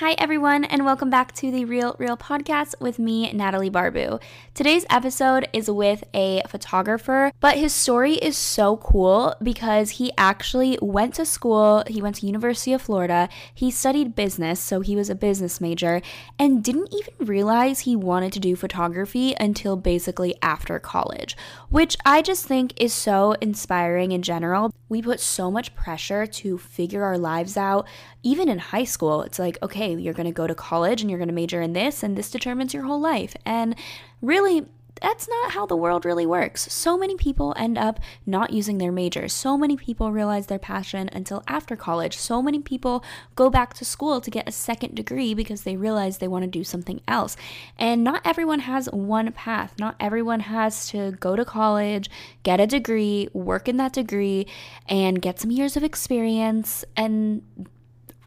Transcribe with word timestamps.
Hi, 0.00 0.14
everyone, 0.16 0.64
and 0.64 0.84
welcome 0.84 1.10
back 1.10 1.32
to 1.32 1.50
the 1.50 1.64
Real 1.64 1.96
Reel 1.98 2.16
Podcast 2.16 2.76
with 2.80 3.00
me, 3.00 3.32
Natalie 3.32 3.68
Barbu. 3.68 4.22
Today's 4.54 4.86
episode 4.88 5.48
is 5.52 5.68
with 5.68 6.04
a 6.14 6.40
photographer, 6.46 7.32
but 7.40 7.58
his 7.58 7.72
story 7.72 8.14
is 8.14 8.36
so 8.36 8.76
cool 8.76 9.34
because 9.42 9.90
he 9.90 10.12
actually 10.16 10.78
went 10.80 11.14
to 11.14 11.26
school, 11.26 11.82
he 11.88 12.00
went 12.00 12.14
to 12.16 12.26
University 12.26 12.72
of 12.72 12.80
Florida, 12.80 13.28
he 13.52 13.72
studied 13.72 14.14
business, 14.14 14.60
so 14.60 14.78
he 14.78 14.94
was 14.94 15.10
a 15.10 15.16
business 15.16 15.60
major, 15.60 16.00
and 16.38 16.62
didn't 16.62 16.94
even 16.94 17.14
realize 17.26 17.80
he 17.80 17.96
wanted 17.96 18.32
to 18.34 18.38
do 18.38 18.54
photography 18.54 19.34
until 19.40 19.76
basically 19.76 20.36
after 20.42 20.78
college, 20.78 21.36
which 21.70 21.96
I 22.06 22.22
just 22.22 22.46
think 22.46 22.72
is 22.76 22.92
so 22.92 23.32
inspiring 23.40 24.12
in 24.12 24.22
general. 24.22 24.72
We 24.88 25.02
put 25.02 25.18
so 25.18 25.50
much 25.50 25.74
pressure 25.74 26.24
to 26.24 26.56
figure 26.56 27.02
our 27.02 27.18
lives 27.18 27.56
out, 27.56 27.88
even 28.28 28.48
in 28.48 28.58
high 28.58 28.84
school. 28.84 29.22
It's 29.22 29.38
like, 29.38 29.56
okay, 29.62 29.94
you're 29.94 30.14
going 30.14 30.26
to 30.26 30.32
go 30.32 30.46
to 30.46 30.54
college 30.54 31.00
and 31.00 31.10
you're 31.10 31.18
going 31.18 31.28
to 31.28 31.34
major 31.34 31.62
in 31.62 31.72
this, 31.72 32.02
and 32.02 32.16
this 32.16 32.30
determines 32.30 32.74
your 32.74 32.84
whole 32.84 33.00
life. 33.00 33.34
And 33.46 33.74
really, 34.20 34.66
that's 35.00 35.28
not 35.28 35.52
how 35.52 35.64
the 35.64 35.76
world 35.76 36.04
really 36.04 36.26
works. 36.26 36.72
So 36.72 36.98
many 36.98 37.14
people 37.16 37.54
end 37.56 37.78
up 37.78 38.00
not 38.26 38.52
using 38.52 38.78
their 38.78 38.92
major. 38.92 39.28
So 39.28 39.56
many 39.56 39.76
people 39.76 40.12
realize 40.12 40.46
their 40.46 40.58
passion 40.58 41.08
until 41.12 41.42
after 41.46 41.76
college. 41.76 42.16
So 42.16 42.42
many 42.42 42.60
people 42.60 43.04
go 43.36 43.48
back 43.48 43.74
to 43.74 43.84
school 43.84 44.20
to 44.20 44.30
get 44.30 44.48
a 44.48 44.52
second 44.52 44.94
degree 44.94 45.34
because 45.34 45.62
they 45.62 45.76
realize 45.76 46.18
they 46.18 46.28
want 46.28 46.44
to 46.44 46.50
do 46.50 46.64
something 46.64 47.00
else. 47.06 47.36
And 47.78 48.02
not 48.02 48.22
everyone 48.24 48.60
has 48.60 48.86
one 48.90 49.30
path. 49.32 49.74
Not 49.78 49.96
everyone 50.00 50.40
has 50.40 50.88
to 50.88 51.12
go 51.12 51.36
to 51.36 51.44
college, 51.44 52.10
get 52.42 52.60
a 52.60 52.66
degree, 52.66 53.28
work 53.32 53.68
in 53.68 53.76
that 53.76 53.92
degree, 53.92 54.46
and 54.88 55.22
get 55.22 55.38
some 55.38 55.50
years 55.50 55.76
of 55.76 55.84
experience 55.84 56.84
and 56.96 57.42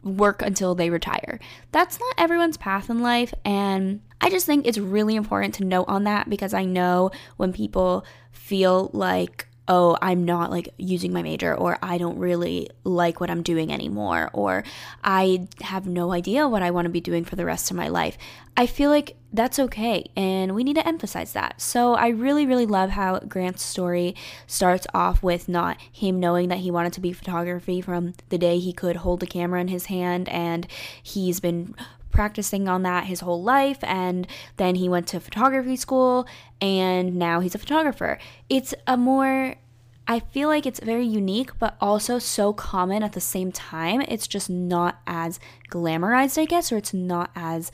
work 0.02 0.42
until 0.42 0.74
they 0.74 0.90
retire. 0.90 1.38
That's 1.70 1.98
not 1.98 2.14
everyone's 2.18 2.56
path 2.56 2.90
in 2.90 3.00
life. 3.00 3.32
And 3.44 4.00
I 4.20 4.30
just 4.30 4.46
think 4.46 4.66
it's 4.66 4.78
really 4.78 5.16
important 5.16 5.54
to 5.56 5.64
note 5.64 5.86
on 5.88 6.04
that 6.04 6.28
because 6.28 6.54
I 6.54 6.64
know 6.64 7.10
when 7.36 7.52
people 7.52 8.04
feel 8.30 8.90
like, 8.92 9.48
oh, 9.68 9.96
I'm 10.02 10.24
not 10.24 10.50
like 10.50 10.68
using 10.76 11.12
my 11.12 11.22
major, 11.22 11.54
or 11.54 11.78
I 11.82 11.96
don't 11.98 12.18
really 12.18 12.68
like 12.84 13.20
what 13.20 13.30
I'm 13.30 13.42
doing 13.42 13.72
anymore, 13.72 14.28
or 14.32 14.64
I 15.04 15.48
have 15.60 15.86
no 15.86 16.12
idea 16.12 16.48
what 16.48 16.62
I 16.62 16.70
want 16.70 16.86
to 16.86 16.90
be 16.90 17.00
doing 17.00 17.24
for 17.24 17.36
the 17.36 17.44
rest 17.44 17.70
of 17.70 17.76
my 17.76 17.88
life. 17.88 18.18
I 18.56 18.66
feel 18.66 18.90
like 18.90 19.16
that's 19.32 19.58
okay, 19.58 20.10
and 20.16 20.54
we 20.54 20.64
need 20.64 20.76
to 20.76 20.86
emphasize 20.86 21.32
that. 21.32 21.60
So, 21.60 21.94
I 21.94 22.08
really, 22.08 22.44
really 22.44 22.66
love 22.66 22.90
how 22.90 23.20
Grant's 23.20 23.62
story 23.62 24.14
starts 24.46 24.86
off 24.92 25.22
with 25.22 25.48
not 25.48 25.80
him 25.80 26.20
knowing 26.20 26.48
that 26.48 26.58
he 26.58 26.70
wanted 26.70 26.92
to 26.94 27.00
be 27.00 27.12
photography 27.12 27.80
from 27.80 28.14
the 28.28 28.38
day 28.38 28.58
he 28.58 28.72
could 28.72 28.96
hold 28.96 29.22
a 29.22 29.26
camera 29.26 29.60
in 29.60 29.68
his 29.68 29.86
hand, 29.86 30.28
and 30.28 30.66
he's 31.02 31.40
been 31.40 31.74
practicing 32.12 32.68
on 32.68 32.82
that 32.82 33.06
his 33.06 33.20
whole 33.20 33.42
life 33.42 33.78
and 33.82 34.26
then 34.58 34.76
he 34.76 34.88
went 34.88 35.08
to 35.08 35.18
photography 35.18 35.76
school 35.76 36.26
and 36.60 37.16
now 37.16 37.40
he's 37.40 37.54
a 37.54 37.58
photographer. 37.58 38.18
It's 38.48 38.74
a 38.86 38.96
more 38.96 39.56
I 40.06 40.20
feel 40.20 40.48
like 40.48 40.66
it's 40.66 40.80
very 40.80 41.06
unique, 41.06 41.58
but 41.58 41.76
also 41.80 42.18
so 42.18 42.52
common 42.52 43.02
at 43.02 43.12
the 43.12 43.20
same 43.20 43.52
time. 43.52 44.00
It's 44.02 44.26
just 44.26 44.50
not 44.50 45.00
as 45.06 45.38
glamorized, 45.70 46.40
I 46.40 46.44
guess, 46.44 46.72
or 46.72 46.76
it's 46.76 46.92
not 46.92 47.30
as, 47.36 47.70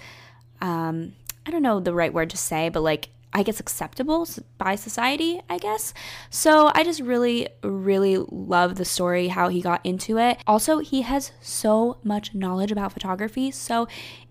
um, 0.60 1.14
I 1.46 1.50
don't 1.50 1.62
know 1.62 1.80
the 1.80 1.94
right 1.94 2.12
word 2.12 2.28
to 2.30 2.36
say, 2.36 2.68
but 2.68 2.82
like, 2.82 3.08
I 3.32 3.42
guess 3.42 3.60
acceptable 3.60 4.26
by 4.56 4.74
society, 4.74 5.40
I 5.50 5.58
guess. 5.58 5.92
So 6.30 6.70
I 6.74 6.82
just 6.82 7.00
really, 7.00 7.48
really 7.62 8.16
love 8.16 8.76
the 8.76 8.84
story, 8.84 9.28
how 9.28 9.48
he 9.48 9.60
got 9.60 9.84
into 9.84 10.18
it. 10.18 10.38
Also, 10.46 10.78
he 10.78 11.02
has 11.02 11.32
so 11.40 11.98
much 12.02 12.34
knowledge 12.34 12.72
about 12.72 12.92
photography. 12.92 13.50
So 13.50 13.86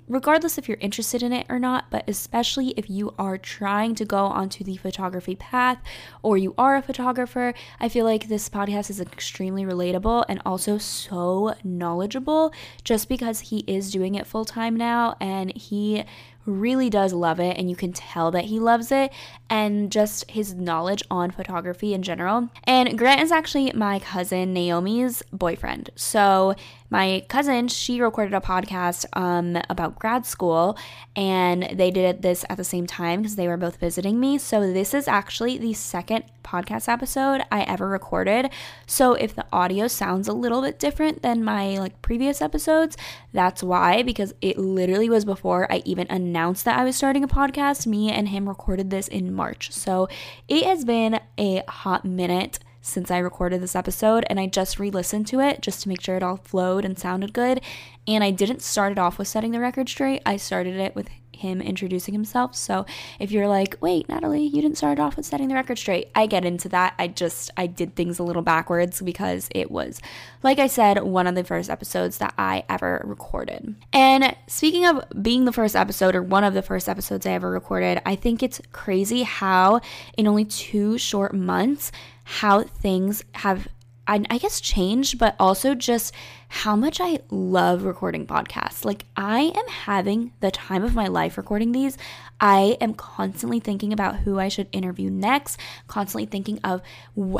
regardless 0.08 0.58
if 0.58 0.68
you're 0.68 0.78
interested 0.80 1.22
in 1.22 1.34
it 1.34 1.46
or 1.50 1.60
not, 1.60 1.90
but 1.90 2.04
especially 2.08 2.70
if 2.78 2.90
you 2.90 3.14
are 3.20 3.38
trying 3.38 3.96
to 3.96 4.06
go 4.06 4.26
onto 4.26 4.64
the 4.64 4.78
photography 4.78 5.36
path 5.36 5.80
or 6.24 6.38
you 6.38 6.54
are 6.58 6.76
a 6.76 6.82
photographer, 6.82 7.54
I 7.80 7.90
feel 7.90 8.06
like 8.06 8.28
this 8.28 8.50
podcast 8.50 8.90
is 8.90 9.02
extremely 9.02 9.66
relatable 9.66 10.26
and 10.30 10.42
also 10.46 10.78
so 10.78 11.56
knowledgeable 11.64 12.54
just 12.84 13.10
because 13.10 13.40
he 13.42 13.60
is 13.68 13.92
doing 13.92 14.16
it 14.16 14.28
full 14.28 14.46
time 14.46 14.76
now 14.76 15.16
and 15.20 15.56
he 15.56 16.06
really 16.48 16.90
does 16.90 17.14
love 17.14 17.40
it 17.40 17.58
and 17.58 17.70
you 17.70 17.76
can 17.76 17.94
tell 17.94 18.32
that 18.32 18.46
he 18.46 18.60
loves 18.60 18.92
it 18.92 19.12
and 19.50 19.92
just 19.92 20.30
his 20.32 20.56
knowledge 20.56 21.04
on 21.12 21.30
photography 21.30 21.94
in 21.94 22.02
general. 22.02 22.50
And 22.64 22.98
Grant 22.98 23.22
is 23.22 23.32
actually 23.32 23.72
my 23.74 24.00
cousin 24.00 24.54
Naomi's 24.54 25.22
boyfriend. 25.32 25.92
So 25.96 26.56
my 26.90 27.26
cousin, 27.28 27.68
she 27.68 28.02
recorded 28.02 28.34
a 28.34 28.40
podcast 28.40 29.06
um, 29.14 29.62
about 29.70 30.00
grad 30.00 30.26
school, 30.26 30.78
and 31.18 31.64
they 31.74 31.92
did 31.92 32.22
this 32.22 32.46
at 32.50 32.56
the 32.56 32.64
same 32.64 32.88
time 32.88 33.22
because 33.22 33.36
they 33.36 33.48
were 33.48 33.58
both 33.58 33.78
visiting 33.78 34.20
me. 34.20 34.38
So 34.38 34.72
this 34.72 34.94
is 34.94 35.08
actually 35.08 35.58
the 35.58 35.74
second 35.74 36.24
podcast 36.44 36.88
episode 36.88 37.42
I 37.52 37.64
ever 37.64 37.90
recorded. 37.90 38.50
So 38.86 39.16
if 39.16 39.36
the 39.36 39.46
audio 39.52 39.88
sounds 39.88 40.30
a 40.30 40.34
little 40.34 40.62
bit 40.62 40.80
different 40.80 41.24
than 41.24 41.44
my 41.44 41.78
like 41.78 42.02
previous 42.02 42.42
episodes, 42.42 42.96
that's 43.34 43.62
why 43.62 44.02
because 44.02 44.34
it 44.42 44.58
literally 44.58 45.10
was 45.10 45.26
before 45.26 45.70
I 45.70 45.82
even 45.84 46.08
announced 46.10 46.37
that 46.38 46.80
I 46.80 46.84
was 46.84 46.96
starting 46.96 47.24
a 47.24 47.28
podcast. 47.28 47.88
Me 47.88 48.12
and 48.12 48.30
him 48.30 48.48
recorded 48.48 48.90
this 48.90 49.08
in 49.08 49.34
March. 49.34 49.72
So 49.72 50.08
it 50.48 50.64
has 50.66 50.86
been 50.86 51.20
a 51.38 51.64
hot 51.68 52.06
minute 52.06 52.60
since 52.82 53.12
I 53.12 53.18
recorded 53.18 53.62
this 53.62 53.76
episode, 53.76 54.26
and 54.30 54.40
I 54.40 54.48
just 54.48 54.80
re 54.80 54.90
listened 54.90 55.28
to 55.28 55.42
it 55.42 55.62
just 55.62 55.82
to 55.84 55.90
make 55.90 56.02
sure 56.02 56.16
it 56.16 56.24
all 56.24 56.38
flowed 56.38 56.86
and 56.86 56.98
sounded 56.98 57.34
good. 57.34 57.62
And 58.08 58.24
I 58.24 58.32
didn't 58.32 58.62
start 58.62 58.94
it 58.94 59.00
off 59.00 59.18
with 59.18 59.28
setting 59.28 59.52
the 59.52 59.60
record 59.60 59.90
straight, 59.90 60.22
I 60.26 60.38
started 60.38 60.78
it 60.78 60.96
with 60.96 61.10
him 61.38 61.62
introducing 61.62 62.14
himself. 62.14 62.56
So 62.56 62.86
if 63.20 63.32
you're 63.32 63.48
like, 63.48 63.78
wait, 63.82 64.10
Natalie, 64.10 64.46
you 64.46 64.62
didn't 64.62 64.78
start 64.78 65.00
off 65.00 65.18
with 65.18 65.26
setting 65.26 65.48
the 65.48 65.56
record 65.56 65.78
straight, 65.78 66.10
I 66.16 66.26
get 66.26 66.46
into 66.46 66.70
that. 66.70 66.94
I 67.00 67.08
just, 67.08 67.52
I 67.58 67.68
did 67.68 67.96
things 67.96 68.20
a 68.20 68.24
little 68.24 68.42
backwards 68.42 69.02
because 69.02 69.50
it 69.54 69.72
was, 69.72 70.02
like 70.44 70.60
I 70.60 70.68
said, 70.68 71.04
one 71.04 71.28
of 71.28 71.36
the 71.36 71.44
first 71.44 71.70
episodes 71.70 72.18
that 72.18 72.34
I 72.38 72.64
ever 72.70 73.02
recorded. 73.06 73.76
And 73.94 74.36
speaking 74.48 74.86
of 74.86 75.04
being 75.22 75.46
the 75.46 75.54
first 75.54 75.76
episode 75.76 76.16
or 76.16 76.24
one 76.24 76.44
of 76.44 76.54
the 76.54 76.62
first 76.62 76.90
episodes 76.90 77.26
I 77.26 77.32
ever 77.32 77.50
recorded, 77.50 78.02
I 78.06 78.16
think 78.16 78.44
it's 78.44 78.62
crazy 78.72 79.24
how 79.24 79.82
in 80.18 80.28
only 80.28 80.46
two 80.46 80.98
short 80.98 81.34
months, 81.34 81.92
how 82.24 82.64
things 82.64 83.24
have 83.36 83.68
I, 84.08 84.24
I 84.30 84.38
guess 84.38 84.62
changed, 84.62 85.20
but 85.20 85.36
also 85.40 85.76
just 85.76 86.14
how 86.50 86.76
much 86.76 87.00
I 87.02 87.20
love 87.30 87.84
recording 87.84 88.26
podcasts. 88.26 88.86
Like, 88.86 89.06
I 89.16 89.52
am 89.56 89.68
having 89.68 90.32
the 90.40 90.50
time 90.50 90.84
of 90.84 90.96
my 90.96 91.08
life 91.08 91.38
recording 91.38 91.74
these. 91.74 91.98
I 92.40 92.78
am 92.80 92.94
constantly 92.94 93.60
thinking 93.60 93.92
about 93.92 94.18
who 94.18 94.40
I 94.40 94.48
should 94.48 94.68
interview 94.72 95.10
next, 95.10 95.60
constantly 95.88 96.26
thinking 96.26 96.60
of 96.64 96.82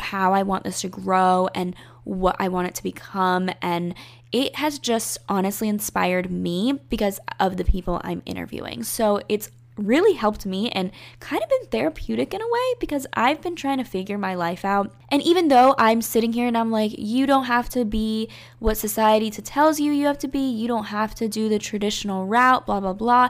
how 0.00 0.34
I 0.34 0.42
want 0.42 0.64
this 0.64 0.82
to 0.82 0.88
grow 0.88 1.48
and 1.54 1.74
what 2.04 2.36
I 2.38 2.48
want 2.48 2.68
it 2.68 2.74
to 2.76 2.82
become. 2.82 3.50
And 3.62 3.94
it 4.30 4.56
has 4.56 4.78
just 4.78 5.18
honestly 5.28 5.68
inspired 5.68 6.30
me 6.30 6.74
because 6.90 7.18
of 7.40 7.56
the 7.56 7.64
people 7.64 8.00
I'm 8.04 8.22
interviewing. 8.26 8.82
So 8.82 9.22
it's 9.28 9.50
really 9.78 10.14
helped 10.14 10.44
me 10.44 10.70
and 10.70 10.90
kind 11.20 11.42
of 11.42 11.48
been 11.48 11.66
therapeutic 11.68 12.34
in 12.34 12.42
a 12.42 12.48
way 12.48 12.74
because 12.80 13.06
I've 13.14 13.40
been 13.40 13.56
trying 13.56 13.78
to 13.78 13.84
figure 13.84 14.18
my 14.18 14.34
life 14.34 14.64
out. 14.64 14.92
And 15.10 15.22
even 15.22 15.48
though 15.48 15.74
I'm 15.78 16.02
sitting 16.02 16.32
here 16.32 16.46
and 16.46 16.58
I'm 16.58 16.70
like, 16.70 16.92
you 16.96 17.26
don't 17.26 17.44
have 17.44 17.68
to 17.70 17.84
be 17.84 18.28
what 18.58 18.76
society 18.76 19.30
tells 19.30 19.80
you 19.80 19.92
you 19.92 20.06
have 20.06 20.18
to 20.18 20.28
be, 20.28 20.40
you 20.50 20.68
don't 20.68 20.86
have 20.86 21.14
to 21.16 21.28
do 21.28 21.48
the 21.48 21.58
traditional 21.58 22.26
route, 22.26 22.66
blah, 22.66 22.80
blah, 22.80 22.92
blah. 22.92 23.28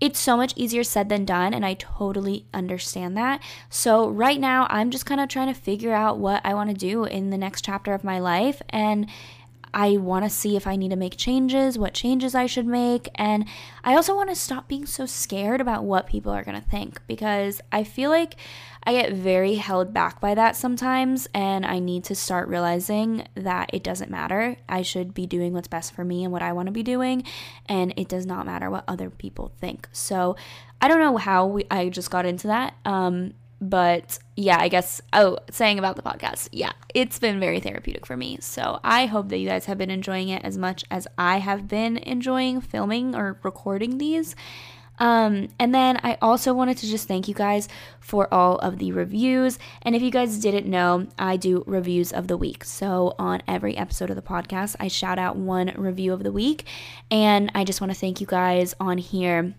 It's 0.00 0.18
so 0.18 0.34
much 0.34 0.54
easier 0.56 0.82
said 0.82 1.10
than 1.10 1.26
done, 1.26 1.52
and 1.52 1.64
I 1.64 1.74
totally 1.74 2.46
understand 2.54 3.18
that. 3.18 3.42
So, 3.68 4.08
right 4.08 4.40
now, 4.40 4.66
I'm 4.70 4.90
just 4.90 5.04
kind 5.04 5.20
of 5.20 5.28
trying 5.28 5.52
to 5.52 5.60
figure 5.60 5.92
out 5.92 6.18
what 6.18 6.40
I 6.42 6.54
want 6.54 6.70
to 6.70 6.74
do 6.74 7.04
in 7.04 7.28
the 7.28 7.36
next 7.36 7.66
chapter 7.66 7.92
of 7.92 8.02
my 8.02 8.18
life. 8.18 8.62
And 8.70 9.06
I 9.72 9.96
want 9.96 10.24
to 10.24 10.30
see 10.30 10.56
if 10.56 10.66
I 10.66 10.76
need 10.76 10.90
to 10.90 10.96
make 10.96 11.16
changes, 11.16 11.78
what 11.78 11.94
changes 11.94 12.34
I 12.34 12.46
should 12.46 12.66
make. 12.66 13.08
And 13.14 13.46
I 13.84 13.94
also 13.94 14.14
want 14.14 14.28
to 14.28 14.34
stop 14.34 14.68
being 14.68 14.86
so 14.86 15.06
scared 15.06 15.60
about 15.60 15.84
what 15.84 16.06
people 16.06 16.32
are 16.32 16.44
going 16.44 16.60
to 16.60 16.68
think 16.68 17.00
because 17.06 17.60
I 17.70 17.84
feel 17.84 18.10
like 18.10 18.36
I 18.84 18.92
get 18.92 19.12
very 19.12 19.56
held 19.56 19.92
back 19.92 20.20
by 20.20 20.34
that 20.34 20.56
sometimes. 20.56 21.28
And 21.34 21.64
I 21.66 21.78
need 21.78 22.04
to 22.04 22.14
start 22.14 22.48
realizing 22.48 23.26
that 23.34 23.70
it 23.72 23.82
doesn't 23.82 24.10
matter. 24.10 24.56
I 24.68 24.82
should 24.82 25.14
be 25.14 25.26
doing 25.26 25.52
what's 25.52 25.68
best 25.68 25.92
for 25.92 26.04
me 26.04 26.24
and 26.24 26.32
what 26.32 26.42
I 26.42 26.52
want 26.52 26.66
to 26.66 26.72
be 26.72 26.82
doing. 26.82 27.24
And 27.66 27.92
it 27.96 28.08
does 28.08 28.26
not 28.26 28.46
matter 28.46 28.70
what 28.70 28.84
other 28.88 29.10
people 29.10 29.52
think. 29.60 29.88
So 29.92 30.36
I 30.80 30.88
don't 30.88 31.00
know 31.00 31.16
how 31.16 31.46
we, 31.46 31.66
I 31.70 31.88
just 31.88 32.10
got 32.10 32.26
into 32.26 32.46
that. 32.46 32.74
Um, 32.84 33.34
but 33.60 34.18
yeah, 34.40 34.58
I 34.58 34.68
guess, 34.68 35.02
oh, 35.12 35.38
saying 35.50 35.78
about 35.78 35.96
the 35.96 36.02
podcast, 36.02 36.48
yeah, 36.50 36.72
it's 36.94 37.18
been 37.18 37.38
very 37.38 37.60
therapeutic 37.60 38.06
for 38.06 38.16
me. 38.16 38.38
So 38.40 38.80
I 38.82 39.06
hope 39.06 39.28
that 39.28 39.38
you 39.38 39.46
guys 39.46 39.66
have 39.66 39.76
been 39.76 39.90
enjoying 39.90 40.30
it 40.30 40.42
as 40.44 40.56
much 40.56 40.84
as 40.90 41.06
I 41.18 41.38
have 41.38 41.68
been 41.68 41.98
enjoying 41.98 42.62
filming 42.62 43.14
or 43.14 43.38
recording 43.42 43.98
these. 43.98 44.34
Um, 44.98 45.48
and 45.58 45.74
then 45.74 45.98
I 46.02 46.16
also 46.22 46.54
wanted 46.54 46.78
to 46.78 46.86
just 46.86 47.08
thank 47.08 47.28
you 47.28 47.34
guys 47.34 47.68
for 48.00 48.32
all 48.32 48.56
of 48.58 48.78
the 48.78 48.92
reviews. 48.92 49.58
And 49.82 49.94
if 49.94 50.02
you 50.02 50.10
guys 50.10 50.38
didn't 50.38 50.66
know, 50.66 51.08
I 51.18 51.36
do 51.36 51.62
reviews 51.66 52.12
of 52.12 52.28
the 52.28 52.36
week. 52.36 52.64
So 52.64 53.14
on 53.18 53.42
every 53.46 53.76
episode 53.76 54.10
of 54.10 54.16
the 54.16 54.22
podcast, 54.22 54.76
I 54.80 54.88
shout 54.88 55.18
out 55.18 55.36
one 55.36 55.72
review 55.76 56.12
of 56.12 56.22
the 56.22 56.32
week. 56.32 56.66
And 57.10 57.50
I 57.54 57.64
just 57.64 57.80
want 57.80 57.92
to 57.92 57.98
thank 57.98 58.20
you 58.20 58.26
guys 58.26 58.74
on 58.80 58.98
here 58.98 59.54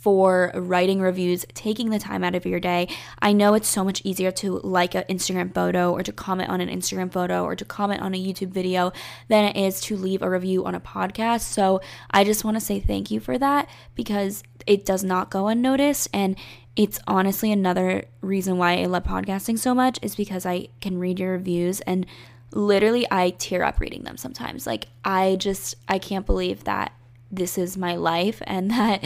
for 0.00 0.50
writing 0.54 1.00
reviews, 1.00 1.44
taking 1.52 1.90
the 1.90 1.98
time 1.98 2.24
out 2.24 2.34
of 2.34 2.46
your 2.46 2.58
day. 2.58 2.88
I 3.20 3.34
know 3.34 3.52
it's 3.52 3.68
so 3.68 3.84
much 3.84 4.00
easier 4.02 4.30
to 4.32 4.58
like 4.64 4.94
an 4.94 5.04
Instagram 5.10 5.54
photo 5.54 5.92
or 5.92 6.02
to 6.02 6.10
comment 6.10 6.48
on 6.48 6.62
an 6.62 6.70
Instagram 6.70 7.12
photo 7.12 7.44
or 7.44 7.54
to 7.54 7.64
comment 7.66 8.00
on 8.00 8.14
a 8.14 8.18
YouTube 8.18 8.48
video 8.48 8.92
than 9.28 9.44
it 9.44 9.56
is 9.56 9.80
to 9.82 9.96
leave 9.96 10.22
a 10.22 10.30
review 10.30 10.64
on 10.64 10.74
a 10.74 10.80
podcast. 10.80 11.42
So 11.42 11.82
I 12.10 12.24
just 12.24 12.44
want 12.44 12.56
to 12.56 12.60
say 12.60 12.80
thank 12.80 13.10
you 13.10 13.20
for 13.20 13.36
that 13.38 13.68
because 13.94 14.42
it 14.66 14.86
does 14.86 15.04
not 15.04 15.30
go 15.30 15.48
unnoticed 15.48 16.08
and 16.14 16.34
it's 16.76 16.98
honestly 17.06 17.52
another 17.52 18.04
reason 18.22 18.56
why 18.56 18.80
I 18.80 18.86
love 18.86 19.04
podcasting 19.04 19.58
so 19.58 19.74
much 19.74 19.98
is 20.00 20.14
because 20.14 20.46
I 20.46 20.68
can 20.80 20.98
read 20.98 21.20
your 21.20 21.32
reviews 21.32 21.82
and 21.82 22.06
literally 22.52 23.06
I 23.10 23.30
tear 23.30 23.64
up 23.64 23.80
reading 23.80 24.04
them 24.04 24.16
sometimes. 24.16 24.66
Like 24.66 24.86
I 25.04 25.36
just 25.36 25.74
I 25.88 25.98
can't 25.98 26.24
believe 26.24 26.64
that 26.64 26.92
this 27.30 27.56
is 27.58 27.76
my 27.76 27.96
life 27.96 28.42
and 28.46 28.70
that 28.70 29.00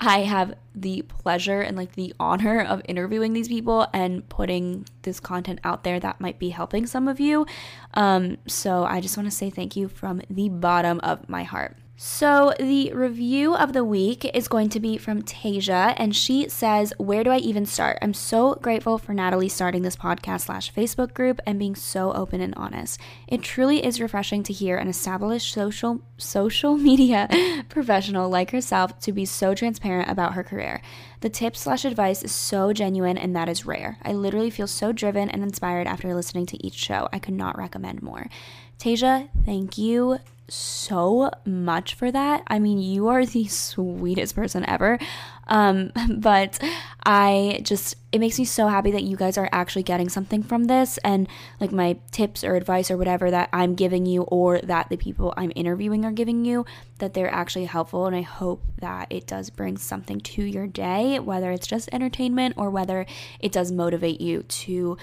I 0.00 0.20
have 0.20 0.54
the 0.74 1.02
pleasure 1.02 1.60
and 1.60 1.76
like 1.76 1.92
the 1.92 2.14
honor 2.20 2.60
of 2.60 2.82
interviewing 2.86 3.32
these 3.32 3.48
people 3.48 3.86
and 3.92 4.28
putting 4.28 4.86
this 5.02 5.20
content 5.20 5.60
out 5.64 5.84
there 5.84 5.98
that 6.00 6.20
might 6.20 6.38
be 6.38 6.50
helping 6.50 6.86
some 6.86 7.08
of 7.08 7.20
you. 7.20 7.46
Um, 7.94 8.38
so 8.46 8.84
I 8.84 9.00
just 9.00 9.16
want 9.16 9.28
to 9.28 9.34
say 9.36 9.50
thank 9.50 9.76
you 9.76 9.88
from 9.88 10.22
the 10.30 10.48
bottom 10.48 11.00
of 11.00 11.28
my 11.28 11.42
heart. 11.42 11.76
So, 12.02 12.54
the 12.58 12.94
review 12.94 13.54
of 13.54 13.74
the 13.74 13.84
week 13.84 14.24
is 14.24 14.48
going 14.48 14.70
to 14.70 14.80
be 14.80 14.96
from 14.96 15.20
Tasia, 15.20 15.92
and 15.98 16.16
she 16.16 16.48
says, 16.48 16.94
Where 16.96 17.22
do 17.22 17.28
I 17.28 17.36
even 17.36 17.66
start? 17.66 17.98
I'm 18.00 18.14
so 18.14 18.54
grateful 18.54 18.96
for 18.96 19.12
Natalie 19.12 19.50
starting 19.50 19.82
this 19.82 19.96
podcast 19.96 20.46
slash 20.46 20.72
Facebook 20.72 21.12
group 21.12 21.42
and 21.44 21.58
being 21.58 21.74
so 21.74 22.14
open 22.14 22.40
and 22.40 22.54
honest. 22.56 22.98
It 23.28 23.42
truly 23.42 23.84
is 23.84 24.00
refreshing 24.00 24.42
to 24.44 24.52
hear 24.54 24.78
an 24.78 24.88
established 24.88 25.52
social 25.52 26.00
social 26.16 26.74
media 26.78 27.28
professional 27.68 28.30
like 28.30 28.52
herself 28.52 28.98
to 29.00 29.12
be 29.12 29.26
so 29.26 29.54
transparent 29.54 30.08
about 30.08 30.32
her 30.32 30.42
career. 30.42 30.80
The 31.20 31.28
tips 31.28 31.60
slash 31.60 31.84
advice 31.84 32.22
is 32.22 32.32
so 32.32 32.72
genuine, 32.72 33.18
and 33.18 33.36
that 33.36 33.50
is 33.50 33.66
rare. 33.66 33.98
I 34.02 34.14
literally 34.14 34.48
feel 34.48 34.68
so 34.68 34.90
driven 34.92 35.28
and 35.28 35.42
inspired 35.42 35.86
after 35.86 36.14
listening 36.14 36.46
to 36.46 36.66
each 36.66 36.76
show. 36.76 37.10
I 37.12 37.18
could 37.18 37.34
not 37.34 37.58
recommend 37.58 38.00
more. 38.00 38.30
Tasia, 38.78 39.28
thank 39.44 39.76
you 39.76 40.18
so 40.52 41.30
much 41.44 41.94
for 41.94 42.10
that. 42.10 42.42
I 42.46 42.58
mean, 42.58 42.78
you 42.78 43.08
are 43.08 43.24
the 43.24 43.46
sweetest 43.48 44.34
person 44.34 44.68
ever. 44.68 44.98
Um, 45.46 45.92
but 46.16 46.58
I 47.04 47.60
just, 47.62 47.96
it 48.12 48.18
makes 48.18 48.38
me 48.38 48.44
so 48.44 48.68
happy 48.68 48.90
that 48.92 49.02
you 49.02 49.16
guys 49.16 49.36
are 49.36 49.48
actually 49.52 49.82
getting 49.82 50.08
something 50.08 50.42
from 50.42 50.64
this 50.64 50.98
and 50.98 51.28
like 51.60 51.72
my 51.72 51.98
tips 52.12 52.44
or 52.44 52.56
advice 52.56 52.90
or 52.90 52.96
whatever 52.96 53.30
that 53.30 53.48
I'm 53.52 53.74
giving 53.74 54.06
you 54.06 54.22
or 54.22 54.60
that 54.60 54.88
the 54.88 54.96
people 54.96 55.34
I'm 55.36 55.52
interviewing 55.54 56.04
are 56.04 56.12
giving 56.12 56.44
you, 56.44 56.64
that 56.98 57.14
they're 57.14 57.32
actually 57.32 57.64
helpful. 57.64 58.06
And 58.06 58.16
I 58.16 58.22
hope 58.22 58.62
that 58.78 59.08
it 59.10 59.26
does 59.26 59.50
bring 59.50 59.76
something 59.76 60.20
to 60.20 60.42
your 60.42 60.66
day, 60.66 61.18
whether 61.18 61.50
it's 61.50 61.66
just 61.66 61.88
entertainment 61.92 62.54
or 62.56 62.70
whether 62.70 63.06
it 63.40 63.52
does 63.52 63.72
motivate 63.72 64.20
you 64.20 64.42
to 64.42 64.96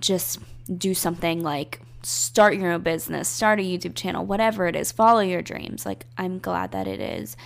just 0.00 0.38
do 0.76 0.94
something 0.94 1.42
like 1.42 1.80
start 2.02 2.56
your 2.56 2.72
own 2.72 2.82
business, 2.82 3.28
start 3.28 3.60
a 3.60 3.62
YouTube 3.62 3.94
channel, 3.94 4.24
whatever 4.24 4.66
it 4.66 4.76
is, 4.76 4.92
follow 4.92 5.20
your 5.20 5.42
dreams. 5.42 5.84
Like, 5.86 6.06
I'm 6.16 6.38
glad 6.38 6.72
that 6.72 6.86
it 6.86 7.00
is 7.00 7.36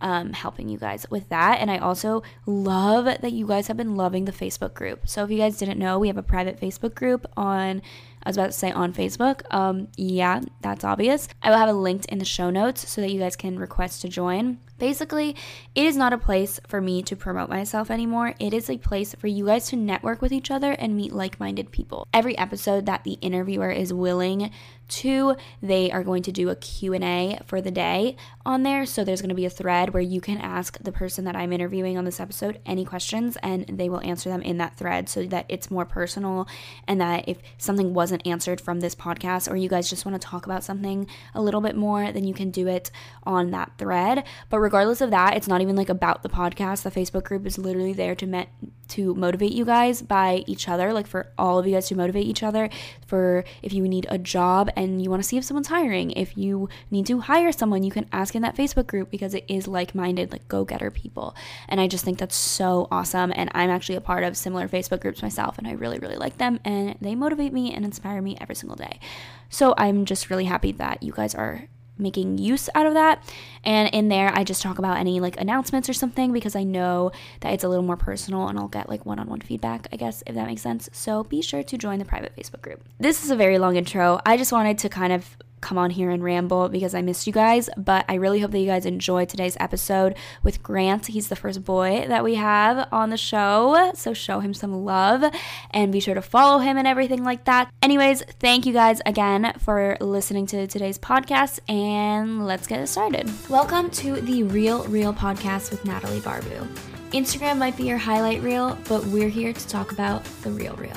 um, 0.00 0.32
helping 0.32 0.68
you 0.68 0.78
guys 0.78 1.06
with 1.10 1.28
that. 1.28 1.58
And 1.60 1.70
I 1.70 1.78
also 1.78 2.22
love 2.46 3.04
that 3.04 3.32
you 3.32 3.46
guys 3.46 3.66
have 3.66 3.76
been 3.76 3.96
loving 3.96 4.24
the 4.24 4.32
Facebook 4.32 4.74
group. 4.74 5.08
So, 5.08 5.24
if 5.24 5.30
you 5.30 5.38
guys 5.38 5.58
didn't 5.58 5.78
know, 5.78 5.98
we 5.98 6.08
have 6.08 6.18
a 6.18 6.22
private 6.22 6.60
Facebook 6.60 6.94
group 6.94 7.26
on 7.36 7.82
I 8.22 8.28
was 8.28 8.36
about 8.36 8.46
to 8.46 8.52
say 8.52 8.70
on 8.72 8.92
Facebook. 8.92 9.42
Um, 9.54 9.88
yeah, 9.96 10.40
that's 10.60 10.84
obvious. 10.84 11.28
I 11.42 11.50
will 11.50 11.58
have 11.58 11.68
a 11.68 11.72
link 11.72 12.04
in 12.06 12.18
the 12.18 12.24
show 12.24 12.50
notes 12.50 12.88
so 12.88 13.00
that 13.00 13.10
you 13.10 13.20
guys 13.20 13.36
can 13.36 13.58
request 13.58 14.02
to 14.02 14.08
join. 14.08 14.58
Basically, 14.78 15.36
it 15.74 15.84
is 15.84 15.96
not 15.96 16.12
a 16.12 16.18
place 16.18 16.60
for 16.66 16.80
me 16.80 17.02
to 17.02 17.16
promote 17.16 17.48
myself 17.48 17.90
anymore. 17.90 18.34
It 18.38 18.54
is 18.54 18.70
a 18.70 18.78
place 18.78 19.14
for 19.18 19.26
you 19.26 19.46
guys 19.46 19.66
to 19.68 19.76
network 19.76 20.22
with 20.22 20.32
each 20.32 20.50
other 20.50 20.72
and 20.72 20.96
meet 20.96 21.12
like-minded 21.12 21.72
people. 21.72 22.06
Every 22.12 22.36
episode 22.38 22.86
that 22.86 23.04
the 23.04 23.14
interviewer 23.14 23.70
is 23.70 23.92
willing 23.92 24.50
to, 24.88 25.36
they 25.62 25.90
are 25.90 26.02
going 26.02 26.22
to 26.22 26.32
do 26.32 26.48
a 26.48 26.56
Q&A 26.56 27.38
for 27.46 27.60
the 27.60 27.70
day 27.70 28.16
on 28.46 28.62
there. 28.62 28.86
So 28.86 29.04
there's 29.04 29.20
going 29.20 29.28
to 29.28 29.34
be 29.34 29.44
a 29.44 29.50
thread 29.50 29.92
where 29.92 30.02
you 30.02 30.20
can 30.20 30.38
ask 30.38 30.78
the 30.78 30.92
person 30.92 31.24
that 31.24 31.36
I'm 31.36 31.52
interviewing 31.52 31.98
on 31.98 32.04
this 32.04 32.20
episode 32.20 32.60
any 32.64 32.84
questions 32.84 33.36
and 33.42 33.66
they 33.66 33.88
will 33.88 34.00
answer 34.00 34.30
them 34.30 34.42
in 34.42 34.58
that 34.58 34.76
thread 34.76 35.08
so 35.08 35.24
that 35.26 35.46
it's 35.48 35.70
more 35.70 35.84
personal 35.84 36.48
and 36.86 37.00
that 37.00 37.28
if 37.28 37.38
something 37.58 37.92
wasn't 37.92 38.26
answered 38.26 38.60
from 38.60 38.80
this 38.80 38.94
podcast 38.94 39.50
or 39.50 39.56
you 39.56 39.68
guys 39.68 39.90
just 39.90 40.06
want 40.06 40.20
to 40.20 40.26
talk 40.26 40.46
about 40.46 40.64
something 40.64 41.06
a 41.34 41.42
little 41.42 41.60
bit 41.60 41.76
more, 41.76 42.10
then 42.10 42.24
you 42.24 42.34
can 42.34 42.50
do 42.50 42.66
it 42.66 42.90
on 43.24 43.50
that 43.50 43.72
thread. 43.76 44.24
But 44.48 44.60
regardless 44.68 45.00
of 45.00 45.10
that, 45.10 45.34
it's 45.34 45.48
not 45.48 45.62
even 45.62 45.76
like 45.76 45.88
about 45.88 46.22
the 46.22 46.28
podcast. 46.28 46.82
The 46.82 46.90
Facebook 46.90 47.24
group 47.24 47.46
is 47.46 47.56
literally 47.56 47.94
there 47.94 48.14
to 48.16 48.26
met 48.26 48.50
to 48.88 49.14
motivate 49.14 49.52
you 49.52 49.64
guys 49.64 50.02
by 50.02 50.44
each 50.46 50.68
other, 50.68 50.92
like 50.92 51.06
for 51.06 51.32
all 51.38 51.58
of 51.58 51.66
you 51.66 51.72
guys 51.72 51.88
to 51.88 51.94
motivate 51.94 52.26
each 52.26 52.42
other. 52.42 52.68
For 53.06 53.44
if 53.62 53.72
you 53.72 53.88
need 53.88 54.06
a 54.10 54.18
job 54.18 54.68
and 54.76 55.02
you 55.02 55.08
want 55.08 55.22
to 55.22 55.28
see 55.28 55.38
if 55.38 55.44
someone's 55.44 55.68
hiring, 55.68 56.10
if 56.10 56.36
you 56.36 56.68
need 56.90 57.06
to 57.06 57.20
hire 57.20 57.50
someone, 57.50 57.82
you 57.82 57.90
can 57.90 58.04
ask 58.12 58.34
in 58.34 58.42
that 58.42 58.56
Facebook 58.56 58.86
group 58.86 59.10
because 59.10 59.32
it 59.32 59.46
is 59.48 59.66
like 59.66 59.94
minded, 59.94 60.32
like 60.32 60.46
go 60.48 60.66
getter 60.66 60.90
people. 60.90 61.34
And 61.66 61.80
I 61.80 61.86
just 61.86 62.04
think 62.04 62.18
that's 62.18 62.36
so 62.36 62.88
awesome. 62.90 63.32
And 63.34 63.50
I'm 63.54 63.70
actually 63.70 63.96
a 63.96 64.02
part 64.02 64.22
of 64.22 64.36
similar 64.36 64.68
Facebook 64.68 65.00
groups 65.00 65.22
myself, 65.22 65.56
and 65.56 65.66
I 65.66 65.72
really, 65.72 65.98
really 65.98 66.16
like 66.16 66.36
them. 66.36 66.60
And 66.62 66.94
they 67.00 67.14
motivate 67.14 67.54
me 67.54 67.72
and 67.72 67.86
inspire 67.86 68.20
me 68.20 68.36
every 68.38 68.54
single 68.54 68.76
day. 68.76 69.00
So 69.48 69.72
I'm 69.78 70.04
just 70.04 70.28
really 70.28 70.44
happy 70.44 70.72
that 70.72 71.02
you 71.02 71.12
guys 71.12 71.34
are 71.34 71.68
making 71.98 72.38
use 72.38 72.68
out 72.74 72.86
of 72.86 72.94
that. 72.94 73.22
And 73.64 73.88
in 73.92 74.08
there, 74.08 74.30
I 74.34 74.44
just 74.44 74.62
talk 74.62 74.78
about 74.78 74.98
any 74.98 75.20
like 75.20 75.40
announcements 75.40 75.88
or 75.88 75.92
something 75.92 76.32
because 76.32 76.56
I 76.56 76.62
know 76.62 77.12
that 77.40 77.52
it's 77.52 77.64
a 77.64 77.68
little 77.68 77.84
more 77.84 77.96
personal 77.96 78.48
and 78.48 78.58
I'll 78.58 78.68
get 78.68 78.88
like 78.88 79.04
one 79.04 79.18
on 79.18 79.28
one 79.28 79.40
feedback, 79.40 79.88
I 79.92 79.96
guess, 79.96 80.22
if 80.26 80.34
that 80.34 80.46
makes 80.46 80.62
sense. 80.62 80.88
So 80.92 81.24
be 81.24 81.42
sure 81.42 81.62
to 81.62 81.78
join 81.78 81.98
the 81.98 82.04
private 82.04 82.34
Facebook 82.36 82.62
group. 82.62 82.82
This 82.98 83.24
is 83.24 83.30
a 83.30 83.36
very 83.36 83.58
long 83.58 83.76
intro. 83.76 84.20
I 84.24 84.36
just 84.36 84.52
wanted 84.52 84.78
to 84.78 84.88
kind 84.88 85.12
of 85.12 85.36
come 85.60 85.78
on 85.78 85.90
here 85.90 86.10
and 86.10 86.22
ramble 86.22 86.68
because 86.68 86.94
I 86.94 87.02
missed 87.02 87.26
you 87.26 87.32
guys. 87.32 87.68
But 87.76 88.04
I 88.08 88.14
really 88.14 88.40
hope 88.40 88.50
that 88.52 88.58
you 88.58 88.66
guys 88.66 88.86
enjoyed 88.86 89.28
today's 89.28 89.56
episode 89.60 90.16
with 90.42 90.62
Grant. 90.62 91.06
He's 91.06 91.28
the 91.28 91.36
first 91.36 91.64
boy 91.64 92.06
that 92.08 92.24
we 92.24 92.36
have 92.36 92.88
on 92.92 93.10
the 93.10 93.16
show. 93.16 93.92
So 93.94 94.14
show 94.14 94.40
him 94.40 94.54
some 94.54 94.84
love 94.84 95.24
and 95.70 95.92
be 95.92 96.00
sure 96.00 96.14
to 96.14 96.22
follow 96.22 96.58
him 96.58 96.76
and 96.76 96.86
everything 96.86 97.24
like 97.24 97.44
that. 97.44 97.70
Anyways, 97.82 98.22
thank 98.40 98.66
you 98.66 98.72
guys 98.72 99.00
again 99.06 99.54
for 99.58 99.96
listening 100.00 100.46
to 100.46 100.66
today's 100.66 100.98
podcast 100.98 101.60
and 101.68 102.46
let's 102.46 102.66
get 102.66 102.80
it 102.80 102.86
started. 102.86 103.30
Welcome 103.48 103.90
to 103.90 104.20
the 104.20 104.42
Real 104.44 104.84
Reel 104.84 105.12
podcast 105.12 105.70
with 105.70 105.84
Natalie 105.84 106.20
Barbu. 106.20 106.66
Instagram 107.10 107.56
might 107.56 107.76
be 107.76 107.84
your 107.84 107.98
highlight 107.98 108.42
reel, 108.42 108.76
but 108.88 109.04
we're 109.06 109.30
here 109.30 109.52
to 109.52 109.68
talk 109.68 109.92
about 109.92 110.24
the 110.42 110.50
real 110.50 110.74
real. 110.76 110.96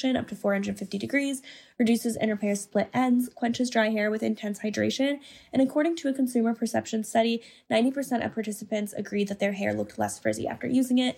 up 0.15 0.27
to 0.27 0.35
450 0.35 0.97
degrees, 0.97 1.41
reduces 1.77 2.15
and 2.15 2.29
repairs 2.29 2.61
split 2.61 2.89
ends, 2.93 3.29
quenches 3.33 3.69
dry 3.69 3.89
hair 3.89 4.11
with 4.11 4.23
intense 4.23 4.59
hydration, 4.59 5.19
and 5.53 5.61
according 5.61 5.95
to 5.97 6.09
a 6.09 6.13
consumer 6.13 6.53
perception 6.53 7.03
study, 7.03 7.41
90% 7.71 8.25
of 8.25 8.33
participants 8.33 8.93
agreed 8.93 9.27
that 9.27 9.39
their 9.39 9.53
hair 9.53 9.73
looked 9.73 9.97
less 9.97 10.19
frizzy 10.19 10.47
after 10.47 10.67
using 10.67 10.97
it. 10.97 11.17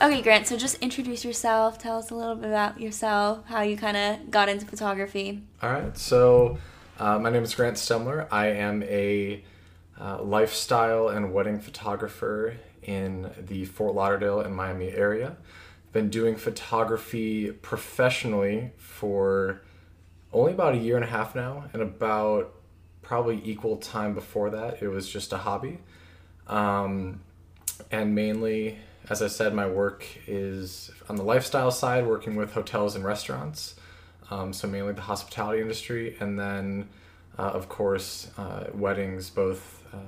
Okay, 0.00 0.20
Grant, 0.20 0.46
so 0.46 0.58
just 0.58 0.76
introduce 0.80 1.24
yourself. 1.24 1.78
Tell 1.78 1.98
us 1.98 2.10
a 2.10 2.14
little 2.14 2.34
bit 2.34 2.48
about 2.48 2.78
yourself, 2.78 3.46
how 3.46 3.62
you 3.62 3.78
kind 3.78 3.96
of 3.96 4.30
got 4.30 4.48
into 4.48 4.66
photography. 4.66 5.42
All 5.62 5.72
right, 5.72 5.96
so 5.96 6.58
uh, 6.98 7.18
my 7.18 7.30
name 7.30 7.42
is 7.42 7.54
Grant 7.54 7.76
Stemler. 7.76 8.28
I 8.30 8.48
am 8.48 8.82
a 8.82 9.42
uh, 9.98 10.22
lifestyle 10.22 11.08
and 11.08 11.32
wedding 11.32 11.58
photographer 11.58 12.56
in 12.82 13.30
the 13.38 13.64
Fort 13.64 13.94
Lauderdale 13.94 14.40
and 14.40 14.54
Miami 14.54 14.90
area. 14.90 15.38
Been 15.92 16.10
doing 16.10 16.36
photography 16.36 17.50
professionally 17.50 18.72
for 18.76 19.62
only 20.30 20.52
about 20.52 20.74
a 20.74 20.78
year 20.78 20.96
and 20.96 21.04
a 21.04 21.08
half 21.08 21.34
now, 21.34 21.64
and 21.72 21.80
about 21.80 22.52
probably 23.00 23.40
equal 23.44 23.78
time 23.78 24.14
before 24.14 24.50
that, 24.50 24.82
it 24.82 24.88
was 24.88 25.08
just 25.08 25.32
a 25.32 25.38
hobby. 25.38 25.78
Um, 26.48 27.20
and 27.90 28.14
mainly 28.14 28.78
as 29.08 29.22
I 29.22 29.28
said, 29.28 29.54
my 29.54 29.66
work 29.66 30.04
is 30.26 30.90
on 31.08 31.16
the 31.16 31.22
lifestyle 31.22 31.70
side, 31.70 32.06
working 32.06 32.36
with 32.36 32.52
hotels 32.52 32.96
and 32.96 33.04
restaurants, 33.04 33.76
um, 34.30 34.52
so 34.52 34.66
mainly 34.66 34.92
the 34.92 35.02
hospitality 35.02 35.62
industry, 35.62 36.16
and 36.20 36.38
then, 36.38 36.88
uh, 37.38 37.42
of 37.42 37.68
course, 37.68 38.30
uh, 38.36 38.64
weddings, 38.74 39.30
both 39.30 39.84
uh, 39.92 39.98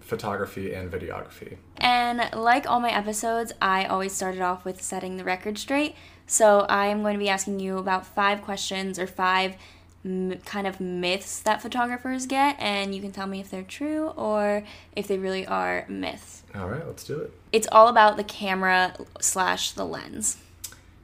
photography 0.00 0.74
and 0.74 0.90
videography. 0.90 1.56
And 1.76 2.30
like 2.34 2.68
all 2.68 2.80
my 2.80 2.90
episodes, 2.90 3.52
I 3.60 3.84
always 3.84 4.12
started 4.12 4.40
off 4.40 4.64
with 4.64 4.82
setting 4.82 5.16
the 5.16 5.24
record 5.24 5.58
straight. 5.58 5.94
So 6.26 6.66
I'm 6.68 7.02
going 7.02 7.14
to 7.14 7.18
be 7.18 7.28
asking 7.28 7.60
you 7.60 7.78
about 7.78 8.06
five 8.06 8.42
questions 8.42 8.98
or 8.98 9.06
five 9.06 9.56
m- 10.04 10.38
kind 10.44 10.66
of 10.66 10.80
myths 10.80 11.40
that 11.40 11.62
photographers 11.62 12.26
get, 12.26 12.56
and 12.58 12.94
you 12.94 13.00
can 13.00 13.12
tell 13.12 13.26
me 13.26 13.40
if 13.40 13.50
they're 13.50 13.62
true 13.62 14.08
or 14.16 14.64
if 14.94 15.06
they 15.06 15.18
really 15.18 15.46
are 15.46 15.84
myths. 15.88 16.42
All 16.54 16.68
right, 16.68 16.86
let's 16.86 17.04
do 17.04 17.18
it. 17.18 17.32
It's 17.52 17.68
all 17.70 17.88
about 17.88 18.16
the 18.16 18.24
camera 18.24 18.94
slash 19.20 19.72
the 19.72 19.84
lens. 19.84 20.38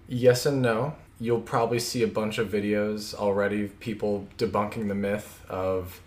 Yes 0.08 0.46
and 0.46 0.62
no. 0.62 0.94
You'll 1.18 1.40
probably 1.40 1.78
see 1.78 2.02
a 2.02 2.08
bunch 2.08 2.38
of 2.38 2.48
videos 2.48 3.14
already, 3.14 3.68
people 3.68 4.28
debunking 4.36 4.88
the 4.88 4.94
myth 4.94 5.40
of 5.48 6.00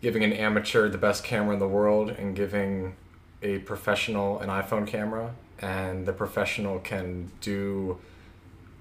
giving 0.00 0.22
an 0.24 0.32
amateur 0.32 0.88
the 0.88 0.98
best 0.98 1.24
camera 1.24 1.52
in 1.52 1.58
the 1.58 1.68
world 1.68 2.10
and 2.10 2.34
giving 2.34 2.94
a 3.42 3.58
professional 3.58 4.40
an 4.40 4.48
iPhone 4.48 4.86
camera, 4.86 5.34
and 5.60 6.06
the 6.06 6.12
professional 6.12 6.78
can 6.78 7.30
do 7.40 7.98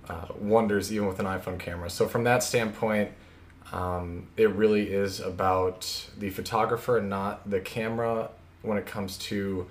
uh, 0.09 0.27
wonders 0.39 0.91
even 0.91 1.07
with 1.07 1.19
an 1.19 1.25
iPhone 1.25 1.59
camera. 1.59 1.89
So 1.89 2.07
from 2.07 2.23
that 2.23 2.43
standpoint, 2.43 3.11
um, 3.71 4.27
it 4.38 4.50
really 4.51 4.91
is 4.91 5.19
about 5.19 6.09
the 6.17 6.29
photographer, 6.29 6.97
and 6.97 7.09
not 7.09 7.50
the 7.50 7.59
camera, 7.59 8.29
when 8.62 8.77
it 8.77 8.86
comes 8.86 9.17
to 9.17 9.67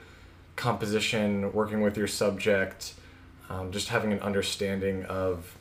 composition, 0.54 1.52
working 1.52 1.80
with 1.80 1.96
your 1.96 2.06
subject, 2.06 2.94
um, 3.48 3.72
just 3.72 3.88
having 3.88 4.12
an 4.12 4.20
understanding 4.20 5.04
of 5.04 5.56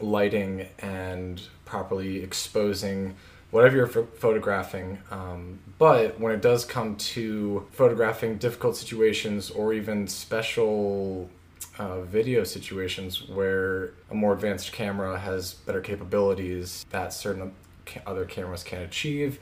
lighting 0.00 0.66
and 0.80 1.42
properly 1.64 2.22
exposing 2.22 3.14
whatever 3.50 3.76
you're 3.76 3.86
ph- 3.86 4.06
photographing. 4.18 4.98
Um, 5.10 5.60
but 5.78 6.18
when 6.20 6.32
it 6.32 6.42
does 6.42 6.64
come 6.64 6.96
to 6.96 7.66
photographing 7.72 8.38
difficult 8.38 8.76
situations 8.76 9.50
or 9.50 9.72
even 9.72 10.08
special 10.08 11.30
uh, 11.78 12.00
video 12.02 12.44
situations 12.44 13.28
where 13.28 13.92
a 14.10 14.14
more 14.14 14.32
advanced 14.32 14.72
camera 14.72 15.18
has 15.18 15.54
better 15.54 15.80
capabilities 15.80 16.84
that 16.90 17.12
certain 17.12 17.52
other 18.06 18.24
cameras 18.24 18.62
can't 18.62 18.84
achieve, 18.84 19.38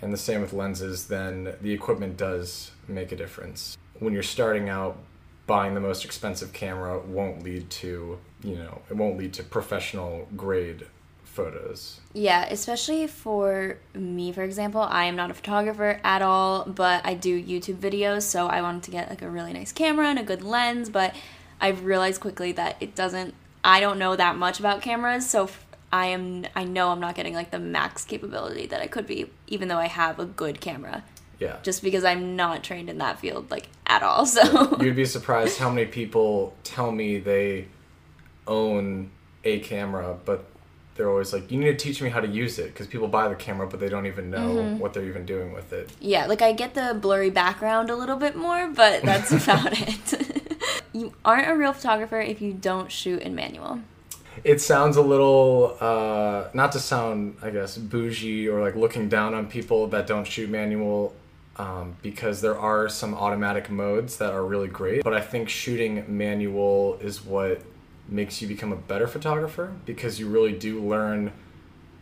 and 0.00 0.12
the 0.12 0.18
same 0.18 0.40
with 0.40 0.52
lenses, 0.52 1.06
then 1.06 1.54
the 1.60 1.72
equipment 1.72 2.16
does 2.16 2.72
make 2.88 3.12
a 3.12 3.16
difference. 3.16 3.76
When 3.98 4.12
you're 4.12 4.22
starting 4.22 4.68
out, 4.68 4.98
buying 5.46 5.74
the 5.74 5.80
most 5.80 6.04
expensive 6.04 6.52
camera 6.52 6.98
won't 6.98 7.42
lead 7.42 7.70
to, 7.70 8.18
you 8.42 8.56
know, 8.56 8.82
it 8.90 8.96
won't 8.96 9.18
lead 9.18 9.32
to 9.34 9.42
professional 9.42 10.28
grade 10.36 10.86
photos. 11.22 12.00
Yeah, 12.12 12.46
especially 12.46 13.06
for 13.08 13.78
me, 13.92 14.32
for 14.32 14.42
example, 14.42 14.80
I 14.80 15.04
am 15.04 15.16
not 15.16 15.30
a 15.30 15.34
photographer 15.34 16.00
at 16.04 16.22
all, 16.22 16.64
but 16.64 17.04
I 17.04 17.14
do 17.14 17.42
YouTube 17.42 17.76
videos, 17.76 18.22
so 18.22 18.46
I 18.46 18.62
wanted 18.62 18.84
to 18.84 18.90
get 18.90 19.10
like 19.10 19.22
a 19.22 19.28
really 19.28 19.52
nice 19.52 19.72
camera 19.72 20.08
and 20.08 20.18
a 20.18 20.22
good 20.22 20.42
lens, 20.42 20.88
but 20.88 21.14
I've 21.60 21.84
realized 21.84 22.20
quickly 22.20 22.52
that 22.52 22.76
it 22.80 22.94
doesn't 22.94 23.34
I 23.62 23.80
don't 23.80 23.98
know 23.98 24.14
that 24.16 24.36
much 24.36 24.60
about 24.60 24.82
cameras, 24.82 25.28
so 25.28 25.48
I 25.92 26.06
am 26.06 26.44
I 26.54 26.64
know 26.64 26.90
I'm 26.90 27.00
not 27.00 27.14
getting 27.14 27.34
like 27.34 27.50
the 27.50 27.58
max 27.58 28.04
capability 28.04 28.66
that 28.66 28.80
I 28.82 28.86
could 28.86 29.06
be 29.06 29.30
even 29.46 29.68
though 29.68 29.78
I 29.78 29.86
have 29.86 30.18
a 30.18 30.24
good 30.26 30.60
camera. 30.60 31.04
Yeah. 31.40 31.56
Just 31.62 31.82
because 31.82 32.04
I'm 32.04 32.36
not 32.36 32.62
trained 32.62 32.88
in 32.88 32.98
that 32.98 33.18
field 33.18 33.50
like 33.50 33.68
at 33.86 34.02
all. 34.02 34.24
So 34.34 34.76
You'd 34.80 34.96
be 34.96 35.04
surprised 35.04 35.58
how 35.58 35.68
many 35.70 35.86
people 35.86 36.54
tell 36.64 36.92
me 36.92 37.18
they 37.18 37.66
own 38.46 39.10
a 39.44 39.58
camera, 39.60 40.16
but 40.24 40.44
they're 40.94 41.10
always 41.10 41.32
like, 41.32 41.50
"You 41.50 41.58
need 41.58 41.66
to 41.66 41.76
teach 41.76 42.00
me 42.00 42.08
how 42.08 42.20
to 42.20 42.28
use 42.28 42.58
it," 42.58 42.66
because 42.66 42.86
people 42.86 43.08
buy 43.08 43.28
the 43.28 43.34
camera, 43.34 43.66
but 43.66 43.80
they 43.80 43.88
don't 43.88 44.06
even 44.06 44.30
know 44.30 44.54
Mm-hmm. 44.56 44.78
what 44.78 44.94
they're 44.94 45.04
even 45.04 45.26
doing 45.26 45.52
with 45.52 45.72
it. 45.72 45.90
Yeah, 46.00 46.26
like 46.26 46.40
I 46.40 46.52
get 46.52 46.74
the 46.74 46.96
blurry 47.00 47.30
background 47.30 47.90
a 47.90 47.96
little 47.96 48.16
bit 48.16 48.36
more, 48.36 48.68
but 48.68 49.02
that's 49.02 49.32
about 49.44 49.72
it. 49.72 50.42
you 50.94 51.12
aren't 51.24 51.48
a 51.48 51.54
real 51.54 51.72
photographer 51.72 52.20
if 52.20 52.40
you 52.40 52.52
don't 52.52 52.90
shoot 52.90 53.20
in 53.20 53.34
manual. 53.34 53.80
It 54.42 54.60
sounds 54.60 54.96
a 54.96 55.02
little, 55.02 55.76
uh, 55.80 56.48
not 56.54 56.72
to 56.72 56.80
sound, 56.80 57.36
I 57.42 57.50
guess, 57.50 57.76
bougie 57.76 58.48
or 58.48 58.60
like 58.60 58.74
looking 58.74 59.08
down 59.08 59.34
on 59.34 59.46
people 59.46 59.86
that 59.88 60.06
don't 60.06 60.26
shoot 60.26 60.48
manual, 60.48 61.14
um, 61.56 61.96
because 62.02 62.40
there 62.40 62.58
are 62.58 62.88
some 62.88 63.14
automatic 63.14 63.70
modes 63.70 64.16
that 64.18 64.32
are 64.32 64.44
really 64.44 64.68
great. 64.68 65.04
But 65.04 65.14
I 65.14 65.20
think 65.20 65.48
shooting 65.48 66.04
manual 66.08 66.98
is 67.00 67.24
what 67.24 67.60
makes 68.08 68.40
you 68.40 68.48
become 68.48 68.72
a 68.72 68.76
better 68.76 69.06
photographer 69.06 69.72
because 69.86 70.20
you 70.20 70.28
really 70.28 70.52
do 70.52 70.80
learn 70.80 71.32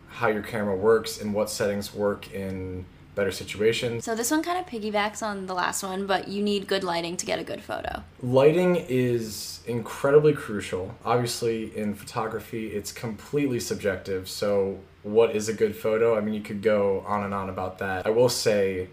how 0.08 0.28
your 0.28 0.42
camera 0.42 0.76
works 0.76 1.20
and 1.20 1.32
what 1.32 1.48
settings 1.48 1.94
work 1.94 2.32
in 2.32 2.84
better 3.14 3.30
situations. 3.30 4.04
So 4.04 4.14
this 4.14 4.30
one 4.30 4.42
kind 4.42 4.58
of 4.58 4.66
piggybacks 4.66 5.22
on 5.22 5.46
the 5.46 5.54
last 5.54 5.82
one, 5.82 6.06
but 6.06 6.28
you 6.28 6.42
need 6.42 6.66
good 6.66 6.84
lighting 6.84 7.16
to 7.18 7.26
get 7.26 7.38
a 7.38 7.44
good 7.44 7.62
photo. 7.62 8.02
Lighting 8.22 8.76
is 8.76 9.60
incredibly 9.66 10.32
crucial. 10.32 10.94
Obviously, 11.04 11.76
in 11.76 11.94
photography, 11.94 12.68
it's 12.68 12.92
completely 12.92 13.60
subjective. 13.60 14.28
So, 14.28 14.80
what 15.02 15.34
is 15.34 15.48
a 15.48 15.52
good 15.52 15.76
photo? 15.76 16.16
I 16.16 16.20
mean, 16.20 16.34
you 16.34 16.40
could 16.42 16.62
go 16.62 17.04
on 17.06 17.24
and 17.24 17.34
on 17.34 17.48
about 17.48 17.78
that. 17.78 18.06
I 18.06 18.10
will 18.10 18.28
say 18.28 18.88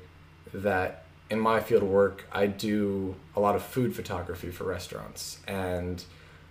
that 0.53 1.05
in 1.29 1.39
my 1.39 1.59
field 1.59 1.83
of 1.83 1.89
work, 1.89 2.25
I 2.31 2.47
do 2.47 3.15
a 3.35 3.39
lot 3.39 3.55
of 3.55 3.63
food 3.63 3.95
photography 3.95 4.49
for 4.49 4.63
restaurants. 4.63 5.39
And 5.47 6.03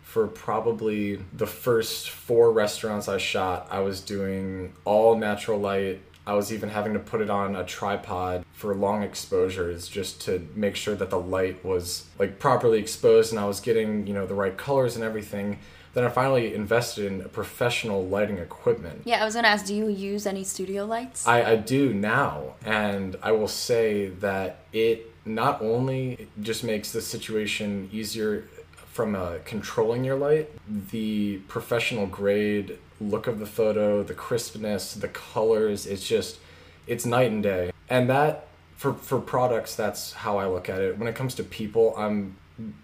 for 0.03 0.27
probably 0.27 1.17
the 1.35 1.47
first 1.47 2.11
four 2.11 2.53
restaurants 2.53 3.09
I 3.09 3.19
shot, 3.19 3.69
I 3.71 3.81
was 3.81 4.01
doing 4.01 4.73
all 4.85 5.19
natural 5.19 5.59
light. 5.59 6.01
I 6.29 6.35
was 6.35 6.53
even 6.53 6.69
having 6.69 6.93
to 6.93 6.99
put 6.99 7.23
it 7.23 7.31
on 7.31 7.57
a 7.57 7.65
tripod 7.65 8.45
for 8.53 8.75
long 8.75 9.03
exposures 9.03 9.89
just 9.89 10.21
to 10.27 10.47
make 10.55 10.77
sure 10.77 10.95
that 10.95 11.09
the 11.09 11.19
light 11.19 11.65
was 11.65 12.05
like 12.19 12.39
properly 12.39 12.79
exposed 12.79 13.33
and 13.33 13.41
I 13.41 13.47
was 13.47 13.61
getting, 13.61 14.07
you 14.07 14.13
know, 14.13 14.27
the 14.27 14.35
right 14.35 14.55
colors 14.55 14.95
and 14.95 15.03
everything. 15.03 15.59
Then 15.95 16.05
I 16.05 16.11
finally 16.11 16.55
invested 16.55 17.11
in 17.11 17.23
a 17.23 17.29
professional 17.29 18.07
lighting 18.07 18.37
equipment. 18.37 19.03
Yeah, 19.07 19.23
I 19.23 19.25
was 19.25 19.37
gonna 19.37 19.49
ask, 19.49 19.65
do 19.65 19.75
you 19.75 19.89
use 19.89 20.27
any 20.27 20.45
studio 20.45 20.85
lights? 20.85 21.27
I, 21.27 21.53
I 21.53 21.57
do 21.57 21.95
now, 21.95 22.57
and 22.63 23.17
I 23.23 23.33
will 23.33 23.49
say 23.49 24.09
that 24.21 24.67
it 24.75 25.11
not 25.25 25.63
only 25.63 26.29
just 26.43 26.63
makes 26.63 26.93
the 26.93 27.01
situation 27.01 27.89
easier 27.91 28.45
from 28.93 29.15
uh, 29.15 29.37
controlling 29.47 30.05
your 30.05 30.17
light, 30.17 30.51
the 30.91 31.39
professional 31.49 32.07
grade 32.07 32.79
look 33.01 33.27
of 33.27 33.39
the 33.39 33.47
photo, 33.47 34.03
the 34.03 34.15
crispness, 34.15 34.95
the 34.95 35.09
colors, 35.09 35.87
it's 35.87 36.07
just, 36.07 36.39
it's 36.87 37.07
night 37.07 37.31
and 37.31 37.43
day. 37.43 37.71
And 37.89 38.09
that, 38.11 38.49
for, 38.77 38.95
for 38.95 39.21
products, 39.21 39.75
that's 39.75 40.13
how 40.13 40.39
I 40.39 40.47
look 40.47 40.69
at 40.69 40.81
it. 40.81 40.99
When 40.99 41.09
it 41.09 41.15
comes 41.15 41.35
to 41.37 41.45
people, 41.45 41.95
I'm 41.97 42.37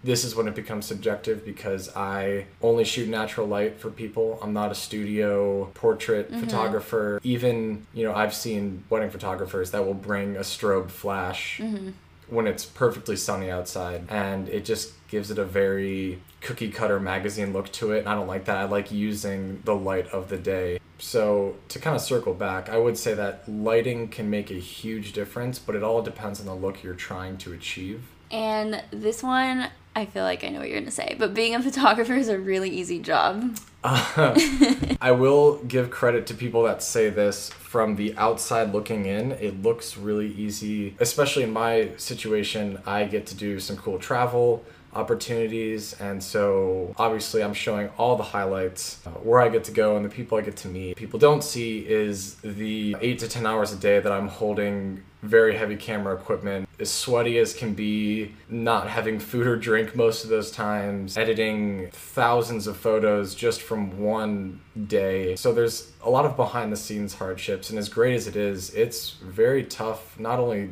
this 0.03 0.23
is 0.23 0.35
when 0.35 0.47
it 0.47 0.55
becomes 0.55 0.85
subjective 0.85 1.43
because 1.43 1.93
I 1.95 2.45
only 2.61 2.85
shoot 2.85 3.09
natural 3.09 3.47
light 3.47 3.79
for 3.79 3.89
people. 3.89 4.39
I'm 4.41 4.53
not 4.53 4.71
a 4.71 4.75
studio 4.75 5.65
portrait 5.73 6.31
mm-hmm. 6.31 6.39
photographer. 6.39 7.19
Even, 7.23 7.85
you 7.93 8.03
know, 8.05 8.13
I've 8.13 8.33
seen 8.33 8.83
wedding 8.89 9.09
photographers 9.09 9.71
that 9.71 9.85
will 9.85 9.93
bring 9.93 10.37
a 10.37 10.41
strobe 10.41 10.89
flash 10.89 11.59
mm-hmm. 11.59 11.89
When 12.27 12.47
it's 12.47 12.65
perfectly 12.65 13.15
sunny 13.15 13.49
outside 13.49 14.03
and 14.09 14.49
it 14.49 14.65
just 14.65 14.93
gives 15.09 15.31
it 15.31 15.37
a 15.37 15.45
very 15.45 16.19
cookie 16.41 16.69
cutter 16.69 16.99
magazine 16.99 17.53
look 17.53 17.71
to 17.73 17.91
it. 17.91 17.99
And 17.99 18.09
I 18.09 18.15
don't 18.15 18.27
like 18.27 18.45
that. 18.45 18.57
I 18.57 18.63
like 18.65 18.91
using 18.91 19.61
the 19.65 19.75
light 19.75 20.07
of 20.07 20.29
the 20.29 20.37
day. 20.37 20.79
So, 20.97 21.57
to 21.69 21.79
kind 21.79 21.95
of 21.95 22.01
circle 22.01 22.33
back, 22.33 22.69
I 22.69 22.77
would 22.77 22.97
say 22.97 23.13
that 23.15 23.47
lighting 23.49 24.07
can 24.07 24.29
make 24.29 24.49
a 24.49 24.55
huge 24.55 25.11
difference, 25.11 25.59
but 25.59 25.75
it 25.75 25.83
all 25.83 26.01
depends 26.01 26.39
on 26.39 26.45
the 26.45 26.55
look 26.55 26.83
you're 26.83 26.93
trying 26.93 27.37
to 27.39 27.53
achieve. 27.53 28.03
and 28.31 28.81
this 28.91 29.21
one, 29.21 29.67
I 29.97 30.05
feel 30.05 30.23
like 30.23 30.43
I 30.43 30.49
know 30.49 30.59
what 30.59 30.69
you're 30.69 30.79
gonna 30.79 30.91
say, 30.91 31.15
but 31.17 31.33
being 31.33 31.55
a 31.55 31.61
photographer 31.69 32.13
is 32.13 32.27
a 32.27 32.37
really 32.37 32.69
easy 32.69 32.99
job. 32.99 33.57
I 33.83 35.11
will 35.17 35.57
give 35.59 35.89
credit 35.91 36.25
to 36.27 36.33
people 36.33 36.63
that 36.63 36.83
say 36.83 37.09
this 37.09 37.49
from 37.49 37.95
the 37.95 38.15
outside 38.17 38.73
looking 38.73 39.05
in. 39.05 39.33
It 39.33 39.61
looks 39.61 39.95
really 39.95 40.27
easy, 40.33 40.95
especially 40.99 41.43
in 41.43 41.53
my 41.53 41.91
situation. 41.97 42.81
I 42.85 43.05
get 43.05 43.25
to 43.27 43.35
do 43.35 43.59
some 43.59 43.77
cool 43.77 43.99
travel 43.99 44.65
opportunities, 44.93 45.93
and 45.99 46.23
so 46.23 46.93
obviously 46.97 47.43
I'm 47.43 47.53
showing 47.53 47.89
all 47.97 48.15
the 48.15 48.23
highlights, 48.23 49.05
uh, 49.05 49.11
where 49.11 49.41
I 49.41 49.49
get 49.49 49.65
to 49.65 49.71
go, 49.71 49.97
and 49.97 50.05
the 50.05 50.09
people 50.09 50.37
I 50.37 50.41
get 50.41 50.55
to 50.57 50.67
meet. 50.67 50.95
People 50.95 51.19
don't 51.19 51.43
see 51.43 51.79
is 51.87 52.35
the 52.35 52.95
eight 53.01 53.19
to 53.19 53.27
10 53.27 53.45
hours 53.45 53.71
a 53.71 53.77
day 53.77 53.99
that 53.99 54.11
I'm 54.11 54.29
holding 54.29 55.03
very 55.21 55.55
heavy 55.57 55.75
camera 55.75 56.15
equipment, 56.15 56.64
as 56.79 56.91
sweaty 56.91 57.37
as 57.39 57.53
can 57.53 57.73
be, 57.73 58.33
not 58.49 58.89
having 58.89 59.19
food 59.19 59.47
or 59.47 59.55
drink 59.55 59.95
most 59.95 60.23
of 60.23 60.29
those 60.29 60.51
times, 60.51 61.17
editing 61.17 61.89
thousands 61.91 62.67
of 62.67 62.77
photos 62.77 63.35
just 63.35 63.61
from 63.61 63.99
one 63.99 64.59
day. 64.87 65.35
So 65.35 65.53
there's 65.53 65.91
a 66.03 66.09
lot 66.09 66.25
of 66.25 66.35
behind 66.35 66.71
the 66.71 66.77
scenes 66.77 67.13
hardships, 67.13 67.69
and 67.69 67.79
as 67.79 67.89
great 67.89 68.15
as 68.15 68.27
it 68.27 68.35
is, 68.35 68.73
it's 68.73 69.11
very 69.11 69.63
tough, 69.63 70.19
not 70.19 70.39
only 70.39 70.71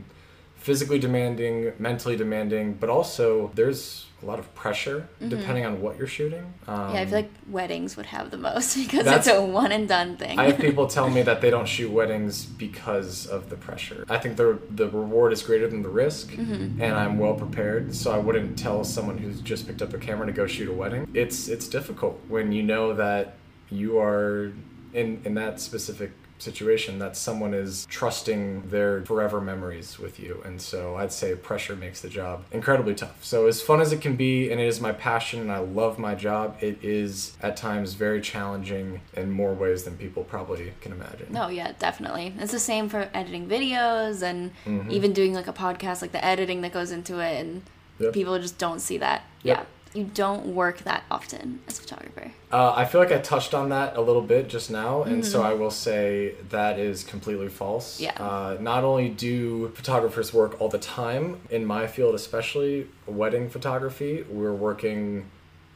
physically 0.63 0.97
demanding, 0.97 1.73
mentally 1.77 2.15
demanding, 2.15 2.73
but 2.73 2.89
also 2.89 3.51
there's 3.53 4.05
a 4.21 4.25
lot 4.25 4.39
of 4.39 4.55
pressure 4.55 5.05
depending 5.27 5.65
on 5.65 5.81
what 5.81 5.97
you're 5.97 6.07
shooting. 6.07 6.53
Um, 6.65 6.93
yeah, 6.93 7.01
I 7.01 7.05
feel 7.05 7.15
like 7.15 7.31
weddings 7.49 7.97
would 7.97 8.05
have 8.05 8.31
the 8.31 8.37
most 8.37 8.77
because 8.81 9.05
it's 9.05 9.27
a 9.27 9.41
one 9.43 9.73
and 9.73 9.85
done 9.89 10.15
thing. 10.15 10.39
I 10.39 10.45
have 10.45 10.59
people 10.67 10.87
tell 10.87 11.09
me 11.09 11.21
that 11.23 11.41
they 11.41 11.49
don't 11.49 11.67
shoot 11.67 11.91
weddings 11.91 12.45
because 12.45 13.25
of 13.27 13.49
the 13.49 13.57
pressure. 13.57 14.05
I 14.09 14.17
think 14.19 14.37
the 14.37 14.57
the 14.69 14.87
reward 14.87 15.33
is 15.33 15.41
greater 15.43 15.67
than 15.67 15.81
the 15.81 15.89
risk, 15.89 16.29
Mm-hmm. 16.31 16.81
and 16.81 16.93
I'm 16.95 17.17
well 17.19 17.33
prepared. 17.33 17.93
So 17.93 18.13
I 18.13 18.17
wouldn't 18.17 18.57
tell 18.57 18.85
someone 18.85 19.17
who's 19.17 19.41
just 19.41 19.67
picked 19.67 19.81
up 19.81 19.93
a 19.93 19.97
camera 19.97 20.25
to 20.27 20.31
go 20.31 20.47
shoot 20.47 20.69
a 20.69 20.73
wedding. 20.73 21.05
It's 21.13 21.49
it's 21.49 21.67
difficult 21.67 22.21
when 22.29 22.53
you 22.53 22.63
know 22.63 22.93
that 22.93 23.35
you 23.69 23.99
are 23.99 24.53
in 24.93 25.19
in 25.25 25.33
that 25.33 25.59
specific 25.59 26.11
situation 26.43 26.99
that 26.99 27.15
someone 27.17 27.53
is 27.53 27.85
trusting 27.89 28.69
their 28.69 29.03
forever 29.05 29.41
memories 29.41 29.97
with 29.97 30.19
you. 30.19 30.41
And 30.45 30.61
so 30.61 30.95
I'd 30.95 31.11
say 31.11 31.35
pressure 31.35 31.75
makes 31.75 32.01
the 32.01 32.09
job 32.09 32.43
incredibly 32.51 32.95
tough. 32.95 33.23
So, 33.23 33.47
as 33.47 33.61
fun 33.61 33.81
as 33.81 33.91
it 33.91 34.01
can 34.01 34.15
be, 34.15 34.51
and 34.51 34.59
it 34.59 34.67
is 34.67 34.79
my 34.81 34.91
passion 34.91 35.39
and 35.41 35.51
I 35.51 35.59
love 35.59 35.97
my 35.97 36.15
job, 36.15 36.57
it 36.61 36.83
is 36.83 37.35
at 37.41 37.57
times 37.57 37.93
very 37.93 38.21
challenging 38.21 39.01
in 39.13 39.31
more 39.31 39.53
ways 39.53 39.83
than 39.83 39.97
people 39.97 40.23
probably 40.23 40.73
can 40.81 40.91
imagine. 40.91 41.27
No, 41.31 41.47
yeah, 41.47 41.73
definitely. 41.79 42.33
It's 42.39 42.51
the 42.51 42.59
same 42.59 42.89
for 42.89 43.09
editing 43.13 43.47
videos 43.47 44.21
and 44.21 44.51
mm-hmm. 44.65 44.91
even 44.91 45.13
doing 45.13 45.33
like 45.33 45.47
a 45.47 45.53
podcast, 45.53 46.01
like 46.01 46.11
the 46.11 46.23
editing 46.23 46.61
that 46.61 46.73
goes 46.73 46.91
into 46.91 47.19
it, 47.19 47.39
and 47.39 47.63
Yep. 47.99 48.13
people 48.13 48.39
just 48.39 48.57
don't 48.57 48.79
see 48.79 48.97
that. 48.97 49.23
Yep. 49.43 49.57
Yeah. 49.57 49.65
You 49.93 50.05
don't 50.13 50.55
work 50.55 50.79
that 50.79 51.03
often 51.11 51.61
as 51.67 51.77
a 51.77 51.81
photographer. 51.83 52.31
Uh, 52.51 52.73
I 52.75 52.85
feel 52.85 52.99
like 52.99 53.11
I 53.11 53.19
touched 53.19 53.53
on 53.53 53.69
that 53.69 53.95
a 53.95 54.01
little 54.01 54.21
bit 54.21 54.47
just 54.47 54.71
now, 54.71 55.03
and 55.03 55.25
so 55.25 55.41
I 55.41 55.53
will 55.53 55.71
say 55.71 56.35
that 56.49 56.79
is 56.79 57.03
completely 57.03 57.49
false. 57.49 57.99
Yeah. 57.99 58.13
Uh, 58.19 58.57
not 58.59 58.83
only 58.83 59.09
do 59.09 59.69
photographers 59.69 60.33
work 60.33 60.59
all 60.59 60.69
the 60.69 60.79
time, 60.79 61.41
in 61.49 61.65
my 61.65 61.87
field 61.87 62.15
especially, 62.15 62.87
wedding 63.05 63.49
photography, 63.49 64.23
we're 64.29 64.53
working 64.53 65.29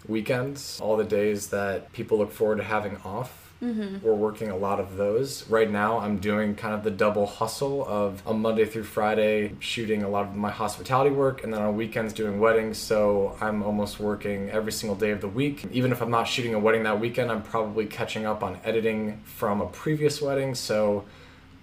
weekends, 0.07 0.79
all 0.81 0.97
the 0.97 1.03
days 1.03 1.47
that 1.47 1.91
people 1.93 2.17
look 2.17 2.31
forward 2.31 2.57
to 2.57 2.63
having 2.63 2.97
off. 2.97 3.46
Mm-hmm. 3.61 4.05
We're 4.05 4.13
working 4.13 4.51
a 4.51 4.57
lot 4.57 4.79
of 4.79 4.97
those. 4.97 5.49
Right 5.49 5.69
now, 5.69 5.99
I'm 5.99 6.17
doing 6.17 6.53
kind 6.55 6.75
of 6.75 6.83
the 6.83 6.91
double 6.91 7.25
hustle 7.25 7.85
of 7.87 8.21
a 8.27 8.33
Monday 8.33 8.65
through 8.65 8.83
Friday 8.83 9.55
shooting 9.59 10.03
a 10.03 10.09
lot 10.09 10.27
of 10.27 10.35
my 10.35 10.51
hospitality 10.51 11.09
work, 11.09 11.43
and 11.43 11.51
then 11.51 11.61
on 11.61 11.75
weekends 11.75 12.13
doing 12.13 12.39
weddings. 12.39 12.77
So 12.77 13.35
I'm 13.41 13.63
almost 13.63 13.99
working 13.99 14.49
every 14.51 14.71
single 14.71 14.95
day 14.95 15.09
of 15.09 15.21
the 15.21 15.27
week. 15.27 15.65
Even 15.71 15.91
if 15.91 16.01
I'm 16.01 16.11
not 16.11 16.27
shooting 16.27 16.53
a 16.53 16.59
wedding 16.59 16.83
that 16.83 16.99
weekend, 16.99 17.31
I'm 17.31 17.41
probably 17.41 17.87
catching 17.87 18.25
up 18.27 18.43
on 18.43 18.59
editing 18.63 19.21
from 19.23 19.61
a 19.61 19.67
previous 19.67 20.21
wedding. 20.21 20.53
So 20.53 21.05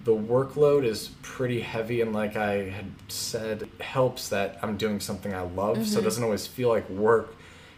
the 0.02 0.14
workload 0.14 0.84
is 0.84 1.10
pretty 1.22 1.60
heavy 1.60 2.02
and 2.02 2.12
like 2.12 2.36
i 2.36 2.68
had 2.68 2.84
said 3.08 3.62
it 3.62 3.82
helps 3.82 4.28
that 4.28 4.58
i'm 4.62 4.76
doing 4.76 5.00
something 5.00 5.32
i 5.32 5.40
love 5.40 5.76
so 5.76 5.80
it 5.80 5.86
mm-hmm. 5.86 6.04
doesn't 6.04 6.24
always 6.24 6.46
feel 6.46 6.68
like 6.68 6.86
work 6.90 7.34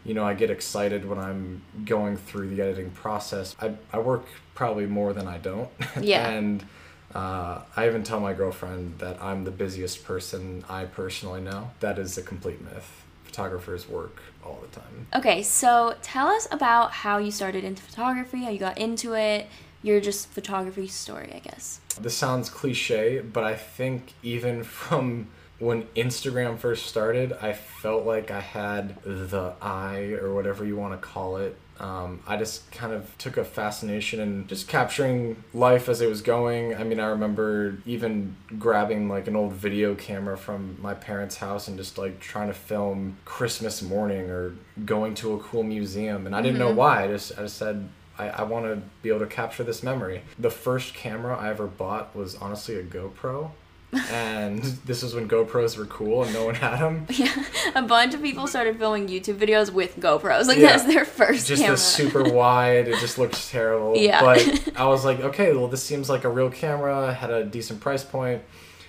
you 0.07 0.15
know 0.15 0.25
i 0.25 0.35
get 0.35 0.51
excited 0.51 1.07
when 1.09 1.19
i'm 1.19 1.63
going 1.85 2.17
through 2.17 2.49
the 2.49 2.63
editing 2.63 2.91
process. 2.91 3.55
I, 3.61 3.75
I 3.93 3.99
work 3.99 4.27
probably 4.55 4.87
more 4.87 5.13
than 5.13 5.27
i 5.27 5.39
don't. 5.39 5.69
Yeah. 6.01 6.29
and 6.31 6.65
uh, 7.15 7.63
i 7.77 7.87
even 7.87 8.03
tell 8.03 8.21
my 8.21 8.33
girlfriend 8.33 8.99
that 8.99 9.23
i'm 9.23 9.45
the 9.45 9.51
busiest 9.51 10.05
person 10.05 10.65
i 10.69 10.85
personally 10.85 11.41
know. 11.41 11.71
That 11.81 11.99
is 11.99 12.17
a 12.19 12.23
complete 12.23 12.61
myth. 12.63 13.03
Photographers 13.25 13.89
work 13.89 14.23
all 14.45 14.59
the 14.63 14.81
time. 14.81 15.07
Okay, 15.15 15.43
so 15.43 15.95
tell 16.01 16.29
us 16.29 16.47
about 16.51 16.93
how 16.93 17.19
you 17.19 17.31
started 17.31 17.65
into 17.65 17.83
photography, 17.83 18.45
how 18.45 18.51
you 18.51 18.59
got 18.59 18.79
into 18.79 19.15
it, 19.15 19.47
your 19.83 20.01
just 20.01 20.29
photography 20.29 20.87
story, 20.87 21.31
I 21.35 21.41
guess. 21.41 21.81
This 22.01 22.17
sounds 22.17 22.49
cliche, 22.49 23.21
but 23.21 23.45
I 23.45 23.55
think 23.55 24.15
even 24.23 24.65
from 24.81 25.29
when 25.59 25.85
Instagram 25.97 26.59
first 26.59 26.87
started, 26.87 27.33
I 27.41 27.53
felt 27.53 28.05
like 28.05 28.31
I 28.31 28.41
had 28.41 29.03
the 29.03 29.55
eye 29.63 30.17
or 30.21 30.35
whatever 30.35 30.65
you 30.65 30.77
want 30.77 31.01
to 31.01 31.07
call 31.07 31.39
it. 31.39 31.57
Um, 31.79 32.21
I 32.27 32.37
just 32.37 32.71
kind 32.73 32.93
of 32.93 33.17
took 33.19 33.37
a 33.37 33.45
fascination 33.45 34.19
in 34.21 34.47
just 34.47 34.67
capturing 34.67 35.43
life 35.53 35.89
as 35.89 36.01
it 36.01 36.09
was 36.09 36.23
going. 36.23 36.75
I 36.75 36.85
mean, 36.85 36.99
I 36.99 37.07
remember 37.07 37.79
even 37.85 38.37
grabbing 38.59 39.09
like 39.09 39.29
an 39.29 39.37
old 39.37 39.53
video 39.53 39.95
camera 39.95 40.39
from 40.39 40.79
my 40.81 40.95
parents' 40.95 41.37
house 41.37 41.69
and 41.69 41.77
just 41.77 41.99
like 41.99 42.19
trying 42.19 42.49
to 42.49 42.55
film 42.55 43.19
Christmas 43.27 43.83
morning 43.83 44.31
or 44.31 44.55
going 44.87 45.15
to 45.17 45.35
a 45.35 45.39
cool 45.39 45.63
museum. 45.63 46.27
And 46.27 46.35
I 46.35 46.41
didn't 46.41 46.59
know 46.59 46.73
why. 46.73 47.05
I 47.05 47.09
just 47.09 47.33
I 47.39 47.43
just 47.43 47.59
said 47.59 47.89
I, 48.19 48.29
I 48.31 48.43
want 48.45 48.65
to 48.67 48.81
be 49.03 49.11
able 49.11 49.21
to 49.21 49.27
capture 49.27 49.63
this 49.63 49.83
memory. 49.83 50.23
The 50.39 50.51
first 50.51 50.95
camera 50.95 51.37
I 51.37 51.51
ever 51.51 51.67
bought 51.67 52.17
was 52.17 52.37
honestly 52.37 52.77
a 52.77 52.83
GoPro. 52.83 53.51
And 53.93 54.63
this 54.85 55.03
was 55.03 55.15
when 55.15 55.29
GoPros 55.29 55.79
were 55.79 55.87
cool 55.87 56.23
and 56.25 56.33
no 56.33 56.45
one 56.47 56.55
had 56.55 56.81
them. 56.81 57.07
Yeah, 57.17 57.45
A 57.75 57.83
bunch 57.83 58.15
of 58.15 58.23
people 58.23 58.47
started 58.47 58.79
filming 58.79 59.07
YouTube 59.09 59.37
videos 59.39 59.73
with 59.73 59.97
GoPros. 59.99 60.47
Like 60.47 60.59
Yeah. 60.59 60.77
that's 60.77 60.85
their 60.85 61.05
first 61.05 61.47
Just 61.47 61.63
camera. 61.63 61.77
this 61.77 61.85
super 61.85 62.23
wide, 62.33 62.89
it 62.89 62.99
just 63.01 63.19
looked 63.19 63.49
terrible. 63.49 63.97
Yeah. 63.97 64.21
But 64.23 64.73
I 64.77 64.87
was 64.87 65.05
like, 65.05 65.21
okay, 65.21 65.53
well, 65.55 65.69
this 65.69 65.83
seems 65.83 66.11
like 66.11 66.25
a 66.25 66.29
real 66.29 66.51
camera, 66.51 67.15
had 67.15 67.31
a 67.31 67.45
decent 67.45 67.81
price 67.81 68.05
point. 68.05 68.43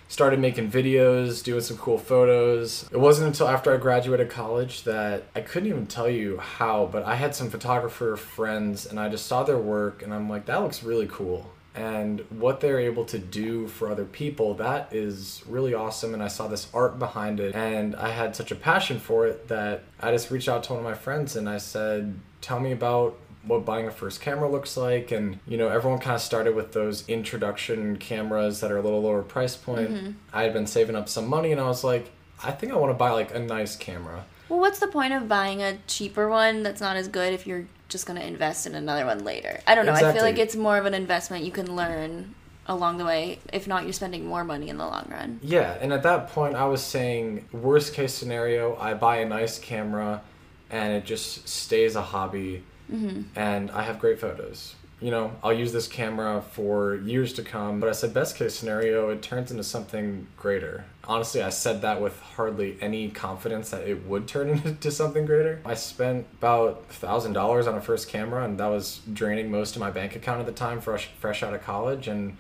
Started 0.10 0.40
making 0.40 0.72
videos, 0.72 1.44
doing 1.44 1.60
some 1.60 1.76
cool 1.78 1.98
photos. 1.98 2.88
It 2.94 2.98
wasn't 2.98 3.28
until 3.28 3.50
after 3.50 3.74
I 3.74 3.78
graduated 3.78 4.30
college 4.30 4.84
that 4.84 5.24
I 5.36 5.42
couldn't 5.42 5.68
even 5.68 5.86
tell 5.86 6.10
you 6.10 6.38
how, 6.38 6.88
but 6.90 7.04
I 7.04 7.16
had 7.16 7.36
some 7.36 7.50
photographer 7.50 8.16
friends 8.16 8.86
and 8.86 9.00
I 9.02 9.10
just 9.10 9.26
saw 9.26 9.44
their 9.44 9.58
work 9.58 10.02
and 10.02 10.14
I'm 10.14 10.30
like, 10.30 10.46
that 10.46 10.62
looks 10.64 10.82
really 10.82 11.08
cool. 11.08 11.50
And 11.78 12.22
what 12.30 12.60
they're 12.60 12.80
able 12.80 13.06
to 13.06 13.20
do 13.20 13.68
for 13.68 13.92
other 13.92 14.06
people, 14.06 14.56
that 14.56 14.92
is 14.92 15.44
really 15.48 15.74
awesome. 15.74 16.14
And 16.14 16.24
I 16.24 16.28
saw 16.28 16.48
this 16.48 16.68
art 16.74 16.98
behind 16.98 17.40
it 17.40 17.56
and 17.56 17.96
I 17.96 18.10
had 18.10 18.36
such 18.36 18.52
a 18.52 18.56
passion 18.56 19.00
for 19.00 19.28
it 19.28 19.48
that 19.48 19.84
I 20.00 20.12
just 20.12 20.32
reached 20.32 20.50
out 20.50 20.64
to 20.66 20.74
one 20.74 20.80
of 20.80 20.84
my 20.84 20.96
friends 20.96 21.36
and 21.36 21.48
I 21.48 21.60
said, 21.60 22.20
tell 22.42 22.60
me 22.60 22.72
about 22.72 23.18
what 23.48 23.66
buying 23.66 23.88
a 23.88 23.92
first 23.92 24.22
camera 24.22 24.50
looks 24.50 24.76
like 24.76 25.12
and 25.12 25.40
you 25.48 25.58
know 25.58 25.70
everyone 25.70 26.00
kind 26.00 26.16
of 26.16 26.22
started 26.22 26.54
with 26.54 26.74
those 26.74 27.08
introduction 27.08 27.98
cameras 27.98 28.60
that 28.60 28.72
are 28.72 28.78
a 28.78 28.82
little 28.82 29.02
lower 29.02 29.24
price 29.24 29.56
point 29.56 29.90
mm-hmm. 29.90 30.12
i 30.34 30.44
had 30.44 30.52
been 30.52 30.68
saving 30.68 30.96
up 30.96 31.08
some 31.08 31.28
money 31.28 31.52
and 31.52 31.62
i 31.62 31.68
was 31.68 31.84
like 31.84 32.12
i 32.44 32.52
think 32.52 32.74
i 32.74 32.76
want 32.76 32.90
to 32.90 32.98
buy 32.98 33.10
like 33.10 33.34
a 33.34 33.40
nice 33.40 33.76
camera 33.76 34.26
Well, 34.50 34.60
what's 34.60 34.80
the 34.80 34.88
point 34.88 35.14
of 35.14 35.28
buying 35.30 35.62
a 35.62 35.78
cheaper 35.88 36.28
one 36.28 36.64
that's 36.64 36.82
not 36.82 36.98
as 36.98 37.08
good 37.08 37.34
if 37.34 37.48
you're 37.48 37.68
just 37.90 38.06
going 38.06 38.20
to 38.20 38.26
invest 38.26 38.68
in 38.68 38.76
another 38.76 39.06
one 39.06 39.24
later? 39.24 39.60
I 39.68 39.76
don't 39.76 39.86
know. 39.86 39.94
I 39.94 40.14
feel 40.14 40.24
like 40.24 40.38
it's 40.38 40.56
more 40.56 40.78
of 40.78 40.86
an 40.86 40.94
investment 40.94 41.44
you 41.44 41.52
can 41.52 41.76
learn 41.76 42.36
along 42.68 42.98
the 42.98 43.06
way. 43.06 43.40
If 43.54 43.68
not, 43.68 43.84
you're 43.84 43.94
spending 43.94 44.26
more 44.26 44.44
money 44.44 44.70
in 44.70 44.78
the 44.78 44.86
long 44.86 45.08
run. 45.10 45.40
yeah 45.42 45.78
and 45.82 45.94
at 45.94 46.04
that 46.04 46.30
point 46.30 46.56
i 46.56 46.66
was 46.66 46.84
saying 46.84 47.48
worst 47.52 47.94
case 47.94 48.14
scenario 48.14 48.76
i 48.78 48.94
buy 48.94 49.18
a 49.18 49.26
nice 49.26 49.58
camera 49.60 50.22
and 50.70 50.94
it 50.94 51.06
just 51.06 51.48
stays 51.48 51.96
a 51.96 52.02
hobby 52.02 52.64
mm-hmm. 52.92 53.22
and 53.36 53.72
i 53.72 53.84
have 53.84 54.00
great 54.00 54.20
photos 54.20 54.76
you 55.00 55.12
know 55.12 55.32
i'll 55.44 55.54
use 55.54 55.72
this 55.72 55.88
camera 55.88 56.42
for 56.42 56.96
years 56.96 57.32
to 57.34 57.44
come 57.44 57.80
but 57.80 57.88
i 57.88 57.92
said 57.92 58.14
best 58.14 58.36
case 58.36 58.56
scenario 58.56 59.10
it 59.10 59.22
turns 59.22 59.52
into 59.52 59.64
something 59.64 60.26
greater. 60.36 60.86
Honestly 61.04 61.42
i 61.42 61.50
said 61.50 61.82
that 61.82 62.02
with 62.02 62.20
hardly 62.20 62.78
any 62.82 63.10
confidence 63.10 63.70
that 63.70 63.88
it 63.88 64.06
would 64.06 64.28
turn 64.28 64.50
into 64.66 64.92
something 64.92 65.26
greater. 65.26 65.62
I 65.66 65.76
spent 65.76 66.26
about 66.40 66.90
$1000 66.90 67.68
on 67.68 67.76
a 67.76 67.82
first 67.82 68.10
camera 68.10 68.44
and 68.44 68.60
that 68.60 68.68
was 68.68 69.02
draining 69.14 69.52
most 69.52 69.76
of 69.76 69.80
my 69.80 69.92
bank 69.92 70.16
account 70.16 70.40
at 70.40 70.46
the 70.46 70.52
time 70.52 70.82
fresh 70.82 71.10
fresh 71.20 71.44
out 71.44 71.54
of 71.54 71.64
college 71.64 72.08
and 72.08 72.38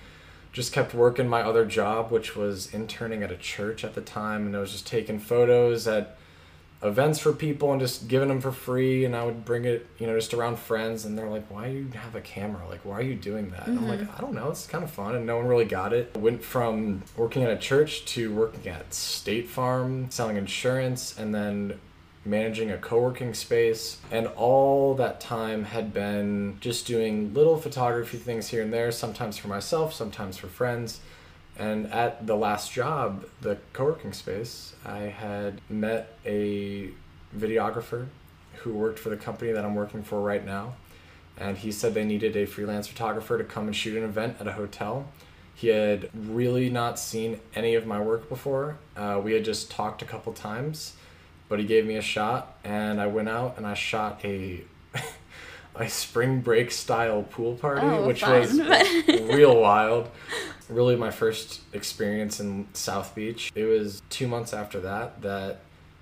just 0.58 0.74
kept 0.74 0.96
working 0.96 1.28
my 1.28 1.44
other 1.44 1.66
job, 1.66 2.12
which 2.12 2.36
was 2.36 2.74
interning 2.74 3.22
at 3.22 3.32
a 3.32 3.38
church 3.38 3.84
at 3.84 3.94
the 3.94 4.02
time, 4.02 4.48
and 4.48 4.56
I 4.58 4.60
was 4.60 4.72
just 4.72 4.88
taking 4.88 5.20
photos 5.20 5.88
at 5.88 6.18
events 6.84 7.20
for 7.20 7.34
people 7.34 7.72
and 7.72 7.82
just 7.82 8.08
giving 8.08 8.28
them 8.28 8.42
for 8.42 8.52
free. 8.52 9.06
And 9.06 9.16
I 9.16 9.26
would 9.26 9.46
bring 9.46 9.66
it, 9.66 9.88
you 9.98 10.08
know, 10.08 10.16
just 10.16 10.34
around 10.34 10.60
friends, 10.60 11.06
and 11.06 11.18
they're 11.18 11.30
like, 11.30 11.50
"Why 11.50 11.70
do 11.70 11.74
you 11.74 11.90
have 11.96 12.16
a 12.16 12.22
camera? 12.22 12.68
Like, 12.70 12.82
why 12.84 12.96
are 12.96 13.02
you 13.02 13.16
doing 13.16 13.50
that?" 13.52 13.68
And 13.68 13.80
I'm 13.80 13.88
like, 13.88 14.00
mm-hmm. 14.00 14.18
"I 14.18 14.22
don't 14.22 14.34
know. 14.34 14.50
It's 14.50 14.68
kind 14.68 14.84
of 14.84 14.92
fun." 14.92 15.16
And 15.16 15.26
no 15.26 15.38
one 15.38 15.48
really 15.48 15.66
got 15.66 15.94
it. 15.94 16.12
I 16.16 16.20
went 16.20 16.44
from 16.44 17.04
working 17.16 17.44
at 17.44 17.52
a 17.52 17.58
church 17.58 18.06
to 18.06 18.34
working 18.34 18.68
at 18.72 18.94
State 18.94 19.50
Farm, 19.50 20.10
selling 20.10 20.38
insurance, 20.38 21.18
and 21.18 21.34
then 21.34 21.80
managing 22.28 22.72
a 22.72 22.78
co-working 22.78 23.34
space 23.34 23.98
and 24.12 24.28
all 24.28 24.94
that 24.96 25.22
time 25.22 25.64
had 25.64 25.94
been 25.94 26.58
just 26.60 26.86
doing 26.86 27.34
little 27.34 27.58
photography 27.58 28.18
things 28.18 28.50
here 28.50 28.62
and 28.62 28.74
there 28.74 28.92
sometimes 28.92 29.38
for 29.38 29.48
myself 29.48 29.94
sometimes 29.94 30.36
for 30.36 30.48
friends 30.48 31.00
and 31.58 31.92
at 31.92 32.26
the 32.28 32.36
last 32.36 32.72
job 32.72 33.26
the 33.42 33.58
co-working 33.74 34.14
space 34.14 34.74
i 34.86 35.00
had 35.00 35.60
met 35.70 36.16
a 36.26 36.90
videographer 37.36 38.08
who 38.58 38.74
worked 38.74 39.00
for 39.00 39.10
the 39.10 39.18
company 39.18 39.52
that 39.52 39.64
i'm 39.66 39.76
working 39.76 40.04
for 40.04 40.22
right 40.22 40.46
now. 40.46 40.74
And 41.40 41.56
he 41.56 41.72
said 41.72 41.94
they 41.94 42.04
needed 42.04 42.36
a 42.36 42.46
freelance 42.48 42.88
photographer 42.88 43.38
to 43.38 43.44
come 43.44 43.68
and 43.68 43.76
shoot 43.76 43.96
an 43.96 44.04
event 44.04 44.38
at 44.40 44.48
a 44.48 44.54
hotel. 44.54 45.06
He 45.54 45.68
had 45.68 46.10
really 46.16 46.68
not 46.72 46.98
seen 46.98 47.40
any 47.54 47.76
of 47.76 47.86
my 47.86 48.02
work 48.02 48.28
before. 48.28 48.80
Uh, 48.96 49.22
we 49.24 49.34
had 49.34 49.46
just 49.46 49.70
talked 49.70 50.02
a 50.02 50.06
couple 50.06 50.34
times 50.34 50.96
but 51.50 51.60
he 51.60 51.66
gave 51.66 51.86
me 51.86 51.96
a 51.96 52.02
shot 52.02 52.58
and 52.64 53.00
I 53.00 53.06
went 53.08 53.30
out 53.30 53.58
and 53.58 53.68
I 53.68 53.76
shot 53.76 54.20
a 54.26 54.64
a 55.76 55.88
spring 55.90 56.42
break 56.42 56.72
style 56.72 57.22
pool 57.24 57.54
party 57.56 57.82
Oh, 57.86 58.08
which 58.08 58.22
fun. 58.22 58.40
was 58.42 58.60
real 59.08 59.62
wild 59.62 60.10
really 60.70 60.96
my 60.96 61.12
first 61.12 61.62
experience 61.74 62.40
in 62.40 62.68
South 62.74 63.16
Beach. 63.16 63.52
It 63.56 63.66
was 63.66 64.02
2 64.10 64.28
months 64.28 64.54
after 64.54 64.80
that 64.82 65.22
that 65.22 65.60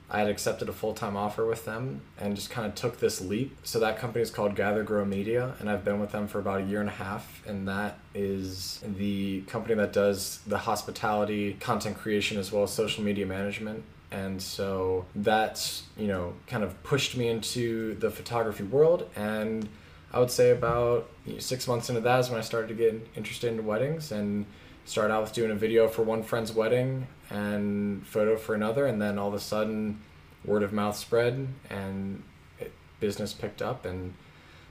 I 0.09 0.19
had 0.19 0.27
accepted 0.27 0.69
a 0.69 0.73
full-time 0.73 1.17
offer 1.17 1.45
with 1.45 1.65
them 1.65 2.01
and 2.19 2.35
just 2.35 2.51
kind 2.51 2.67
of 2.67 2.75
took 2.75 2.99
this 2.99 3.21
leap. 3.21 3.57
So 3.63 3.79
that 3.79 3.97
company 3.97 4.21
is 4.21 4.29
called 4.29 4.55
Gather 4.55 4.83
Grow 4.83 5.03
Media 5.03 5.55
and 5.59 5.69
I've 5.69 5.83
been 5.83 5.99
with 5.99 6.11
them 6.11 6.27
for 6.27 6.39
about 6.39 6.61
a 6.61 6.63
year 6.63 6.79
and 6.79 6.89
a 6.89 6.93
half 6.93 7.41
and 7.47 7.67
that 7.67 7.97
is 8.13 8.83
the 8.97 9.41
company 9.41 9.73
that 9.75 9.93
does 9.93 10.39
the 10.45 10.59
hospitality 10.59 11.53
content 11.59 11.97
creation 11.97 12.37
as 12.37 12.51
well 12.51 12.63
as 12.63 12.71
social 12.71 13.03
media 13.03 13.25
management. 13.25 13.83
And 14.11 14.41
so 14.41 15.05
that's 15.15 15.83
you 15.97 16.07
know 16.07 16.33
kind 16.45 16.63
of 16.63 16.81
pushed 16.83 17.17
me 17.17 17.27
into 17.27 17.95
the 17.95 18.11
photography 18.11 18.63
world 18.63 19.09
and 19.15 19.67
I 20.11 20.19
would 20.19 20.31
say 20.31 20.51
about 20.51 21.09
you 21.25 21.33
know, 21.33 21.39
six 21.39 21.67
months 21.67 21.89
into 21.89 22.01
that 22.01 22.19
is 22.19 22.29
when 22.29 22.39
I 22.39 22.41
started 22.41 22.67
to 22.69 22.73
get 22.73 23.07
interested 23.15 23.51
in 23.51 23.65
weddings 23.65 24.11
and 24.11 24.45
started 24.85 25.13
out 25.13 25.23
with 25.23 25.33
doing 25.33 25.51
a 25.51 25.55
video 25.55 25.87
for 25.87 26.03
one 26.03 26.23
friend's 26.23 26.53
wedding 26.53 27.07
and 27.29 28.05
photo 28.05 28.37
for 28.37 28.55
another, 28.55 28.85
and 28.85 29.01
then 29.01 29.17
all 29.17 29.27
of 29.27 29.33
a 29.33 29.39
sudden, 29.39 29.99
word 30.45 30.63
of 30.63 30.71
mouth 30.71 30.95
spread 30.95 31.47
and 31.69 32.23
it, 32.59 32.71
business 32.99 33.33
picked 33.33 33.61
up, 33.61 33.85
and 33.85 34.13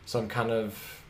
so 0.07 0.19
I'm 0.19 0.29
kind 0.29 0.51
of 0.51 1.03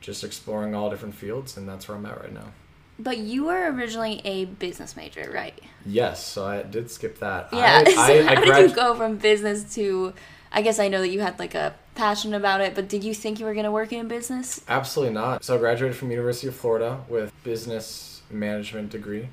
just 0.00 0.22
exploring 0.22 0.74
all 0.74 0.90
different 0.90 1.14
fields, 1.14 1.56
and 1.56 1.68
that's 1.68 1.88
where 1.88 1.96
I'm 1.96 2.06
at 2.06 2.20
right 2.20 2.32
now. 2.32 2.52
But 2.98 3.18
you 3.18 3.46
were 3.46 3.72
originally 3.72 4.20
a 4.24 4.44
business 4.44 4.96
major, 4.96 5.30
right? 5.34 5.58
Yes, 5.84 6.24
so 6.24 6.46
I 6.46 6.62
did 6.62 6.90
skip 6.90 7.18
that. 7.18 7.48
Yeah. 7.52 7.82
I, 7.84 7.92
so 7.92 8.00
I, 8.00 8.30
I 8.30 8.34
how 8.34 8.60
did 8.60 8.70
you 8.70 8.76
go 8.76 8.94
from 8.94 9.16
business 9.16 9.74
to? 9.74 10.14
I 10.52 10.62
guess 10.62 10.78
I 10.78 10.86
know 10.86 11.00
that 11.00 11.08
you 11.08 11.20
had 11.20 11.38
like 11.40 11.56
a 11.56 11.74
passion 11.94 12.34
about 12.34 12.60
it, 12.60 12.74
but 12.74 12.88
did 12.88 13.04
you 13.04 13.14
think 13.14 13.38
you 13.40 13.46
were 13.46 13.54
gonna 13.54 13.70
work 13.72 13.92
in 13.92 14.08
business? 14.08 14.60
Absolutely 14.68 15.14
not. 15.14 15.44
So 15.44 15.54
I 15.54 15.58
graduated 15.58 15.96
from 15.96 16.10
University 16.10 16.48
of 16.48 16.54
Florida 16.56 17.00
with 17.08 17.32
business 17.44 18.22
management 18.30 18.90
degree, 18.90 19.28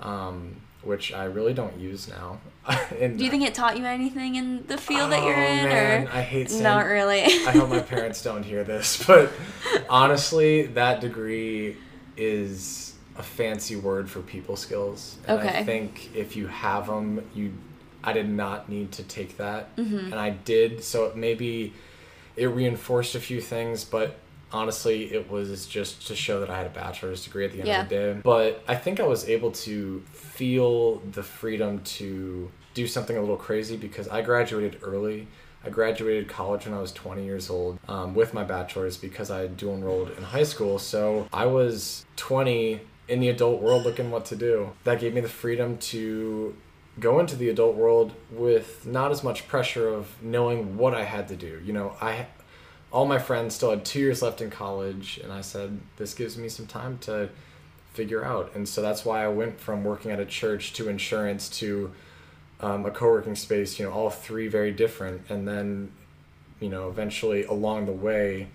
um, 0.00 0.56
which 0.82 1.12
I 1.14 1.24
really 1.24 1.54
don't 1.54 1.78
use 1.78 2.08
now. 2.08 2.38
And 3.00 3.18
Do 3.18 3.24
you 3.24 3.30
think 3.30 3.42
it 3.44 3.54
taught 3.54 3.78
you 3.78 3.84
anything 3.84 4.36
in 4.36 4.66
the 4.66 4.76
field 4.78 5.12
that 5.12 5.22
you're 5.22 5.36
Oh, 5.36 5.40
in, 5.42 5.64
man, 5.64 6.06
or 6.06 6.10
I 6.10 6.22
hate 6.22 6.50
saying- 6.50 6.62
not 6.62 6.86
really? 6.86 7.22
I 7.22 7.50
hope 7.52 7.68
my 7.70 7.80
parents 7.80 8.22
don't 8.22 8.42
hear 8.42 8.64
this, 8.64 9.02
but 9.06 9.30
honestly, 9.88 10.66
that 10.66 11.00
degree 11.00 11.76
is 12.16 12.94
a 13.16 13.22
fancy 13.22 13.76
word 13.76 14.10
for 14.10 14.20
people 14.20 14.56
skills. 14.56 15.16
And 15.26 15.40
I 15.40 15.62
think 15.64 16.14
if 16.14 16.36
you 16.36 16.46
have 16.48 16.86
them, 16.86 17.24
you, 17.34 17.52
I 18.02 18.12
did 18.12 18.28
not 18.28 18.68
need 18.68 18.92
to 18.92 19.02
take 19.04 19.36
that, 19.38 19.74
Mm-hmm. 19.76 19.96
and 20.12 20.14
I 20.14 20.30
did. 20.30 20.82
So 20.84 21.12
maybe 21.14 21.72
it 22.36 22.46
reinforced 22.46 23.14
a 23.14 23.20
few 23.20 23.40
things, 23.40 23.84
but 23.84 24.16
honestly, 24.52 25.12
it 25.12 25.30
was 25.30 25.66
just 25.66 26.06
to 26.06 26.16
show 26.16 26.40
that 26.40 26.50
I 26.50 26.56
had 26.56 26.66
a 26.66 26.70
bachelor's 26.70 27.24
degree 27.24 27.44
at 27.44 27.52
the 27.52 27.60
end 27.60 27.68
of 27.82 27.88
the 27.88 27.94
day. 27.94 28.20
But 28.22 28.62
I 28.68 28.76
think 28.76 29.00
I 29.00 29.06
was 29.06 29.28
able 29.28 29.52
to 29.52 30.02
feel 30.12 30.96
the 30.98 31.22
freedom 31.22 31.80
to 31.80 32.50
do 32.74 32.86
something 32.86 33.16
a 33.16 33.20
little 33.20 33.36
crazy 33.36 33.76
because 33.76 34.08
I 34.08 34.22
graduated 34.22 34.80
early. 34.82 35.28
I 35.64 35.70
graduated 35.70 36.28
college 36.28 36.66
when 36.66 36.74
I 36.74 36.80
was 36.80 36.92
20 36.92 37.24
years 37.24 37.48
old 37.48 37.78
um, 37.88 38.14
with 38.14 38.34
my 38.34 38.44
bachelor's 38.44 38.96
because 38.96 39.30
I 39.30 39.40
had 39.40 39.56
dual 39.56 39.74
enrolled 39.74 40.10
in 40.10 40.22
high 40.22 40.42
school. 40.42 40.78
So 40.78 41.26
I 41.32 41.46
was 41.46 42.04
20 42.16 42.80
in 43.08 43.20
the 43.20 43.28
adult 43.28 43.62
world 43.62 43.84
looking 43.84 44.10
what 44.10 44.26
to 44.26 44.36
do. 44.36 44.72
That 44.84 45.00
gave 45.00 45.14
me 45.14 45.20
the 45.20 45.28
freedom 45.28 45.78
to 45.78 46.54
go 47.00 47.18
into 47.18 47.36
the 47.36 47.48
adult 47.48 47.74
world 47.74 48.12
with 48.30 48.86
not 48.86 49.10
as 49.10 49.24
much 49.24 49.48
pressure 49.48 49.88
of 49.88 50.22
knowing 50.22 50.76
what 50.76 50.94
I 50.94 51.04
had 51.04 51.28
to 51.28 51.36
do. 51.36 51.60
You 51.64 51.72
know, 51.72 51.96
I 52.00 52.26
all 52.92 53.06
my 53.06 53.18
friends 53.18 53.56
still 53.56 53.70
had 53.70 53.84
two 53.84 53.98
years 53.98 54.22
left 54.22 54.40
in 54.40 54.50
college, 54.50 55.18
and 55.22 55.32
I 55.32 55.40
said, 55.40 55.80
this 55.96 56.14
gives 56.14 56.38
me 56.38 56.48
some 56.48 56.66
time 56.66 56.98
to 56.98 57.28
figure 57.92 58.24
out. 58.24 58.52
And 58.54 58.68
so 58.68 58.82
that's 58.82 59.04
why 59.04 59.24
I 59.24 59.28
went 59.28 59.58
from 59.58 59.82
working 59.82 60.12
at 60.12 60.20
a 60.20 60.24
church 60.24 60.74
to 60.74 60.88
insurance 60.88 61.48
to 61.58 61.90
um, 62.60 62.86
a 62.86 62.92
co 62.92 63.06
working 63.06 63.34
space, 63.34 63.80
you 63.80 63.84
know, 63.84 63.92
all 63.92 64.10
three 64.10 64.46
very 64.46 64.70
different. 64.70 65.22
And 65.28 65.46
then, 65.46 65.90
you 66.60 66.68
know, 66.68 66.88
eventually 66.88 67.44
along 67.44 67.86
the 67.86 67.92
way, 67.92 68.48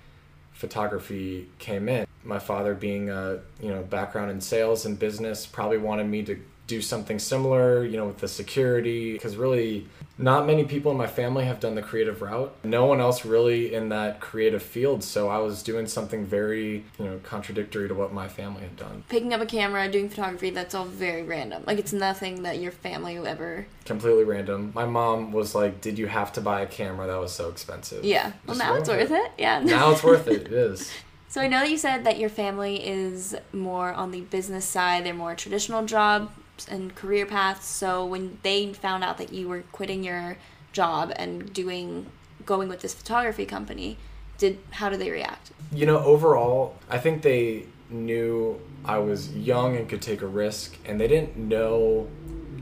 photography 0.54 1.50
came 1.60 1.90
in. 1.90 2.08
My 2.24 2.40
father, 2.40 2.74
being 2.74 3.10
a, 3.10 3.40
you 3.62 3.70
know, 3.70 3.84
background 3.84 4.32
in 4.32 4.40
sales 4.40 4.86
and 4.86 4.98
business, 4.98 5.46
probably 5.46 5.78
wanted 5.78 6.08
me 6.08 6.24
to 6.24 6.40
do 6.70 6.82
something 6.82 7.20
similar, 7.20 7.84
you 7.84 7.98
know, 7.98 8.06
with 8.06 8.20
the 8.20 8.28
security, 8.28 9.14
because 9.14 9.36
really 9.36 9.88
not 10.20 10.46
many 10.46 10.64
people 10.64 10.92
in 10.92 10.98
my 10.98 11.08
family 11.08 11.46
have 11.46 11.60
done 11.60 11.76
the 11.76 11.82
creative 11.82 12.22
route. 12.22 12.54
No 12.64 12.86
one 12.86 13.02
else 13.02 13.26
really 13.26 13.74
in 13.74 13.90
that 13.90 14.20
creative 14.20 14.62
field. 14.62 15.04
So 15.04 15.30
I 15.30 15.40
was 15.40 15.64
doing 15.64 15.88
something 15.88 16.26
very, 16.26 16.86
you 17.00 17.06
know, 17.06 17.20
contradictory 17.24 17.88
to 17.88 17.96
what 17.96 18.14
my 18.14 18.28
family 18.28 18.62
had 18.62 18.78
done. 18.78 19.04
Picking 19.10 19.34
up 19.34 19.42
a 19.42 19.46
camera, 19.46 19.90
doing 19.90 20.10
photography, 20.10 20.52
that's 20.52 20.76
all 20.76 20.86
very 20.86 21.24
random. 21.24 21.64
Like 21.66 21.80
it's 21.80 21.94
nothing 21.94 22.44
that 22.44 22.60
your 22.60 22.72
family 22.72 23.18
ever. 23.18 23.66
Completely 23.86 24.24
random. 24.24 24.72
My 24.76 24.86
mom 24.86 25.32
was 25.32 25.56
like, 25.56 25.82
Did 25.82 25.98
you 25.98 26.08
have 26.08 26.32
to 26.34 26.42
buy 26.42 26.62
a 26.62 26.68
camera 26.68 27.08
that 27.08 27.20
was 27.20 27.34
so 27.34 27.50
expensive? 27.50 28.06
Yeah. 28.06 28.34
Well, 28.46 28.56
Just 28.56 28.60
now 28.60 28.76
it's 28.76 28.90
worth 28.90 29.10
with 29.10 29.20
it. 29.20 29.32
Yeah. 29.38 29.62
Now 29.62 29.92
it's 29.92 30.04
worth 30.04 30.28
it. 30.28 30.44
It 30.44 30.54
is. 30.54 30.92
So 31.32 31.42
I 31.42 31.48
know 31.48 31.60
that 31.60 31.70
you 31.70 31.78
said 31.78 32.06
that 32.06 32.18
your 32.18 32.30
family 32.30 32.84
is 32.84 33.36
more 33.54 33.94
on 33.94 34.10
the 34.10 34.22
business 34.22 34.66
side. 34.66 35.06
They're 35.06 35.14
more 35.14 35.36
traditional 35.36 35.86
jobs 35.86 36.32
and 36.68 36.96
career 36.96 37.26
paths. 37.26 37.66
So 37.66 38.06
when 38.06 38.40
they 38.44 38.74
found 38.74 39.04
out 39.04 39.18
that 39.18 39.34
you 39.34 39.48
were 39.48 39.64
quitting 39.72 40.04
your 40.04 40.38
job 40.72 41.12
and 41.16 41.52
doing 41.54 42.08
going 42.46 42.70
with 42.70 42.82
this 42.82 42.94
photography 42.94 43.46
company, 43.46 43.98
did 44.38 44.60
how 44.72 44.90
did 44.90 45.00
they 45.00 45.12
react? 45.12 45.52
You 45.72 45.86
know, 45.86 46.00
overall, 46.00 46.76
I 46.90 46.98
think 46.98 47.22
they 47.22 47.66
knew 47.90 48.60
I 48.86 49.00
was 49.00 49.36
young 49.36 49.76
and 49.76 49.88
could 49.88 50.02
take 50.02 50.22
a 50.22 50.28
risk, 50.28 50.78
and 50.86 51.00
they 51.00 51.08
didn't 51.08 51.38
know. 51.38 52.08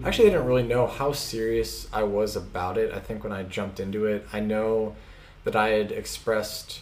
Actually, 0.03 0.25
they 0.25 0.35
didn't 0.35 0.47
really 0.47 0.63
know 0.63 0.87
how 0.87 1.11
serious 1.11 1.87
I 1.91 2.03
was 2.03 2.35
about 2.35 2.77
it. 2.77 2.93
I 2.93 2.99
think 2.99 3.23
when 3.23 3.33
I 3.33 3.43
jumped 3.43 3.79
into 3.79 4.05
it, 4.05 4.27
I 4.31 4.39
know 4.39 4.95
that 5.43 5.55
I 5.55 5.69
had 5.69 5.91
expressed 5.91 6.81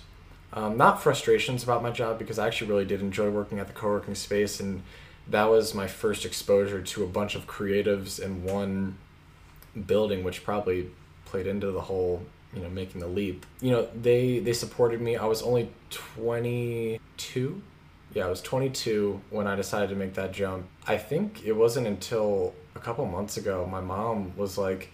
um, 0.54 0.78
not 0.78 1.01
frustrations 1.01 1.63
about 1.63 1.84
my 1.84 1.91
job 1.91 2.17
because 2.17 2.39
I 2.39 2.47
actually 2.47 2.71
really 2.71 2.86
did 2.86 3.01
enjoy 3.01 3.30
working 3.30 3.60
at 3.60 3.67
the 3.67 3.73
co 3.73 3.88
working 3.88 4.15
space, 4.15 4.60
and 4.60 4.84
that 5.30 5.46
was 5.46 5.74
my 5.74 5.88
first 5.88 6.26
exposure 6.26 6.82
to 6.82 7.04
a 7.04 7.08
bunch 7.08 7.36
of 7.36 7.48
creatives 7.48 8.20
in 8.20 8.44
one 8.44 8.98
building, 9.88 10.24
which 10.24 10.44
probably 10.44 10.90
played 11.26 11.48
into 11.48 11.72
the 11.72 11.82
whole 11.82 12.24
you 12.54 12.62
know 12.62 12.70
making 12.70 13.02
the 13.02 13.08
leap. 13.08 13.46
You 13.62 13.72
know 13.72 13.88
they 14.00 14.40
they 14.40 14.54
supported 14.54 15.02
me. 15.02 15.16
I 15.18 15.26
was 15.26 15.42
only 15.42 15.70
22 15.90 17.62
yeah 18.14 18.26
i 18.26 18.30
was 18.30 18.42
22 18.42 19.22
when 19.30 19.46
i 19.46 19.56
decided 19.56 19.90
to 19.90 19.96
make 19.96 20.14
that 20.16 20.32
jump. 20.32 20.66
I 20.88 20.98
think 20.98 21.46
it 21.46 21.52
wasn't 21.52 21.86
until 21.86 22.56
a 22.76 22.80
couple 22.80 23.06
months 23.06 23.38
ago 23.38 23.68
my 23.70 23.82
mom 23.82 24.36
was 24.38 24.58
like 24.58 24.92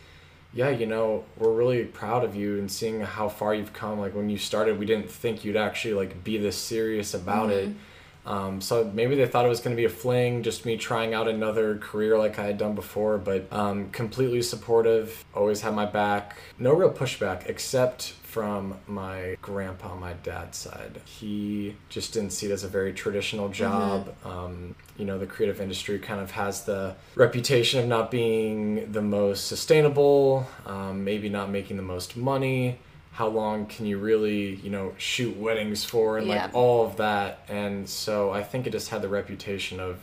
yeah 0.53 0.69
you 0.69 0.85
know 0.85 1.23
we're 1.37 1.53
really 1.53 1.85
proud 1.85 2.25
of 2.25 2.35
you 2.35 2.57
and 2.57 2.69
seeing 2.69 2.99
how 3.01 3.29
far 3.29 3.53
you've 3.55 3.73
come. 3.73 3.99
Like 3.99 4.15
when 4.15 4.29
you 4.29 4.37
started 4.37 4.79
we 4.79 4.85
didn't 4.85 5.09
think 5.09 5.45
you'd 5.45 5.55
actually 5.55 5.93
like 5.93 6.23
be 6.23 6.37
this 6.37 6.57
serious 6.57 7.13
about 7.13 7.51
it 7.51 7.69
mm-hmm. 7.69 7.77
Um, 8.25 8.61
so 8.61 8.89
maybe 8.93 9.15
they 9.15 9.25
thought 9.25 9.45
it 9.45 9.49
was 9.49 9.59
going 9.59 9.75
to 9.75 9.79
be 9.79 9.85
a 9.85 9.89
fling, 9.89 10.43
just 10.43 10.65
me 10.65 10.77
trying 10.77 11.13
out 11.13 11.27
another 11.27 11.77
career 11.77 12.17
like 12.17 12.37
I 12.37 12.45
had 12.45 12.57
done 12.57 12.75
before, 12.75 13.17
but 13.17 13.51
um, 13.51 13.89
completely 13.89 14.41
supportive, 14.41 15.25
always 15.33 15.61
had 15.61 15.73
my 15.73 15.85
back. 15.85 16.37
No 16.59 16.73
real 16.73 16.91
pushback 16.91 17.47
except 17.47 18.13
from 18.31 18.75
my 18.87 19.35
grandpa 19.41 19.91
on 19.91 19.99
my 19.99 20.13
dad's 20.13 20.57
side. 20.57 21.01
He 21.03 21.75
just 21.89 22.13
didn't 22.13 22.29
see 22.31 22.45
it 22.45 22.51
as 22.51 22.63
a 22.63 22.69
very 22.69 22.93
traditional 22.93 23.49
job. 23.49 24.15
Um, 24.23 24.75
you 24.97 25.03
know, 25.03 25.17
the 25.17 25.25
creative 25.25 25.59
industry 25.59 25.99
kind 25.99 26.21
of 26.21 26.31
has 26.31 26.63
the 26.63 26.95
reputation 27.15 27.81
of 27.81 27.87
not 27.87 28.09
being 28.09 28.89
the 28.91 29.01
most 29.01 29.47
sustainable, 29.47 30.47
um, 30.65 31.03
maybe 31.03 31.27
not 31.27 31.49
making 31.49 31.75
the 31.75 31.83
most 31.83 32.15
money 32.15 32.79
how 33.11 33.27
long 33.27 33.65
can 33.65 33.85
you 33.85 33.97
really 33.97 34.55
you 34.55 34.69
know 34.69 34.93
shoot 34.97 35.35
weddings 35.37 35.83
for 35.83 36.17
and 36.17 36.27
Yeah. 36.27 36.45
like 36.45 36.55
all 36.55 36.85
of 36.85 36.97
that. 36.97 37.39
And 37.49 37.87
so 37.87 38.31
i 38.31 38.41
think 38.43 38.67
it 38.67 38.71
just 38.71 38.89
had 38.89 39.01
the 39.01 39.09
reputation 39.09 39.79
of 39.79 39.99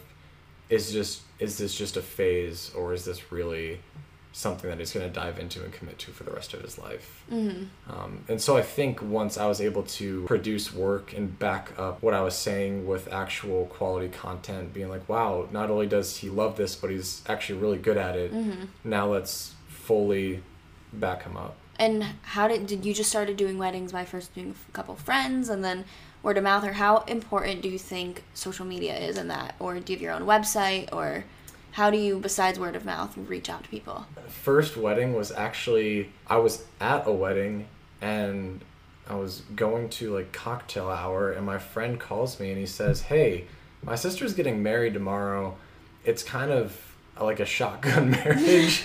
is 0.68 0.92
just 0.92 1.22
is 1.38 1.56
this 1.58 1.74
just 1.76 1.96
a 1.96 2.02
phase 2.02 2.70
or 2.76 2.92
is 2.92 3.04
this 3.04 3.32
really 3.32 3.80
something 4.32 4.68
that 4.70 4.78
he's 4.78 4.92
going 4.92 5.06
to 5.06 5.12
dive 5.12 5.38
into 5.38 5.64
and 5.64 5.72
commit 5.72 5.98
to 5.98 6.10
for 6.12 6.22
the 6.22 6.30
rest 6.30 6.52
of 6.54 6.60
his 6.60 6.78
life? 6.78 7.24
Um, 7.32 8.24
and 8.28 8.40
so 8.40 8.56
i 8.56 8.62
think 8.62 9.00
once 9.02 9.38
i 9.38 9.46
was 9.46 9.60
able 9.60 9.82
to 9.84 10.24
produce 10.26 10.72
work 10.72 11.12
and 11.16 11.36
back 11.38 11.72
up 11.78 12.02
what 12.02 12.12
i 12.14 12.20
was 12.20 12.34
saying 12.36 12.86
with 12.86 13.10
actual 13.12 13.66
quality 13.66 14.08
content 14.08 14.72
being 14.74 14.90
like 14.90 15.08
wow 15.08 15.48
not 15.50 15.70
only 15.70 15.86
does 15.86 16.18
he 16.18 16.28
love 16.28 16.56
this 16.56 16.76
but 16.76 16.90
he's 16.90 17.22
actually 17.28 17.58
really 17.58 17.78
good 17.78 17.96
at 17.96 18.14
it 18.16 18.30
now 18.84 19.06
let's 19.06 19.54
fully 19.68 20.42
back 20.92 21.22
him 21.22 21.36
up 21.36 21.56
And 21.78 22.02
how 22.22 22.48
did 22.48 22.66
did 22.66 22.84
you 22.84 22.92
just 22.92 23.10
started 23.10 23.36
doing 23.36 23.58
weddings 23.58 23.92
by 23.92 24.04
first 24.04 24.34
doing 24.34 24.54
a 24.68 24.72
couple 24.72 24.96
friends 24.96 25.48
and 25.48 25.64
then 25.64 25.84
word 26.22 26.36
of 26.36 26.44
mouth 26.44 26.64
or 26.64 26.72
how 26.72 26.98
important 27.02 27.62
do 27.62 27.68
you 27.68 27.78
think 27.78 28.24
social 28.34 28.66
media 28.66 28.96
is 28.98 29.16
in 29.16 29.28
that 29.28 29.54
or 29.60 29.78
do 29.78 29.92
you 29.92 29.96
have 29.96 30.02
your 30.02 30.12
own 30.12 30.22
website 30.22 30.92
or 30.92 31.24
how 31.72 31.90
do 31.90 31.96
you 31.96 32.18
besides 32.18 32.58
word 32.58 32.74
of 32.74 32.84
mouth 32.84 33.16
reach 33.16 33.48
out 33.48 33.62
to 33.62 33.68
people? 33.70 34.06
first 34.26 34.76
wedding 34.76 35.14
was 35.14 35.30
actually 35.30 36.10
I 36.26 36.38
was 36.38 36.64
at 36.80 37.06
a 37.06 37.12
wedding 37.12 37.68
and 38.00 38.60
I 39.08 39.14
was 39.14 39.42
going 39.54 39.88
to 39.90 40.14
like 40.14 40.32
cocktail 40.32 40.88
hour 40.88 41.30
and 41.30 41.46
my 41.46 41.58
friend 41.58 41.98
calls 41.98 42.38
me 42.38 42.50
and 42.50 42.58
he 42.58 42.66
says, 42.66 43.02
"Hey, 43.02 43.46
my 43.82 43.94
sister's 43.94 44.34
getting 44.34 44.62
married 44.62 44.94
tomorrow. 44.94 45.56
It's 46.04 46.22
kind 46.22 46.50
of 46.50 46.87
like 47.24 47.40
a 47.40 47.46
shotgun 47.46 48.10
marriage 48.10 48.82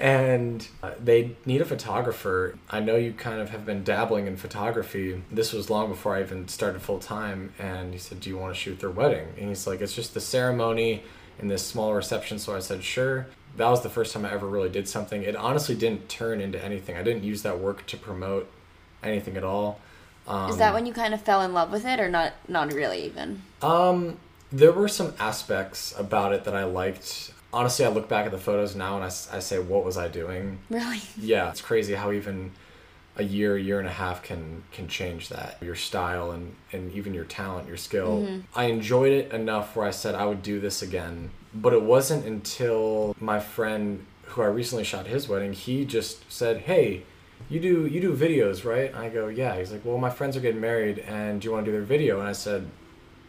and 0.00 0.66
uh, 0.82 0.92
they 1.02 1.36
need 1.44 1.60
a 1.60 1.64
photographer. 1.64 2.58
I 2.70 2.80
know 2.80 2.96
you 2.96 3.12
kind 3.12 3.40
of 3.40 3.50
have 3.50 3.64
been 3.64 3.84
dabbling 3.84 4.26
in 4.26 4.36
photography. 4.36 5.22
This 5.30 5.52
was 5.52 5.70
long 5.70 5.88
before 5.88 6.16
I 6.16 6.22
even 6.22 6.48
started 6.48 6.82
full 6.82 6.98
time 6.98 7.52
and 7.58 7.92
he 7.92 7.98
said, 7.98 8.20
"Do 8.20 8.30
you 8.30 8.38
want 8.38 8.54
to 8.54 8.60
shoot 8.60 8.80
their 8.80 8.90
wedding?" 8.90 9.28
And 9.38 9.48
he's 9.48 9.66
like, 9.66 9.80
"It's 9.80 9.94
just 9.94 10.14
the 10.14 10.20
ceremony 10.20 11.02
in 11.38 11.48
this 11.48 11.66
small 11.66 11.94
reception." 11.94 12.38
So 12.38 12.54
I 12.54 12.60
said, 12.60 12.82
"Sure." 12.84 13.26
That 13.56 13.70
was 13.70 13.82
the 13.82 13.88
first 13.88 14.12
time 14.12 14.26
I 14.26 14.32
ever 14.32 14.46
really 14.46 14.68
did 14.68 14.86
something. 14.86 15.22
It 15.22 15.34
honestly 15.34 15.74
didn't 15.74 16.10
turn 16.10 16.42
into 16.42 16.62
anything. 16.62 16.96
I 16.96 17.02
didn't 17.02 17.24
use 17.24 17.40
that 17.42 17.58
work 17.58 17.86
to 17.86 17.96
promote 17.96 18.50
anything 19.02 19.36
at 19.38 19.44
all. 19.44 19.80
Um, 20.28 20.50
Is 20.50 20.58
that 20.58 20.74
when 20.74 20.84
you 20.84 20.92
kind 20.92 21.14
of 21.14 21.22
fell 21.22 21.40
in 21.40 21.54
love 21.54 21.70
with 21.70 21.86
it, 21.86 21.98
or 21.98 22.08
not? 22.08 22.34
Not 22.48 22.72
really, 22.72 23.04
even. 23.04 23.42
Um, 23.62 24.18
there 24.52 24.72
were 24.72 24.88
some 24.88 25.14
aspects 25.18 25.94
about 25.98 26.32
it 26.32 26.44
that 26.44 26.54
I 26.54 26.64
liked. 26.64 27.32
Honestly, 27.56 27.86
I 27.86 27.88
look 27.88 28.06
back 28.06 28.26
at 28.26 28.32
the 28.32 28.38
photos 28.38 28.76
now 28.76 28.96
and 28.96 29.04
I 29.04 29.08
say, 29.08 29.58
what 29.58 29.82
was 29.82 29.96
I 29.96 30.08
doing? 30.08 30.58
Really. 30.68 31.00
Yeah, 31.16 31.48
it's 31.48 31.62
crazy 31.62 31.94
how 31.94 32.12
even 32.12 32.52
a 33.16 33.22
year, 33.22 33.56
year 33.56 33.78
and 33.78 33.88
a 33.88 33.92
half 33.92 34.22
can 34.22 34.62
can 34.72 34.88
change 34.88 35.30
that. 35.30 35.56
Your 35.62 35.74
style 35.74 36.32
and 36.32 36.54
and 36.72 36.92
even 36.92 37.14
your 37.14 37.24
talent, 37.24 37.66
your 37.66 37.78
skill. 37.78 38.22
Mm-hmm. 38.22 38.40
I 38.54 38.64
enjoyed 38.64 39.12
it 39.12 39.32
enough 39.32 39.74
where 39.74 39.86
I 39.86 39.90
said 39.90 40.14
I 40.14 40.26
would 40.26 40.42
do 40.42 40.60
this 40.60 40.82
again. 40.82 41.30
But 41.54 41.72
it 41.72 41.82
wasn't 41.82 42.26
until 42.26 43.16
my 43.18 43.40
friend 43.40 44.04
who 44.24 44.42
I 44.42 44.46
recently 44.46 44.84
shot 44.84 45.06
his 45.06 45.26
wedding, 45.26 45.54
he 45.54 45.86
just 45.86 46.30
said, 46.30 46.58
"Hey, 46.58 47.04
you 47.48 47.58
do 47.58 47.86
you 47.86 48.02
do 48.02 48.14
videos, 48.14 48.66
right?" 48.66 48.90
And 48.90 48.98
I 48.98 49.08
go, 49.08 49.28
"Yeah." 49.28 49.56
He's 49.56 49.72
like, 49.72 49.82
"Well, 49.82 49.96
my 49.96 50.10
friends 50.10 50.36
are 50.36 50.40
getting 50.40 50.60
married, 50.60 50.98
and 50.98 51.40
do 51.40 51.46
you 51.46 51.52
want 51.52 51.64
to 51.64 51.72
do 51.72 51.76
their 51.76 51.86
video?" 51.86 52.20
And 52.20 52.28
I 52.28 52.32
said, 52.32 52.68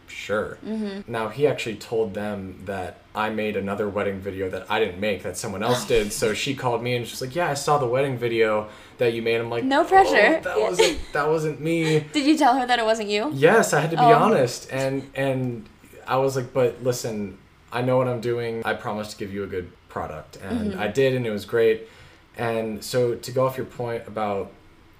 sure. 0.08 0.58
Mm-hmm. 0.64 1.10
Now 1.10 1.28
he 1.28 1.46
actually 1.46 1.76
told 1.76 2.14
them 2.14 2.62
that 2.64 3.00
I 3.14 3.30
made 3.30 3.56
another 3.56 3.88
wedding 3.88 4.20
video 4.20 4.48
that 4.50 4.66
I 4.70 4.78
didn't 4.78 5.00
make, 5.00 5.22
that 5.22 5.36
someone 5.36 5.62
else 5.62 5.84
oh. 5.84 5.88
did. 5.88 6.12
So 6.12 6.34
she 6.34 6.54
called 6.54 6.82
me 6.82 6.96
and 6.96 7.06
she's 7.06 7.20
like, 7.20 7.34
"Yeah, 7.34 7.50
I 7.50 7.54
saw 7.54 7.78
the 7.78 7.86
wedding 7.86 8.18
video 8.18 8.68
that 8.98 9.12
you 9.12 9.22
made." 9.22 9.40
I'm 9.40 9.50
like, 9.50 9.64
No 9.64 9.84
pressure. 9.84 10.38
"Oh, 10.38 10.40
that 10.42 10.60
wasn't 10.60 10.98
that 11.12 11.28
wasn't 11.28 11.60
me." 11.60 12.00
Did 12.12 12.26
you 12.26 12.36
tell 12.36 12.58
her 12.58 12.66
that 12.66 12.78
it 12.78 12.84
wasn't 12.84 13.08
you? 13.08 13.30
Yes, 13.34 13.72
I 13.72 13.80
had 13.80 13.90
to 13.90 13.96
be 13.96 14.02
Oh. 14.02 14.14
honest, 14.14 14.68
and 14.70 15.10
and 15.14 15.68
I 16.06 16.16
was 16.16 16.36
like, 16.36 16.52
"But 16.52 16.82
listen, 16.82 17.38
I 17.72 17.82
know 17.82 17.96
what 17.96 18.08
I'm 18.08 18.20
doing. 18.20 18.62
I 18.64 18.74
promised 18.74 19.12
to 19.12 19.16
give 19.16 19.32
you 19.32 19.44
a 19.44 19.48
good 19.48 19.70
product," 19.88 20.38
and 20.42 20.72
mm-hmm. 20.72 20.80
I 20.80 20.88
did, 20.88 21.14
and 21.14 21.26
it 21.26 21.30
was 21.30 21.44
great. 21.44 21.88
And 22.36 22.84
so 22.84 23.16
to 23.16 23.32
go 23.32 23.46
off 23.46 23.56
your 23.56 23.66
point 23.66 24.06
about 24.06 24.52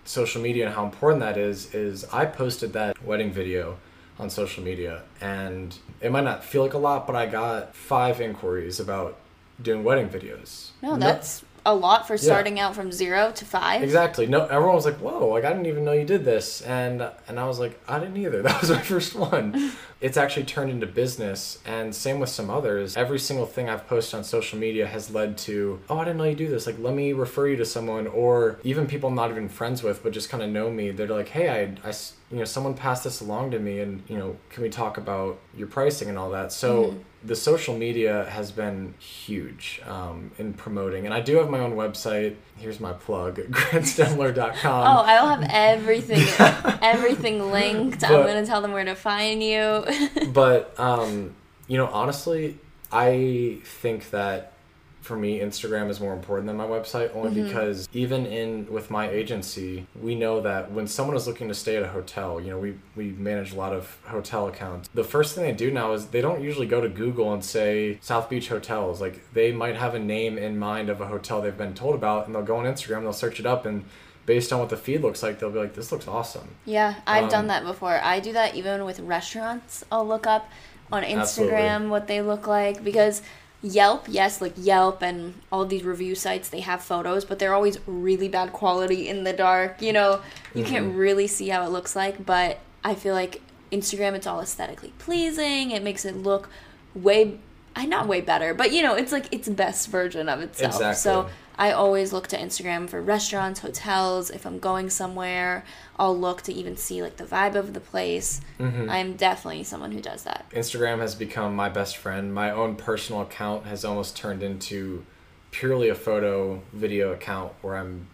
social 0.04 0.42
media 0.42 0.66
and 0.66 0.74
how 0.74 0.84
important 0.84 1.20
that 1.20 1.36
is, 1.36 1.74
is 1.74 2.04
I 2.12 2.24
posted 2.24 2.72
that 2.72 3.00
wedding 3.04 3.30
video 3.30 3.78
on 4.18 4.30
social 4.30 4.64
media, 4.64 5.02
and 5.20 5.76
it 6.00 6.10
might 6.10 6.24
not 6.24 6.44
feel 6.44 6.62
like 6.62 6.74
a 6.74 6.78
lot, 6.78 7.06
but 7.06 7.16
I 7.16 7.26
got 7.26 7.74
five 7.74 8.20
inquiries 8.20 8.80
about 8.80 9.16
doing 9.60 9.84
wedding 9.84 10.08
videos. 10.08 10.70
No, 10.82 10.96
that's 10.96 11.44
a 11.66 11.74
lot 11.74 12.06
for 12.06 12.16
starting 12.16 12.58
out 12.58 12.74
from 12.74 12.90
zero 12.90 13.30
to 13.32 13.44
five. 13.44 13.82
Exactly. 13.82 14.26
No, 14.26 14.46
everyone 14.46 14.74
was 14.74 14.86
like, 14.86 14.96
"Whoa!" 14.96 15.28
Like 15.28 15.44
I 15.44 15.50
didn't 15.50 15.66
even 15.66 15.84
know 15.84 15.92
you 15.92 16.04
did 16.04 16.24
this, 16.24 16.62
and 16.62 17.06
and 17.28 17.38
I 17.38 17.46
was 17.46 17.58
like, 17.58 17.78
"I 17.86 17.98
didn't 17.98 18.16
either." 18.16 18.42
That 18.48 18.60
was 18.60 18.70
my 18.70 18.80
first 18.80 19.14
one. 19.14 19.72
it's 20.00 20.16
actually 20.16 20.44
turned 20.44 20.70
into 20.70 20.86
business, 20.86 21.58
and 21.66 21.94
same 21.94 22.20
with 22.20 22.30
some 22.30 22.48
others. 22.48 22.96
Every 22.96 23.18
single 23.18 23.46
thing 23.46 23.68
I've 23.68 23.86
posted 23.86 24.16
on 24.18 24.24
social 24.24 24.58
media 24.58 24.86
has 24.86 25.10
led 25.10 25.36
to, 25.38 25.80
"Oh, 25.90 25.98
I 25.98 26.04
didn't 26.04 26.18
know 26.18 26.24
you 26.24 26.36
do 26.36 26.48
this." 26.48 26.66
Like, 26.66 26.78
let 26.78 26.94
me 26.94 27.12
refer 27.12 27.48
you 27.48 27.56
to 27.56 27.66
someone, 27.66 28.06
or 28.06 28.58
even 28.64 28.86
people 28.86 29.10
I'm 29.10 29.14
not 29.14 29.30
even 29.30 29.48
friends 29.48 29.82
with, 29.82 30.02
but 30.02 30.12
just 30.12 30.30
kind 30.30 30.42
of 30.42 30.48
know 30.48 30.70
me. 30.70 30.90
They're 30.90 31.06
like, 31.06 31.28
"Hey, 31.28 31.48
I, 31.48 31.88
I 31.88 31.92
you 32.30 32.38
know, 32.38 32.44
someone 32.44 32.74
passed 32.74 33.04
this 33.04 33.20
along 33.20 33.52
to 33.52 33.58
me, 33.58 33.80
and 33.80 34.02
you 34.08 34.18
know, 34.18 34.36
can 34.50 34.62
we 34.62 34.68
talk 34.68 34.98
about 34.98 35.38
your 35.56 35.66
pricing 35.66 36.08
and 36.08 36.18
all 36.18 36.30
that?" 36.30 36.52
So 36.52 36.96
the 37.24 37.34
social 37.34 37.76
media 37.76 38.26
has 38.30 38.52
been 38.52 38.94
huge 38.98 39.80
um, 39.86 40.30
in 40.38 40.52
promoting, 40.52 41.04
and 41.06 41.14
I 41.14 41.20
do 41.20 41.36
have 41.36 41.48
my 41.48 41.58
own 41.58 41.72
website. 41.72 42.36
Here's 42.56 42.80
my 42.80 42.92
plug: 42.92 43.36
grantstemler.com. 43.50 44.86
Oh, 44.86 45.00
I 45.00 45.20
will 45.20 45.28
have 45.28 45.46
everything, 45.50 46.26
everything 46.82 47.50
linked. 47.50 48.04
I'm 48.04 48.26
gonna 48.26 48.46
tell 48.46 48.60
them 48.60 48.72
where 48.72 48.84
to 48.84 48.94
find 48.94 49.42
you. 49.42 49.84
but 50.32 50.78
um, 50.78 51.34
you 51.66 51.78
know, 51.78 51.86
honestly, 51.86 52.58
I 52.92 53.60
think 53.64 54.10
that 54.10 54.52
for 55.00 55.16
me, 55.16 55.40
Instagram 55.40 55.88
is 55.90 56.00
more 56.00 56.12
important 56.12 56.46
than 56.46 56.56
my 56.56 56.66
website, 56.66 57.14
only 57.14 57.42
because 57.42 57.88
even 57.92 58.26
in 58.26 58.66
with 58.70 58.90
my 58.90 59.08
agency, 59.08 59.86
we 60.00 60.14
know 60.14 60.40
that 60.40 60.70
when 60.72 60.86
someone 60.86 61.16
is 61.16 61.26
looking 61.26 61.48
to 61.48 61.54
stay 61.54 61.76
at 61.76 61.82
a 61.82 61.88
hotel, 61.88 62.40
you 62.40 62.50
know, 62.50 62.58
we 62.58 62.74
we 62.96 63.10
manage 63.12 63.52
a 63.52 63.56
lot 63.56 63.72
of 63.72 63.98
hotel 64.04 64.48
accounts. 64.48 64.88
The 64.94 65.04
first 65.04 65.34
thing 65.34 65.44
they 65.44 65.52
do 65.52 65.70
now 65.70 65.92
is 65.92 66.06
they 66.06 66.20
don't 66.20 66.42
usually 66.42 66.66
go 66.66 66.80
to 66.80 66.88
Google 66.88 67.32
and 67.32 67.44
say 67.44 67.98
South 68.00 68.28
Beach 68.28 68.48
hotels. 68.48 69.00
Like 69.00 69.32
they 69.32 69.52
might 69.52 69.76
have 69.76 69.94
a 69.94 69.98
name 69.98 70.36
in 70.36 70.58
mind 70.58 70.90
of 70.90 71.00
a 71.00 71.06
hotel 71.06 71.40
they've 71.40 71.56
been 71.56 71.74
told 71.74 71.94
about, 71.94 72.26
and 72.26 72.34
they'll 72.34 72.42
go 72.42 72.56
on 72.56 72.64
Instagram, 72.64 73.02
they'll 73.02 73.12
search 73.12 73.40
it 73.40 73.46
up, 73.46 73.64
and 73.66 73.84
based 74.26 74.52
on 74.52 74.58
what 74.60 74.68
the 74.68 74.76
feed 74.76 75.00
looks 75.00 75.22
like, 75.22 75.38
they'll 75.38 75.50
be 75.50 75.58
like, 75.58 75.74
"This 75.74 75.90
looks 75.90 76.06
awesome." 76.06 76.48
yeah, 76.66 76.96
I've 77.06 77.30
done 77.30 77.42
Um, 77.44 77.46
that 77.48 77.64
before. 77.64 77.98
I 78.02 78.20
do 78.20 78.32
that 78.34 78.54
even 78.54 78.84
with 78.84 79.00
restaurants. 79.00 79.84
I'll 79.90 80.06
look 80.06 80.26
up 80.26 80.50
on 80.92 81.02
Instagram 81.02 81.18
Absolutely. 81.20 81.88
what 81.88 82.06
they 82.06 82.20
look 82.22 82.46
like 82.46 82.82
because 82.82 83.22
Yelp, 83.60 84.06
yes, 84.08 84.40
like 84.40 84.52
Yelp 84.56 85.02
and 85.02 85.34
all 85.50 85.64
these 85.64 85.82
review 85.82 86.14
sites, 86.14 86.48
they 86.48 86.60
have 86.60 86.80
photos, 86.82 87.24
but 87.24 87.38
they're 87.40 87.54
always 87.54 87.78
really 87.86 88.28
bad 88.28 88.52
quality 88.52 89.08
in 89.08 89.24
the 89.24 89.32
dark. 89.32 89.82
You 89.82 89.92
know, 89.92 90.20
you 90.54 90.62
Mm-hmm. 90.62 90.70
can't 90.72 90.94
really 90.94 91.26
see 91.26 91.48
how 91.48 91.64
it 91.64 91.70
looks 91.70 91.96
like, 91.96 92.24
but 92.24 92.60
I 92.84 92.94
feel 92.94 93.14
like 93.14 93.42
Instagram, 93.72 94.14
it's 94.14 94.26
all 94.26 94.40
aesthetically 94.40 94.92
pleasing. 94.98 95.72
It 95.72 95.82
makes 95.82 96.04
it 96.04 96.16
look 96.16 96.48
way, 96.94 97.38
I 97.74 97.84
not 97.86 98.06
way 98.06 98.20
better, 98.20 98.54
but 98.54 98.70
you 98.72 98.80
know, 98.82 98.94
it's 98.94 99.10
like 99.12 99.32
its 99.32 99.48
best 99.48 99.88
version 99.88 100.28
of 100.28 100.40
itself. 100.40 100.74
So 100.74 100.88
Exactly. 100.90 101.32
I 101.58 101.72
always 101.72 102.12
look 102.12 102.28
to 102.28 102.38
Instagram 102.38 102.88
for 102.88 103.02
restaurants, 103.02 103.60
hotels. 103.60 104.30
If 104.30 104.46
I'm 104.46 104.60
going 104.60 104.90
somewhere, 104.90 105.64
I'll 105.98 106.16
look 106.16 106.42
to 106.42 106.52
even 106.52 106.76
see 106.76 107.02
like 107.02 107.16
the 107.16 107.24
vibe 107.24 107.56
of 107.56 107.74
the 107.74 107.80
place. 107.80 108.40
Mm-hmm. 108.60 108.88
I'm 108.88 109.16
definitely 109.16 109.64
someone 109.64 109.90
who 109.90 110.00
does 110.00 110.22
that. 110.22 110.48
Instagram 110.52 111.00
has 111.00 111.16
become 111.16 111.56
my 111.56 111.68
best 111.68 111.96
friend. 111.96 112.32
My 112.32 112.52
own 112.52 112.76
personal 112.76 113.22
account 113.22 113.66
has 113.66 113.84
almost 113.84 114.16
turned 114.16 114.42
into 114.42 115.04
purely 115.50 115.88
a 115.88 115.94
photo 115.96 116.62
video 116.72 117.12
account 117.12 117.52
where 117.60 117.76
I'm 117.76 118.06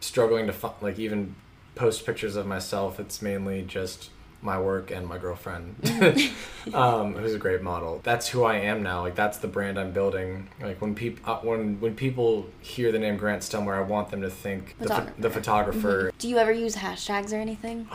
struggling 0.00 0.48
to 0.48 0.72
like 0.80 0.98
even 0.98 1.36
post 1.76 2.04
pictures 2.04 2.34
of 2.34 2.46
myself. 2.46 2.98
It's 2.98 3.22
mainly 3.22 3.62
just 3.62 4.10
my 4.42 4.58
work 4.58 4.90
and 4.90 5.06
my 5.06 5.18
girlfriend, 5.18 5.76
um, 6.74 7.14
who's 7.14 7.34
a 7.34 7.38
great 7.38 7.62
model. 7.62 8.00
That's 8.02 8.28
who 8.28 8.44
I 8.44 8.56
am 8.56 8.82
now. 8.82 9.02
Like 9.02 9.14
that's 9.14 9.38
the 9.38 9.48
brand 9.48 9.78
I'm 9.78 9.92
building. 9.92 10.48
Like 10.60 10.80
when 10.80 10.94
people 10.94 11.30
uh, 11.30 11.38
when 11.40 11.80
when 11.80 11.94
people 11.94 12.46
hear 12.60 12.90
the 12.92 12.98
name 12.98 13.16
Grant 13.16 13.42
Stemler, 13.42 13.74
I 13.76 13.82
want 13.82 14.10
them 14.10 14.22
to 14.22 14.30
think 14.30 14.76
the, 14.78 14.88
pho- 14.88 14.94
Photographer. 14.94 15.20
the 15.20 15.30
photographer. 15.30 16.12
Do 16.18 16.28
you 16.28 16.38
ever 16.38 16.52
use 16.52 16.76
hashtags 16.76 17.32
or 17.32 17.36
anything? 17.36 17.86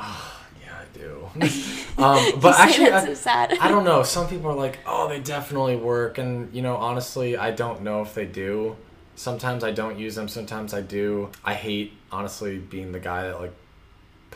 Yeah, 0.66 0.80
I 0.80 0.98
do. 0.98 1.28
um, 2.04 2.40
but 2.40 2.60
actually, 2.60 2.92
I, 2.92 3.14
so. 3.14 3.30
I 3.32 3.68
don't 3.68 3.84
know. 3.84 4.04
Some 4.04 4.28
people 4.28 4.50
are 4.50 4.56
like, 4.56 4.80
oh, 4.86 5.08
they 5.08 5.20
definitely 5.20 5.76
work. 5.76 6.18
And, 6.18 6.54
you 6.54 6.62
know, 6.62 6.76
honestly, 6.76 7.38
I 7.38 7.52
don't 7.52 7.82
know 7.82 8.02
if 8.02 8.14
they 8.14 8.26
do. 8.26 8.76
Sometimes 9.16 9.64
I 9.64 9.72
don't 9.72 9.98
use 9.98 10.16
them, 10.16 10.28
sometimes 10.28 10.74
I 10.74 10.82
do. 10.82 11.30
I 11.44 11.54
hate, 11.54 11.94
honestly, 12.12 12.58
being 12.58 12.92
the 12.92 13.00
guy 13.00 13.24
that, 13.24 13.40
like, 13.40 13.54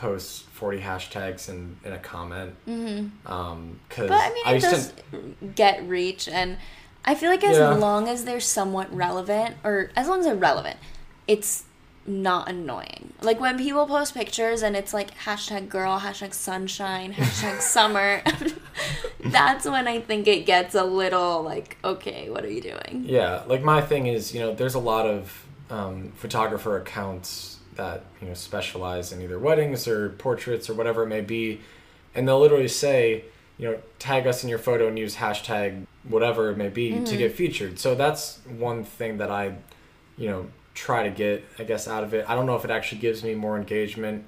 posts 0.00 0.40
40 0.52 0.80
hashtags 0.80 1.48
in, 1.48 1.76
in 1.84 1.92
a 1.92 1.98
comment. 1.98 2.54
Mm-hmm. 2.66 3.30
Um, 3.30 3.80
cause 3.90 4.08
But 4.08 4.20
I 4.20 4.28
mean, 4.32 4.46
it 4.46 4.54
used 4.54 4.70
does 4.70 4.92
get 5.54 5.86
reach, 5.86 6.26
and 6.26 6.56
I 7.04 7.14
feel 7.14 7.30
like 7.30 7.44
as 7.44 7.58
Yeah. 7.58 7.74
long 7.74 8.08
as 8.08 8.24
they're 8.24 8.40
somewhat 8.40 8.94
relevant, 8.94 9.56
or 9.62 9.90
as 9.96 10.08
long 10.08 10.20
as 10.20 10.24
they're 10.26 10.34
relevant, 10.34 10.78
it's 11.28 11.64
not 12.06 12.48
annoying. 12.48 13.12
Like 13.20 13.40
when 13.40 13.58
people 13.58 13.86
post 13.86 14.14
pictures 14.14 14.62
and 14.62 14.74
it's 14.74 14.94
like 14.94 15.16
hashtag 15.18 15.68
girl, 15.68 16.00
hashtag 16.00 16.32
sunshine, 16.32 17.12
hashtag 17.12 17.60
summer. 17.76 18.22
That's 19.20 19.66
when 19.66 19.86
I 19.86 20.00
think 20.00 20.26
it 20.26 20.46
gets 20.46 20.74
a 20.74 20.82
little 20.82 21.42
like, 21.42 21.76
okay, 21.84 22.30
what 22.30 22.42
are 22.44 22.50
you 22.50 22.62
doing? 22.62 23.04
Yeah, 23.06 23.42
like 23.46 23.62
my 23.62 23.82
thing 23.82 24.06
is, 24.06 24.34
you 24.34 24.40
know, 24.40 24.54
there's 24.54 24.74
a 24.74 24.78
lot 24.80 25.06
of 25.06 25.46
um, 25.68 26.12
photographer 26.16 26.78
accounts 26.78 27.58
that 27.76 28.04
you 28.20 28.28
know 28.28 28.34
specialize 28.34 29.12
in 29.12 29.22
either 29.22 29.38
weddings 29.38 29.86
or 29.86 30.10
portraits 30.10 30.68
or 30.68 30.74
whatever 30.74 31.04
it 31.04 31.08
may 31.08 31.20
be, 31.20 31.60
and 32.14 32.26
they'll 32.26 32.40
literally 32.40 32.68
say, 32.68 33.24
you 33.58 33.70
know, 33.70 33.78
tag 33.98 34.26
us 34.26 34.42
in 34.42 34.48
your 34.48 34.58
photo 34.58 34.88
and 34.88 34.98
use 34.98 35.16
hashtag 35.16 35.86
whatever 36.04 36.50
it 36.50 36.56
may 36.56 36.68
be 36.68 36.90
to 36.90 36.96
mm-hmm. 36.96 37.18
get 37.18 37.34
featured. 37.34 37.78
So 37.78 37.94
that's 37.94 38.38
one 38.58 38.84
thing 38.84 39.18
that 39.18 39.30
I, 39.30 39.54
you 40.16 40.28
know, 40.28 40.46
try 40.74 41.02
to 41.02 41.10
get, 41.10 41.44
I 41.58 41.64
guess, 41.64 41.86
out 41.86 42.02
of 42.02 42.14
it. 42.14 42.24
I 42.28 42.34
don't 42.34 42.46
know 42.46 42.56
if 42.56 42.64
it 42.64 42.70
actually 42.70 43.00
gives 43.00 43.22
me 43.22 43.34
more 43.34 43.56
engagement. 43.56 44.24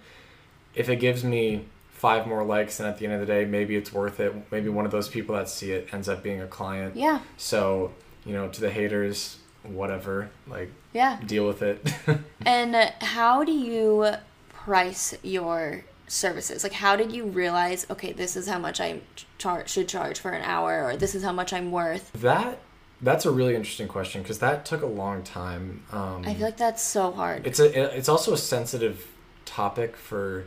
If 0.74 0.88
it 0.88 0.96
gives 0.96 1.24
me 1.24 1.66
five 1.92 2.26
more 2.26 2.44
likes, 2.44 2.80
and 2.80 2.88
at 2.88 2.98
the 2.98 3.06
end 3.06 3.14
of 3.14 3.20
the 3.20 3.26
day, 3.26 3.44
maybe 3.44 3.76
it's 3.76 3.92
worth 3.92 4.20
it. 4.20 4.34
Maybe 4.50 4.68
one 4.68 4.84
of 4.84 4.90
those 4.90 5.08
people 5.08 5.34
that 5.36 5.48
see 5.48 5.72
it 5.72 5.88
ends 5.92 6.08
up 6.08 6.22
being 6.22 6.40
a 6.40 6.46
client. 6.46 6.96
Yeah, 6.96 7.20
So, 7.36 7.92
you 8.26 8.32
know, 8.32 8.48
to 8.48 8.60
the 8.60 8.70
haters, 8.70 9.38
whatever, 9.64 10.30
like, 10.48 10.70
yeah. 10.92 11.18
deal 11.26 11.46
with 11.46 11.62
it. 11.62 11.92
And 12.44 12.74
how 13.00 13.44
do 13.44 13.52
you 13.52 14.14
price 14.48 15.14
your 15.22 15.84
services? 16.08 16.64
Like, 16.64 16.72
how 16.72 16.96
did 16.96 17.12
you 17.12 17.24
realize, 17.24 17.86
okay, 17.88 18.12
this 18.12 18.36
is 18.36 18.48
how 18.48 18.58
much 18.58 18.80
I 18.80 19.00
char- 19.38 19.66
should 19.68 19.88
charge 19.88 20.18
for 20.18 20.32
an 20.32 20.42
hour, 20.42 20.84
or 20.84 20.96
this 20.96 21.14
is 21.14 21.22
how 21.22 21.32
much 21.32 21.52
I'm 21.52 21.70
worth? 21.70 22.10
that 22.14 22.58
that's 23.00 23.26
a 23.26 23.30
really 23.30 23.56
interesting 23.56 23.88
question 23.88 24.22
because 24.22 24.38
that 24.38 24.64
took 24.64 24.82
a 24.82 24.86
long 24.86 25.24
time. 25.24 25.82
Um, 25.90 26.22
I 26.24 26.34
feel 26.34 26.46
like 26.46 26.56
that's 26.56 26.82
so 26.82 27.10
hard. 27.10 27.46
it's 27.46 27.58
a 27.58 27.96
it's 27.96 28.08
also 28.08 28.32
a 28.32 28.38
sensitive 28.38 29.08
topic 29.44 29.96
for 29.96 30.44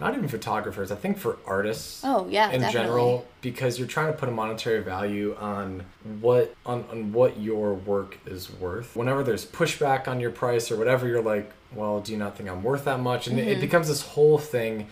not 0.00 0.14
even 0.14 0.28
photographers. 0.28 0.90
I 0.92 0.94
think 0.96 1.18
for 1.18 1.38
artists. 1.46 2.02
Oh, 2.04 2.26
yeah, 2.30 2.50
in 2.50 2.60
definitely. 2.60 2.72
general 2.72 3.26
because 3.42 3.78
you're 3.78 3.88
trying 3.88 4.12
to 4.12 4.18
put 4.18 4.28
a 4.28 4.32
monetary 4.32 4.82
value 4.82 5.36
on 5.38 5.84
what 6.20 6.54
on, 6.66 6.84
on 6.90 7.12
what 7.12 7.38
your 7.40 7.74
work 7.74 8.18
is 8.26 8.50
worth 8.52 8.94
whenever 8.96 9.22
there's 9.22 9.44
pushback 9.46 10.08
on 10.08 10.20
your 10.20 10.30
price 10.30 10.70
or 10.70 10.76
whatever 10.76 11.06
you're 11.06 11.22
like 11.22 11.50
well 11.74 12.00
do 12.00 12.10
you 12.12 12.18
not 12.18 12.36
think 12.36 12.48
i'm 12.48 12.62
worth 12.62 12.84
that 12.84 12.98
much 12.98 13.26
and 13.28 13.38
Mm-hmm. 13.38 13.48
it 13.48 13.60
becomes 13.60 13.86
this 13.88 14.02
whole 14.02 14.38
thing 14.38 14.86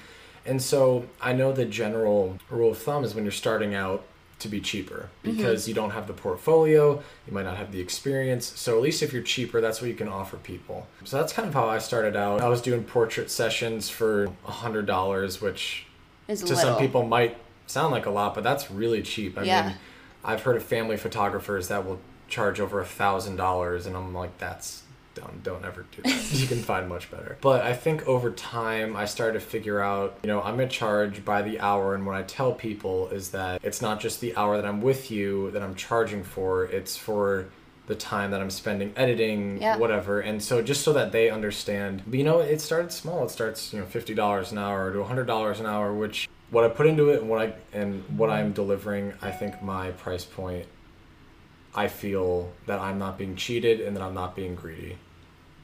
And 0.44 0.62
so 0.62 1.06
I 1.20 1.32
know 1.32 1.50
the 1.52 1.64
general 1.64 2.38
rule 2.50 2.70
of 2.70 2.78
thumb 2.78 3.02
is 3.02 3.14
when 3.16 3.24
you're 3.24 3.32
starting 3.32 3.74
out 3.74 4.04
to 4.38 4.48
be 4.48 4.60
cheaper 4.60 5.08
mm-hmm. 5.24 5.36
because 5.36 5.66
you 5.66 5.74
don't 5.74 5.90
have 5.90 6.06
the 6.06 6.12
portfolio, 6.12 7.02
you 7.26 7.32
might 7.32 7.44
not 7.44 7.56
have 7.56 7.72
the 7.72 7.80
experience. 7.80 8.52
So 8.58 8.76
at 8.76 8.82
least 8.82 9.02
if 9.02 9.12
you're 9.12 9.22
cheaper, 9.22 9.60
that's 9.60 9.80
what 9.80 9.88
you 9.88 9.96
can 9.96 10.08
offer 10.08 10.36
people. 10.36 10.86
So 11.04 11.16
that's 11.16 11.32
kind 11.32 11.48
of 11.48 11.54
how 11.54 11.68
I 11.68 11.78
started 11.78 12.16
out. 12.16 12.40
I 12.40 12.48
was 12.48 12.60
doing 12.60 12.84
portrait 12.84 13.30
sessions 13.30 13.88
for 13.88 14.28
$100, 14.46 15.40
which 15.40 15.86
Is 16.28 16.40
to 16.40 16.54
little. 16.54 16.72
some 16.72 16.78
people 16.78 17.06
might 17.06 17.38
sound 17.66 17.92
like 17.92 18.06
a 18.06 18.10
lot, 18.10 18.34
but 18.34 18.44
that's 18.44 18.70
really 18.70 19.02
cheap. 19.02 19.38
I 19.38 19.42
Yeah. 19.42 19.66
mean, 19.68 19.76
I've 20.24 20.42
heard 20.42 20.56
of 20.56 20.62
family 20.62 20.96
photographers 20.96 21.68
that 21.68 21.86
will 21.86 22.00
charge 22.28 22.60
over 22.60 22.80
a 22.80 22.84
thousand 22.84 23.36
dollars, 23.36 23.86
and 23.86 23.96
I'm 23.96 24.12
like, 24.12 24.36
that's 24.38 24.82
don't 25.16 25.42
don't 25.42 25.64
ever 25.64 25.84
do 25.90 26.02
that. 26.02 26.32
you 26.32 26.46
can 26.46 26.58
find 26.62 26.88
much 26.88 27.10
better. 27.10 27.36
But 27.40 27.62
I 27.62 27.72
think 27.72 28.06
over 28.06 28.30
time, 28.30 28.94
I 28.94 29.06
started 29.06 29.40
to 29.40 29.44
figure 29.44 29.80
out, 29.80 30.18
you 30.22 30.28
know, 30.28 30.40
I'm 30.42 30.56
gonna 30.56 30.68
charge 30.68 31.24
by 31.24 31.42
the 31.42 31.58
hour, 31.58 31.94
and 31.96 32.06
what 32.06 32.14
I 32.14 32.22
tell 32.22 32.52
people 32.52 33.08
is 33.08 33.30
that 33.30 33.60
it's 33.64 33.82
not 33.82 33.98
just 33.98 34.20
the 34.20 34.36
hour 34.36 34.56
that 34.56 34.66
I'm 34.66 34.80
with 34.80 35.10
you 35.10 35.50
that 35.50 35.62
I'm 35.62 35.74
charging 35.74 36.22
for; 36.22 36.64
it's 36.66 36.96
for 36.96 37.46
the 37.88 37.94
time 37.94 38.32
that 38.32 38.40
I'm 38.40 38.50
spending 38.50 38.92
editing, 38.96 39.60
Yeah. 39.62 39.76
whatever. 39.76 40.20
And 40.20 40.42
so 40.42 40.60
just 40.60 40.82
so 40.82 40.92
that 40.94 41.12
they 41.12 41.30
understand, 41.30 42.02
but 42.06 42.18
you 42.18 42.24
know, 42.24 42.40
it 42.40 42.60
started 42.60 42.92
small. 42.92 43.24
It 43.24 43.30
starts, 43.30 43.72
you 43.72 43.80
know, 43.80 43.86
fifty 43.86 44.14
dollars 44.14 44.52
an 44.52 44.58
hour 44.58 44.92
to 44.92 45.02
hundred 45.04 45.26
dollars 45.26 45.60
an 45.60 45.66
hour, 45.66 45.92
which 45.94 46.28
what 46.50 46.64
I 46.64 46.68
put 46.68 46.86
into 46.86 47.10
it 47.10 47.20
and 47.20 47.30
what 47.30 47.40
I 47.40 47.52
and 47.72 48.04
what 48.18 48.28
I'm 48.30 48.52
delivering, 48.52 49.14
I 49.22 49.30
think 49.30 49.62
my 49.62 49.90
price 49.92 50.24
point 50.24 50.66
I 51.74 51.88
feel 51.88 52.52
that 52.66 52.80
I'm 52.80 52.98
not 52.98 53.18
being 53.18 53.36
cheated 53.36 53.80
and 53.80 53.94
that 53.96 54.02
I'm 54.02 54.14
not 54.14 54.34
being 54.34 54.54
greedy. 54.54 54.96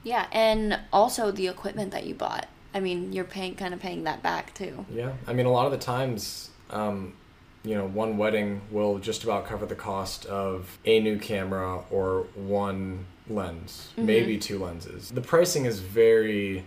Yeah, 0.05 0.27
and 0.33 0.81
also 0.93 1.31
the 1.31 1.49
equipment 1.49 1.93
that 1.93 2.07
you 2.07 2.15
bought. 2.15 2.49
I 2.75 2.81
mean, 2.81 3.13
you're 3.13 3.25
paying 3.25 3.55
kind 3.55 3.75
of 3.75 3.81
paying 3.81 4.05
that 4.05 4.23
back 4.23 4.55
too. 4.55 4.87
Yeah, 4.93 5.13
I 5.27 5.33
mean, 5.33 5.47
a 5.47 5.51
lot 5.51 5.67
of 5.67 5.73
the 5.73 5.79
times, 5.79 6.51
um, 6.71 7.15
you 7.65 7.75
know, 7.75 7.87
one 7.87 8.17
wedding 8.17 8.63
will 8.71 8.99
just 8.99 9.25
about 9.25 9.47
cover 9.47 9.67
the 9.67 9.75
cost 9.75 10.25
of 10.27 10.79
a 10.85 10.99
new 11.01 11.19
camera 11.19 11.83
or 11.91 12.27
one 12.35 13.07
lens, 13.29 13.91
maybe 13.97 14.39
two 14.39 14.59
lenses. 14.59 15.11
The 15.11 15.21
pricing 15.21 15.67
is 15.67 15.79
very 15.79 16.65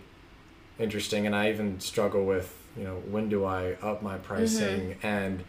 interesting, 0.78 1.26
and 1.26 1.34
I 1.34 1.50
even 1.50 1.80
struggle 1.80 2.24
with, 2.24 2.56
you 2.76 2.84
know, 2.84 2.96
when 3.10 3.28
do 3.28 3.44
I 3.44 3.72
up 3.82 4.02
my 4.02 4.16
pricing? 4.18 4.96
And, 5.02 5.44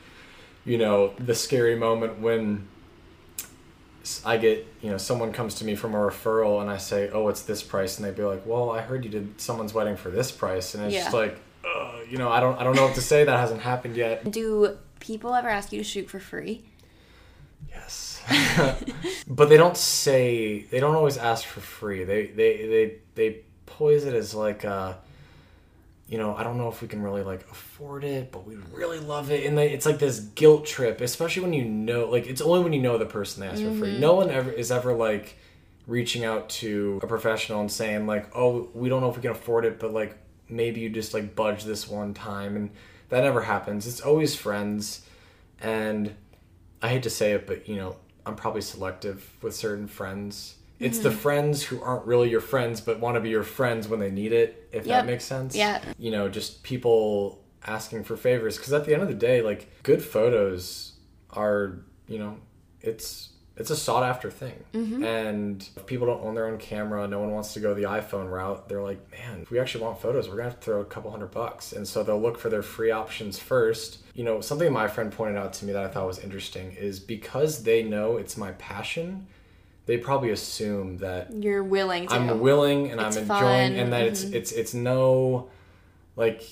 you 0.65 0.77
know, 0.77 1.13
the 1.17 1.35
scary 1.35 1.75
moment 1.75 2.19
when 2.19 2.67
I 4.25 4.37
get, 4.37 4.65
you 4.81 4.91
know, 4.91 4.97
someone 4.97 5.31
comes 5.33 5.55
to 5.55 5.65
me 5.65 5.75
from 5.75 5.93
a 5.93 5.97
referral 5.97 6.61
and 6.61 6.69
I 6.69 6.77
say, 6.77 7.09
oh, 7.11 7.27
it's 7.29 7.41
this 7.41 7.63
price. 7.63 7.97
And 7.97 8.05
they'd 8.05 8.15
be 8.15 8.23
like, 8.23 8.45
well, 8.45 8.71
I 8.71 8.81
heard 8.81 9.03
you 9.03 9.11
did 9.11 9.39
someone's 9.39 9.73
wedding 9.73 9.95
for 9.95 10.09
this 10.09 10.31
price. 10.31 10.75
And 10.75 10.85
it's 10.85 10.95
just 10.95 11.13
like, 11.13 11.37
uh, 11.65 11.99
you 12.09 12.17
know, 12.17 12.29
I 12.29 12.39
don't, 12.39 12.59
I 12.59 12.63
don't 12.63 12.75
know 12.75 12.85
what 12.85 12.95
to 12.95 13.01
say. 13.01 13.23
That 13.23 13.39
hasn't 13.39 13.61
happened 13.61 13.95
yet. 13.95 14.29
Do 14.29 14.77
people 14.99 15.33
ever 15.33 15.49
ask 15.49 15.71
you 15.71 15.79
to 15.79 15.83
shoot 15.83 16.09
for 16.09 16.19
free? 16.19 16.63
Yes. 17.69 18.21
but 19.27 19.49
they 19.49 19.57
don't 19.57 19.77
say, 19.77 20.61
they 20.63 20.79
don't 20.79 20.95
always 20.95 21.17
ask 21.17 21.45
for 21.45 21.61
free. 21.61 22.03
They, 22.03 22.27
they, 22.27 22.67
they, 22.67 22.95
they 23.15 23.39
pose 23.65 24.05
it 24.05 24.13
as 24.13 24.33
like, 24.33 24.65
uh, 24.65 24.93
you 26.07 26.17
know, 26.17 26.35
I 26.35 26.43
don't 26.43 26.57
know 26.57 26.69
if 26.69 26.81
we 26.81 26.87
can 26.87 27.01
really 27.01 27.21
like 27.21 27.41
afford 27.51 28.05
it, 28.05 28.31
but 28.31 28.47
we 28.47 28.55
really 28.71 28.99
love 28.99 29.29
it. 29.29 29.45
And 29.45 29.57
they, 29.57 29.71
it's 29.71 29.85
like 29.85 29.99
this 29.99 30.19
guilt 30.19 30.65
trip, 30.65 31.01
especially 31.01 31.43
when 31.43 31.53
you 31.53 31.65
know, 31.65 32.09
like, 32.09 32.27
it's 32.27 32.41
only 32.41 32.61
when 32.61 32.71
you 32.71 32.81
know 32.81 32.97
the 32.97 33.05
person 33.05 33.41
they 33.41 33.47
ask 33.47 33.61
for 33.61 33.71
free. 33.71 33.91
Mm-hmm. 33.91 33.99
No 33.99 34.15
one 34.15 34.29
ever 34.29 34.49
is 34.49 34.71
ever 34.71 34.93
like 34.93 35.35
reaching 35.85 36.23
out 36.23 36.47
to 36.49 36.99
a 37.03 37.07
professional 37.07 37.59
and 37.59 37.71
saying, 37.71 38.07
like, 38.07 38.33
oh, 38.35 38.69
we 38.73 38.87
don't 38.87 39.01
know 39.01 39.09
if 39.09 39.17
we 39.17 39.21
can 39.21 39.31
afford 39.31 39.65
it, 39.65 39.79
but 39.79 39.93
like, 39.93 40.17
maybe 40.47 40.79
you 40.79 40.89
just 40.89 41.13
like 41.13 41.35
budge 41.35 41.65
this 41.65 41.89
one 41.89 42.13
time. 42.13 42.55
And 42.55 42.69
that 43.09 43.23
never 43.23 43.41
happens. 43.41 43.85
It's 43.85 43.99
always 43.99 44.33
friends. 44.33 45.05
And 45.59 46.15
I 46.81 46.87
hate 46.87 47.03
to 47.03 47.09
say 47.09 47.33
it, 47.33 47.45
but 47.45 47.67
you 47.67 47.75
know, 47.75 47.97
I'm 48.25 48.35
probably 48.37 48.61
selective 48.61 49.29
with 49.41 49.55
certain 49.55 49.87
friends. 49.87 50.55
It's 50.79 50.99
the 50.99 51.11
hmm. 51.11 51.17
friends 51.17 51.63
who 51.63 51.81
aren't 51.81 52.05
really 52.05 52.29
your 52.29 52.41
friends, 52.41 52.81
but 52.81 52.99
want 52.99 53.15
to 53.15 53.21
be 53.21 53.29
your 53.29 53.43
friends 53.43 53.87
when 53.87 53.99
they 53.99 54.11
need 54.11 54.31
it, 54.31 54.69
if 54.71 54.85
Yep. 54.85 54.95
that 54.95 55.05
makes 55.05 55.25
sense. 55.25 55.55
Yeah. 55.55 55.81
You 55.97 56.11
know, 56.11 56.29
just 56.29 56.63
people 56.63 57.43
asking 57.65 58.03
for 58.03 58.15
favors. 58.15 58.57
Because 58.57 58.73
at 58.73 58.85
the 58.85 58.93
end 58.93 59.01
of 59.01 59.07
the 59.07 59.15
day, 59.15 59.41
like, 59.41 59.83
good 59.83 60.03
photos 60.03 60.93
are, 61.31 61.79
you 62.07 62.19
know, 62.19 62.37
it's 62.81 63.29
it's 63.57 63.71
a 63.71 63.75
sought 63.75 64.03
after 64.03 64.29
thing. 64.29 64.63
Mm-hmm. 64.73 65.03
And 65.03 65.69
if 65.75 65.85
people 65.87 66.05
don't 66.05 66.23
own 66.23 66.35
their 66.35 66.45
own 66.45 66.59
camera, 66.59 67.07
no 67.07 67.19
one 67.19 67.31
wants 67.31 67.53
to 67.53 67.59
go 67.59 67.73
the 67.73 67.83
iPhone 67.83 68.29
route, 68.29 68.69
they're 68.69 68.83
like, 68.83 69.11
man, 69.11 69.41
if 69.41 69.49
we 69.49 69.59
actually 69.59 69.83
want 69.83 69.99
photos, 69.99 70.29
we're 70.29 70.35
gonna 70.35 70.49
have 70.49 70.59
to 70.59 70.65
throw 70.65 70.81
a 70.81 70.85
couple 70.85 71.09
hundred 71.09 71.31
bucks. 71.31 71.73
And 71.73 71.87
so 71.87 72.03
they'll 72.03 72.21
look 72.21 72.37
for 72.37 72.49
their 72.49 72.61
free 72.61 72.91
options 72.91 73.39
first. 73.39 74.03
You 74.13 74.23
know, 74.23 74.41
something 74.41 74.71
my 74.71 74.87
friend 74.87 75.11
pointed 75.11 75.37
out 75.37 75.53
to 75.53 75.65
me 75.65 75.73
that 75.73 75.83
I 75.83 75.87
thought 75.87 76.05
was 76.05 76.19
interesting 76.19 76.73
is 76.73 76.99
because 76.99 77.63
they 77.63 77.81
know 77.81 78.17
it's 78.17 78.37
my 78.37 78.51
passion, 78.53 79.27
they 79.87 79.97
probably 79.97 80.29
assume 80.29 80.97
that 80.97 81.33
You're 81.33 81.63
willing 81.63 82.07
to. 82.07 82.13
I'm 82.13 82.39
willing 82.39 82.91
and 82.91 83.01
It's 83.01 83.17
I'm 83.17 83.23
enjoying 83.23 83.71
fun, 83.71 83.75
and 83.75 83.93
that 83.93 84.03
it's 84.03 84.23
mm-hmm. 84.23 84.35
it's 84.35 84.51
it's 84.51 84.73
no 84.73 85.49
like 86.15 86.43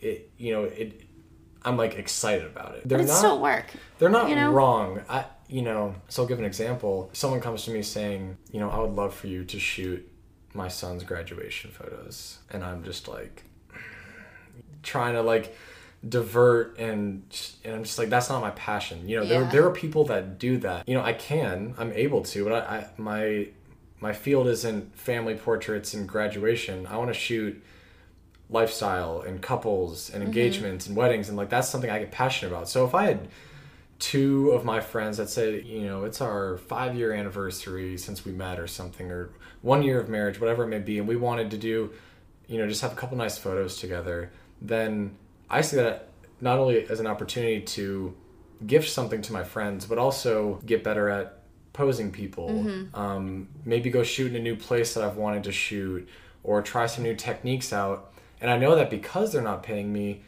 it 0.00 0.30
you 0.38 0.52
know 0.52 0.64
it 0.64 1.02
I'm 1.64 1.76
like 1.76 1.94
excited 1.94 2.46
about 2.46 2.76
it. 2.76 2.88
They're 2.88 2.98
but 2.98 3.08
not 3.08 3.16
still 3.16 3.40
work. 3.40 3.66
they're 3.98 4.10
not 4.10 4.28
you 4.28 4.36
know? 4.36 4.52
wrong. 4.52 5.00
I 5.08 5.24
you 5.48 5.62
know, 5.62 5.94
so 6.08 6.22
I'll 6.22 6.28
give 6.28 6.38
an 6.38 6.44
example. 6.44 7.10
Someone 7.12 7.40
comes 7.40 7.64
to 7.64 7.70
me 7.70 7.82
saying, 7.82 8.38
you 8.50 8.60
know, 8.60 8.70
I 8.70 8.78
would 8.78 8.94
love 8.94 9.14
for 9.14 9.26
you 9.26 9.44
to 9.44 9.58
shoot 9.58 10.10
my 10.54 10.68
son's 10.68 11.04
graduation 11.04 11.70
photos. 11.70 12.38
And 12.50 12.64
I'm 12.64 12.82
just 12.82 13.08
like 13.08 13.44
trying 14.82 15.14
to 15.14 15.22
like 15.22 15.56
divert 16.08 16.78
and 16.78 17.22
and 17.64 17.76
I'm 17.76 17.84
just 17.84 17.98
like 17.98 18.08
that's 18.08 18.28
not 18.28 18.40
my 18.40 18.50
passion. 18.50 19.08
You 19.08 19.20
know, 19.20 19.26
there 19.26 19.42
Yeah. 19.42 19.50
there 19.50 19.66
are 19.66 19.72
people 19.72 20.04
that 20.06 20.38
do 20.38 20.58
that. 20.58 20.88
You 20.88 20.94
know, 20.94 21.02
I 21.02 21.12
can, 21.12 21.74
I'm 21.78 21.92
able 21.92 22.22
to, 22.22 22.44
but 22.44 22.52
I, 22.52 22.76
I 22.76 22.86
my 22.96 23.48
my 24.00 24.12
field 24.12 24.46
isn't 24.48 24.96
family 24.98 25.34
portraits 25.34 25.94
and 25.94 26.08
graduation. 26.08 26.86
I 26.86 26.96
want 26.96 27.08
to 27.08 27.18
shoot 27.18 27.62
lifestyle 28.50 29.22
and 29.22 29.40
couples 29.40 30.10
and 30.10 30.22
mm-hmm. 30.22 30.26
engagements 30.26 30.86
and 30.86 30.96
weddings 30.96 31.28
and 31.28 31.36
like 31.36 31.48
that's 31.48 31.68
something 31.68 31.90
I 31.90 31.98
get 31.98 32.12
passionate 32.12 32.52
about. 32.52 32.68
So 32.68 32.84
if 32.84 32.94
I 32.94 33.04
had 33.04 33.28
two 33.98 34.50
of 34.50 34.64
my 34.64 34.80
friends 34.80 35.16
that 35.16 35.30
say, 35.30 35.62
you 35.62 35.86
know, 35.86 36.04
it's 36.04 36.20
our 36.20 36.58
five 36.58 36.94
year 36.94 37.12
anniversary 37.12 37.96
since 37.96 38.24
we 38.24 38.32
met 38.32 38.58
or 38.58 38.66
something, 38.66 39.10
or 39.10 39.30
one 39.62 39.82
year 39.82 39.98
of 39.98 40.08
marriage, 40.08 40.40
whatever 40.40 40.64
it 40.64 40.68
may 40.68 40.78
be, 40.78 40.98
and 40.98 41.08
we 41.08 41.16
wanted 41.16 41.50
to 41.50 41.56
do, 41.56 41.90
you 42.46 42.58
know, 42.58 42.68
just 42.68 42.82
have 42.82 42.92
a 42.92 42.96
couple 42.96 43.16
nice 43.16 43.38
photos 43.38 43.78
together, 43.78 44.30
then 44.60 45.16
I 45.50 45.60
see 45.60 45.76
that 45.76 46.08
not 46.40 46.58
only 46.58 46.86
as 46.88 47.00
an 47.00 47.06
opportunity 47.06 47.60
to 47.60 48.14
gift 48.66 48.90
something 48.90 49.22
to 49.22 49.32
my 49.32 49.44
friends, 49.44 49.86
but 49.86 49.98
also 49.98 50.60
get 50.66 50.82
better 50.84 51.08
at 51.08 51.40
posing 51.72 52.10
people. 52.10 52.48
Um, 52.94 53.48
maybe 53.64 53.90
go 53.90 54.02
shoot 54.02 54.30
in 54.30 54.36
a 54.36 54.42
new 54.42 54.56
place 54.56 54.94
that 54.94 55.04
I've 55.04 55.16
wanted 55.16 55.44
to 55.44 55.52
shoot, 55.52 56.08
or 56.42 56.62
try 56.62 56.86
some 56.86 57.04
new 57.04 57.14
techniques 57.16 57.72
out. 57.72 58.12
And 58.40 58.50
I 58.50 58.58
know 58.58 58.76
that 58.76 58.90
because 58.90 59.32
they're 59.32 59.42
not 59.42 59.62
paying 59.62 59.92
me, 59.92 60.22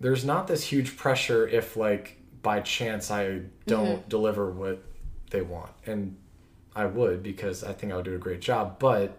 there's 0.00 0.24
not 0.24 0.46
this 0.46 0.64
huge 0.64 0.96
pressure 0.96 1.46
if 1.46 1.76
like 1.76 2.16
by 2.42 2.60
chance 2.60 3.10
I 3.10 3.42
don't 3.66 4.08
deliver 4.08 4.50
what 4.50 4.82
they 5.30 5.42
want. 5.42 5.72
And 5.86 6.16
I 6.74 6.86
would 6.86 7.22
because 7.22 7.62
I 7.64 7.72
think 7.72 7.92
I 7.92 7.96
would 7.96 8.04
do 8.04 8.14
a 8.14 8.18
great 8.18 8.40
job, 8.40 8.78
but 8.78 9.16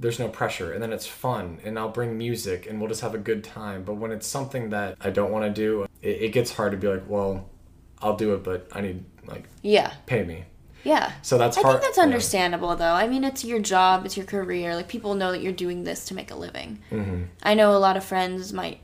there's 0.00 0.18
no 0.18 0.28
pressure 0.28 0.72
and 0.72 0.82
then 0.82 0.92
it's 0.92 1.06
fun 1.06 1.58
and 1.64 1.78
I'll 1.78 1.88
bring 1.88 2.16
music 2.16 2.66
and 2.68 2.80
we'll 2.80 2.88
just 2.88 3.00
have 3.00 3.14
a 3.14 3.18
good 3.18 3.42
time. 3.42 3.82
But 3.82 3.94
when 3.94 4.12
it's 4.12 4.26
something 4.26 4.70
that 4.70 4.96
I 5.00 5.10
don't 5.10 5.32
want 5.32 5.44
to 5.44 5.50
do, 5.50 5.86
it, 6.02 6.22
it 6.22 6.32
gets 6.32 6.52
hard 6.52 6.72
to 6.72 6.78
be 6.78 6.86
like, 6.88 7.04
well, 7.08 7.48
I'll 8.00 8.16
do 8.16 8.34
it, 8.34 8.44
but 8.44 8.68
I 8.72 8.80
need 8.80 9.04
like 9.26 9.44
Yeah. 9.62 9.92
pay 10.06 10.22
me. 10.24 10.44
Yeah. 10.84 11.12
So 11.22 11.36
that's 11.36 11.56
hard. 11.56 11.66
I 11.66 11.70
think 11.72 11.82
that's 11.82 11.96
yeah. 11.98 12.04
understandable 12.04 12.76
though. 12.76 12.92
I 12.92 13.08
mean, 13.08 13.24
it's 13.24 13.44
your 13.44 13.58
job, 13.58 14.06
it's 14.06 14.16
your 14.16 14.26
career. 14.26 14.76
Like 14.76 14.88
people 14.88 15.14
know 15.14 15.32
that 15.32 15.42
you're 15.42 15.52
doing 15.52 15.84
this 15.84 16.04
to 16.06 16.14
make 16.14 16.30
a 16.30 16.36
living. 16.36 16.78
Mm-hmm. 16.90 17.24
I 17.42 17.54
know 17.54 17.76
a 17.76 17.78
lot 17.78 17.96
of 17.96 18.04
friends 18.04 18.52
might 18.52 18.80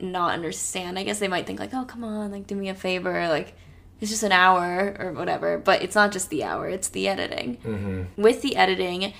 not 0.00 0.32
understand. 0.32 0.98
I 0.98 1.04
guess 1.04 1.18
they 1.18 1.28
might 1.28 1.46
think 1.46 1.60
like, 1.60 1.74
"Oh, 1.74 1.84
come 1.84 2.04
on, 2.04 2.32
like 2.32 2.46
do 2.46 2.54
me 2.54 2.68
a 2.68 2.74
favor, 2.74 3.28
like 3.28 3.54
it's 4.00 4.10
just 4.10 4.22
an 4.22 4.32
hour 4.32 4.96
or 4.98 5.12
whatever." 5.12 5.58
But 5.58 5.82
it's 5.82 5.94
not 5.94 6.12
just 6.12 6.30
the 6.30 6.44
hour; 6.44 6.68
it's 6.68 6.88
the 6.88 7.08
editing. 7.08 7.58
Mm-hmm. 7.58 8.22
With 8.22 8.42
the 8.42 8.56
editing, 8.56 9.12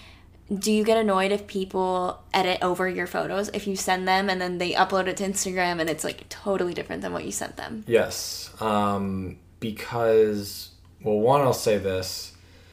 do 0.52 0.72
you 0.72 0.82
get 0.82 0.98
annoyed 0.98 1.30
if 1.30 1.46
people 1.46 2.22
edit 2.34 2.58
over 2.62 2.88
your 2.88 3.06
photos 3.06 3.50
if 3.54 3.66
you 3.66 3.76
send 3.76 4.08
them 4.08 4.28
and 4.28 4.40
then 4.40 4.58
they 4.58 4.72
upload 4.72 5.06
it 5.06 5.16
to 5.18 5.24
Instagram 5.24 5.80
and 5.80 5.88
it's 5.88 6.02
like 6.02 6.28
totally 6.28 6.74
different 6.74 7.02
than 7.02 7.12
what 7.12 7.24
you 7.24 7.32
sent 7.32 7.56
them? 7.56 7.84
Yes, 7.86 8.50
um, 8.60 9.38
because 9.60 10.70
well, 11.02 11.18
one, 11.18 11.40
I'll 11.40 11.52
say 11.52 11.78
this: 11.78 12.32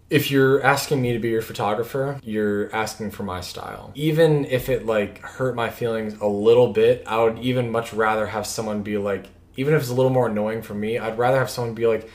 if 0.09 0.31
you're 0.31 0.63
asking 0.63 1.01
me 1.01 1.13
to 1.13 1.19
be 1.19 1.29
your 1.29 1.41
photographer, 1.41 2.19
you're 2.23 2.73
asking 2.75 3.11
for 3.11 3.23
my 3.23 3.41
style. 3.41 3.91
Even 3.93 4.45
if 4.45 4.69
it 4.69 4.85
like 4.85 5.19
hurt 5.19 5.55
my 5.55 5.69
feelings 5.69 6.15
a 6.19 6.27
little 6.27 6.73
bit, 6.73 7.03
I 7.05 7.23
would 7.23 7.37
even 7.39 7.69
much 7.71 7.93
rather 7.93 8.25
have 8.25 8.47
someone 8.47 8.81
be 8.81 8.97
like, 8.97 9.27
even 9.55 9.75
if 9.75 9.81
it's 9.81 9.91
a 9.91 9.95
little 9.95 10.11
more 10.11 10.27
annoying 10.27 10.61
for 10.63 10.73
me, 10.73 10.97
I'd 10.97 11.17
rather 11.17 11.37
have 11.37 11.49
someone 11.49 11.75
be 11.75 11.87
like. 11.87 12.09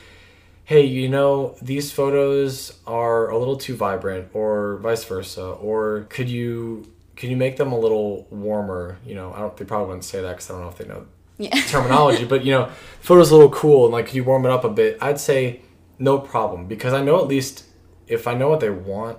Hey, 0.65 0.85
you 0.85 1.09
know, 1.09 1.55
these 1.61 1.91
photos 1.91 2.79
are 2.87 3.29
a 3.29 3.37
little 3.37 3.57
too 3.57 3.75
vibrant 3.75 4.29
or 4.33 4.77
vice 4.77 5.03
versa 5.03 5.43
or 5.45 6.05
could 6.09 6.29
you 6.29 6.87
could 7.15 7.29
you 7.29 7.35
make 7.37 7.57
them 7.57 7.71
a 7.71 7.77
little 7.77 8.25
warmer, 8.31 8.97
you 9.05 9.13
know? 9.13 9.33
I 9.33 9.39
don't 9.39 9.55
they 9.57 9.65
probably 9.65 9.87
wouldn't 9.87 10.05
say 10.05 10.21
that 10.21 10.37
cuz 10.37 10.49
I 10.49 10.53
don't 10.53 10.61
know 10.63 10.69
if 10.69 10.77
they 10.77 10.85
know 10.85 11.05
Yeah. 11.37 11.53
terminology, 11.67 12.25
but 12.25 12.45
you 12.45 12.51
know, 12.53 12.69
photo's 13.01 13.31
a 13.31 13.35
little 13.35 13.51
cool 13.51 13.85
and 13.85 13.93
like 13.93 14.05
could 14.07 14.15
you 14.15 14.23
warm 14.23 14.45
it 14.45 14.51
up 14.51 14.63
a 14.63 14.69
bit. 14.69 14.97
I'd 15.01 15.19
say 15.19 15.61
no 15.99 16.17
problem 16.17 16.65
because 16.67 16.93
I 16.93 17.03
know 17.03 17.19
at 17.19 17.27
least 17.27 17.65
if 18.07 18.25
I 18.27 18.33
know 18.33 18.49
what 18.49 18.59
they 18.61 18.69
want, 18.69 19.17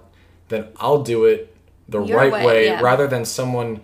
then 0.49 0.69
I'll 0.79 1.03
do 1.03 1.25
it 1.27 1.55
the 1.89 2.03
Your 2.03 2.17
right 2.19 2.33
way, 2.33 2.47
way, 2.47 2.65
yeah. 2.67 2.81
rather 2.81 3.07
than 3.07 3.25
someone 3.27 3.81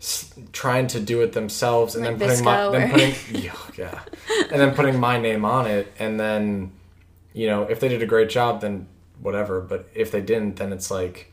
s- 0.00 0.34
trying 0.52 0.88
to 0.88 1.00
do 1.00 1.20
it 1.22 1.32
themselves 1.32 1.94
and 1.94 2.04
Like 2.04 2.18
then 2.18 2.28
putting 2.28 2.44
my 2.44 2.56
VSCO 2.56 2.72
then 2.72 2.90
putting 2.90 3.14
yeah, 3.44 3.52
yeah 3.78 4.00
and 4.50 4.60
then 4.60 4.74
putting 4.74 4.98
my 4.98 5.18
name 5.18 5.44
on 5.44 5.66
it 5.66 5.92
and 6.00 6.18
then 6.18 6.72
you 7.40 7.46
know 7.50 7.62
if 7.72 7.78
they 7.80 7.88
did 7.88 8.02
a 8.02 8.06
great 8.14 8.28
job 8.38 8.60
then 8.60 8.74
whatever 9.26 9.60
but 9.60 9.80
if 9.94 10.08
they 10.10 10.20
didn't 10.20 10.56
then 10.56 10.72
it's 10.72 10.90
like 10.90 11.32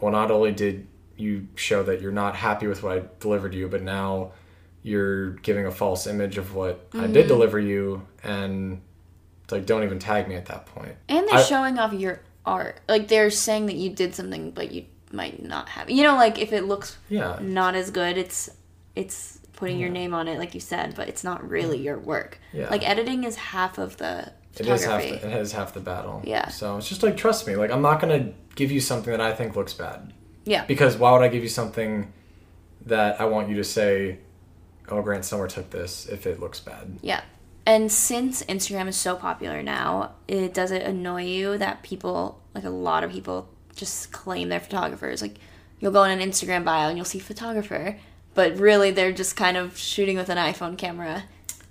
well 0.00 0.12
not 0.12 0.30
only 0.30 0.52
did 0.52 0.86
you 1.16 1.46
show 1.54 1.82
that 1.82 2.00
you're 2.00 2.12
not 2.24 2.34
happy 2.36 2.66
with 2.66 2.82
what 2.82 2.92
I 2.98 3.02
delivered 3.20 3.54
you 3.54 3.68
but 3.68 3.82
now 3.82 4.32
you're 4.82 5.30
giving 5.48 5.64
a 5.66 5.70
false 5.70 6.06
image 6.06 6.36
of 6.38 6.54
what 6.54 6.88
I 6.92 6.96
Mm-hmm. 6.98 7.12
did 7.12 7.26
deliver 7.28 7.58
you 7.58 8.06
and 8.22 8.80
like 9.50 9.64
don't 9.66 9.82
even 9.84 9.98
tag 9.98 10.26
me 10.28 10.34
at 10.36 10.46
that 10.46 10.66
point. 10.66 10.96
And 11.08 11.26
they're 11.28 11.36
I- 11.38 11.42
showing 11.42 11.78
off 11.78 11.92
your 11.92 12.20
art. 12.46 12.80
Like 12.88 13.08
they're 13.08 13.30
saying 13.30 13.66
that 13.66 13.76
you 13.76 13.90
did 13.90 14.14
something, 14.14 14.50
but 14.50 14.72
you 14.72 14.84
might 15.12 15.42
not 15.42 15.68
have. 15.70 15.88
You 15.90 16.02
know, 16.02 16.16
like 16.16 16.38
if 16.38 16.52
it 16.52 16.64
looks 16.64 16.96
yeah 17.08 17.38
not 17.40 17.74
as 17.74 17.90
good, 17.90 18.16
it's 18.18 18.50
it's 18.96 19.38
putting 19.54 19.78
your 19.78 19.90
name 19.90 20.12
on 20.14 20.28
it, 20.28 20.38
like 20.38 20.54
you 20.54 20.60
said, 20.60 20.94
but 20.96 21.08
it's 21.08 21.22
not 21.24 21.48
really 21.48 21.78
your 21.78 21.98
work. 21.98 22.38
Yeah. 22.52 22.68
Like 22.70 22.86
editing 22.88 23.24
is 23.24 23.36
half 23.36 23.78
of 23.78 23.96
the 23.98 24.32
It 24.58 24.66
is 24.68 24.84
half 24.84 25.02
the, 25.02 25.14
it 25.14 25.40
is 25.40 25.52
half 25.52 25.74
the 25.74 25.80
battle. 25.80 26.22
Yeah. 26.24 26.48
So 26.48 26.76
it's 26.76 26.88
just 26.88 27.02
like 27.02 27.16
trust 27.16 27.46
me. 27.46 27.56
Like 27.56 27.70
I'm 27.70 27.82
not 27.82 28.00
gonna 28.00 28.32
give 28.54 28.70
you 28.70 28.80
something 28.80 29.10
that 29.10 29.20
I 29.20 29.32
think 29.34 29.56
looks 29.56 29.74
bad. 29.74 30.12
yeah. 30.44 30.64
Because 30.66 30.96
why 30.96 31.12
would 31.12 31.22
I 31.22 31.28
give 31.28 31.42
you 31.42 31.48
something 31.48 32.12
that 32.86 33.20
I 33.20 33.24
want 33.24 33.48
you 33.48 33.56
to 33.56 33.64
say, 33.64 34.18
"Oh, 34.88 35.02
Grant 35.02 35.24
Stemler 35.24 35.48
took 35.48 35.70
this" 35.70 36.06
if 36.06 36.26
it 36.26 36.38
looks 36.40 36.60
bad? 36.60 36.98
Yeah. 37.02 37.22
And 37.66 37.90
since 37.90 38.42
Instagram 38.44 38.88
is 38.88 38.96
so 38.96 39.16
popular 39.16 39.62
now, 39.62 40.12
it 40.28 40.52
does 40.52 40.70
it 40.70 40.82
annoy 40.82 41.22
you 41.24 41.56
that 41.58 41.82
people, 41.82 42.40
like 42.54 42.64
a 42.64 42.70
lot 42.70 43.02
of 43.04 43.10
people, 43.10 43.48
just 43.74 44.12
claim 44.12 44.50
they're 44.50 44.60
photographers. 44.60 45.22
Like 45.22 45.36
you'll 45.80 45.92
go 45.92 46.02
on 46.02 46.10
an 46.10 46.20
Instagram 46.20 46.64
bio 46.64 46.88
and 46.88 46.98
you'll 46.98 47.06
see 47.06 47.18
photographer, 47.18 47.98
but 48.34 48.56
really 48.58 48.90
they're 48.90 49.12
just 49.12 49.34
kind 49.34 49.56
of 49.56 49.78
shooting 49.78 50.16
with 50.18 50.28
an 50.28 50.36
iPhone 50.36 50.76
camera, 50.76 51.24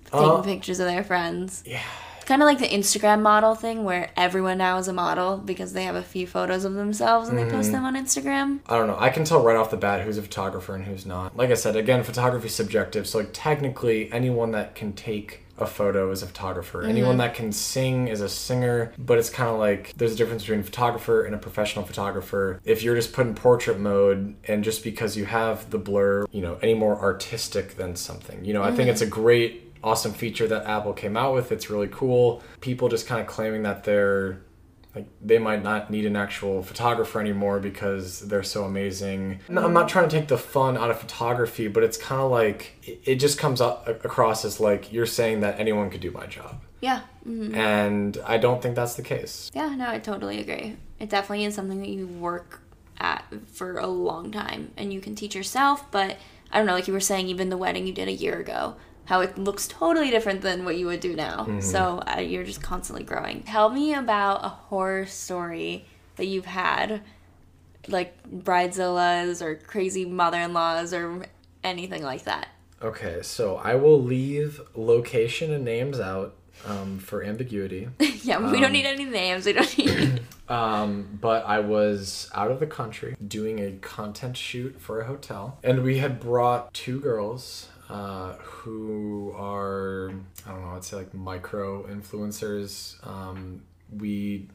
taking 0.06 0.20
Uh, 0.20 0.42
pictures 0.42 0.80
of 0.80 0.88
their 0.88 1.04
friends. 1.04 1.64
Yeah. 1.66 1.82
Kind 2.26 2.42
of 2.42 2.46
like 2.46 2.60
the 2.60 2.68
Instagram 2.68 3.22
model 3.22 3.56
thing 3.56 3.84
where 3.84 4.10
everyone 4.16 4.58
now 4.58 4.78
is 4.78 4.88
a 4.88 4.94
model 4.94 5.38
because 5.38 5.74
they 5.74 5.84
have 5.84 5.96
a 5.96 6.04
few 6.04 6.26
photos 6.28 6.64
of 6.66 6.74
themselves 6.74 7.30
and 7.30 7.38
they 7.38 7.44
post 7.44 7.72
Mm-hmm. 7.72 7.72
them 7.72 7.86
on 7.86 7.96
Instagram. 7.96 8.60
I 8.68 8.78
don't 8.78 8.88
know. 8.88 8.98
I 9.00 9.10
can 9.10 9.24
tell 9.24 9.42
right 9.44 9.56
off 9.56 9.72
the 9.72 9.78
bat 9.78 10.02
who's 10.02 10.18
a 10.18 10.22
photographer 10.22 10.76
and 10.76 10.84
who's 10.86 11.06
not. 11.06 11.36
Like 11.36 11.50
I 11.50 11.56
said, 11.56 11.76
again, 11.76 12.04
photography 12.04 12.48
is 12.48 12.56
subjective. 12.56 13.08
So 13.08 13.20
like 13.20 13.30
technically, 13.34 14.12
anyone 14.12 14.52
that 14.52 14.76
can 14.76 14.94
take 14.94 15.40
a 15.58 15.68
photo 15.68 16.10
is 16.12 16.24
a 16.24 16.28
photographer. 16.28 16.82
Anyone 16.84 17.18
that 17.18 17.36
can 17.36 17.52
sing 17.52 18.08
is 18.08 18.22
a 18.22 18.28
singer. 18.30 18.92
But 18.98 19.20
it's 19.20 19.30
kind 19.30 19.50
of 19.50 19.60
like 19.60 19.94
there's 19.96 20.14
a 20.14 20.16
difference 20.16 20.44
between 20.44 20.62
a 20.62 20.64
photographer 20.64 21.24
and 21.24 21.36
a 21.36 21.38
professional 21.38 21.86
photographer. 21.86 22.60
If 22.66 22.82
you're 22.84 22.96
just 22.96 23.14
put 23.14 23.28
in 23.28 23.36
portrait 23.36 23.80
mode 23.80 24.36
and 24.48 24.64
just 24.64 24.84
because 24.84 25.16
you 25.16 25.26
have 25.26 25.70
the 25.70 25.78
blur, 25.78 26.26
you 26.32 26.42
know, 26.42 26.58
any 26.64 26.74
more 26.74 27.00
artistic 27.00 27.76
than 27.76 27.96
something. 27.96 28.44
You 28.44 28.54
know, 28.54 28.64
I 28.64 28.72
think 28.72 28.90
it's 28.90 29.02
a 29.02 29.06
great 29.08 29.73
awesome 29.84 30.14
feature 30.14 30.48
that 30.48 30.66
Apple 30.66 30.94
came 30.94 31.18
out 31.18 31.34
with. 31.34 31.52
It's 31.52 31.70
really 31.70 31.90
cool. 31.92 32.42
People 32.62 32.90
just 32.90 33.08
kind 33.08 33.20
of 33.22 33.28
claiming 33.28 33.64
that 33.64 33.84
they're 33.84 34.42
like 34.96 35.08
they 35.22 35.40
might 35.40 35.64
not 35.64 35.90
need 35.90 36.06
an 36.06 36.16
actual 36.16 36.62
photographer 36.62 37.20
anymore 37.20 37.60
because 37.60 38.20
they're 38.28 38.44
so 38.44 38.64
amazing. 38.64 39.40
No, 39.50 39.66
I'm 39.66 39.74
not 39.74 39.90
trying 39.90 40.08
to 40.08 40.20
take 40.20 40.28
the 40.28 40.38
fun 40.38 40.78
out 40.78 40.92
of 40.92 41.00
photography, 41.00 41.68
but 41.68 41.82
it's 41.84 41.98
kind 41.98 42.22
of 42.22 42.30
like 42.30 42.76
it, 42.84 43.02
it 43.06 43.16
just 43.16 43.40
comes 43.40 43.60
up 43.60 43.88
across 44.06 44.46
as 44.46 44.60
like 44.60 44.94
you're 44.94 45.08
saying 45.08 45.40
that 45.40 45.60
anyone 45.60 45.90
could 45.90 46.02
do 46.02 46.12
my 46.12 46.28
job, 46.28 46.62
Yeah. 46.80 47.02
Mm-hmm. 47.28 47.56
and 47.56 48.18
I 48.26 48.38
don't 48.38 48.62
think 48.62 48.76
that's 48.76 48.94
the 48.94 49.02
case. 49.02 49.50
Yeah, 49.56 49.70
no, 49.70 49.88
I 49.90 49.98
totally 49.98 50.40
agree. 50.40 50.78
It 51.00 51.10
definitely 51.10 51.46
is 51.46 51.56
something 51.56 51.80
that 51.80 51.90
you 51.90 52.06
work 52.06 52.62
at 53.00 53.26
for 53.52 53.80
a 53.80 53.88
long 53.88 54.30
time 54.32 54.74
and 54.78 54.94
you 54.94 55.02
can 55.02 55.16
teach 55.16 55.34
yourself, 55.34 55.90
but 55.90 56.18
I 56.52 56.58
don't 56.60 56.68
know, 56.68 56.74
like 56.74 56.88
you 56.88 56.94
were 56.94 57.00
saying, 57.00 57.30
even 57.30 57.50
the 57.50 57.58
wedding 57.58 57.88
you 57.88 57.94
did 57.94 58.08
a 58.08 58.12
year 58.14 58.40
ago, 58.40 58.76
how 59.06 59.22
it 59.22 59.38
looks 59.38 59.68
totally 59.68 60.10
different 60.10 60.42
than 60.42 60.64
what 60.66 60.78
you 60.78 60.86
would 60.86 61.00
do 61.00 61.16
now. 61.16 61.60
So 61.60 62.02
uh, 62.08 62.20
you're 62.20 62.44
just 62.44 62.62
constantly 62.62 63.04
growing. 63.04 63.44
Tell 63.44 63.70
me 63.70 63.94
about 63.94 64.46
a 64.46 64.50
horror 64.50 65.06
story 65.06 65.86
that 66.16 66.26
you've 66.26 66.46
had, 66.46 67.02
like 67.88 68.16
bridezillas 68.30 69.42
or 69.42 69.56
crazy 69.56 70.06
mother 70.06 70.40
in 70.40 70.54
laws 70.54 70.94
or 70.94 71.26
anything 71.64 72.04
like 72.04 72.24
that. 72.24 72.48
Okay, 72.82 73.22
so 73.22 73.58
I 73.58 73.76
will 73.76 74.02
leave 74.02 74.62
location 74.76 75.52
and 75.52 75.64
names 75.64 76.00
out 76.00 76.36
um, 76.66 77.00
for 77.00 77.24
ambiguity. 77.24 77.90
yeah, 78.24 78.52
we 78.52 78.60
don't 78.60 78.74
need 78.74 78.86
any 78.86 79.06
names. 79.06 79.46
We 79.46 79.54
don't 79.54 79.78
need. 79.78 80.22
Um, 80.50 81.18
but 81.22 81.46
I 81.46 81.60
was 81.62 82.30
out 82.36 82.52
of 82.52 82.60
the 82.60 82.68
country 82.68 83.16
doing 83.26 83.60
a 83.60 83.72
content 83.78 84.36
shoot 84.36 84.80
for 84.80 85.00
a 85.00 85.06
hotel, 85.06 85.58
and 85.64 85.84
we 85.84 86.00
had 86.00 86.20
brought 86.20 86.74
two 86.74 87.00
girls 87.00 87.70
uh, 87.94 88.34
who 88.42 89.32
are 89.38 90.12
I 90.48 90.52
don't 90.52 90.62
know, 90.62 90.76
I'd 90.76 90.84
say 90.84 90.98
like 90.98 91.14
micro 91.14 91.86
influencers. 91.86 92.96
Um, 93.08 93.62
we 93.96 94.48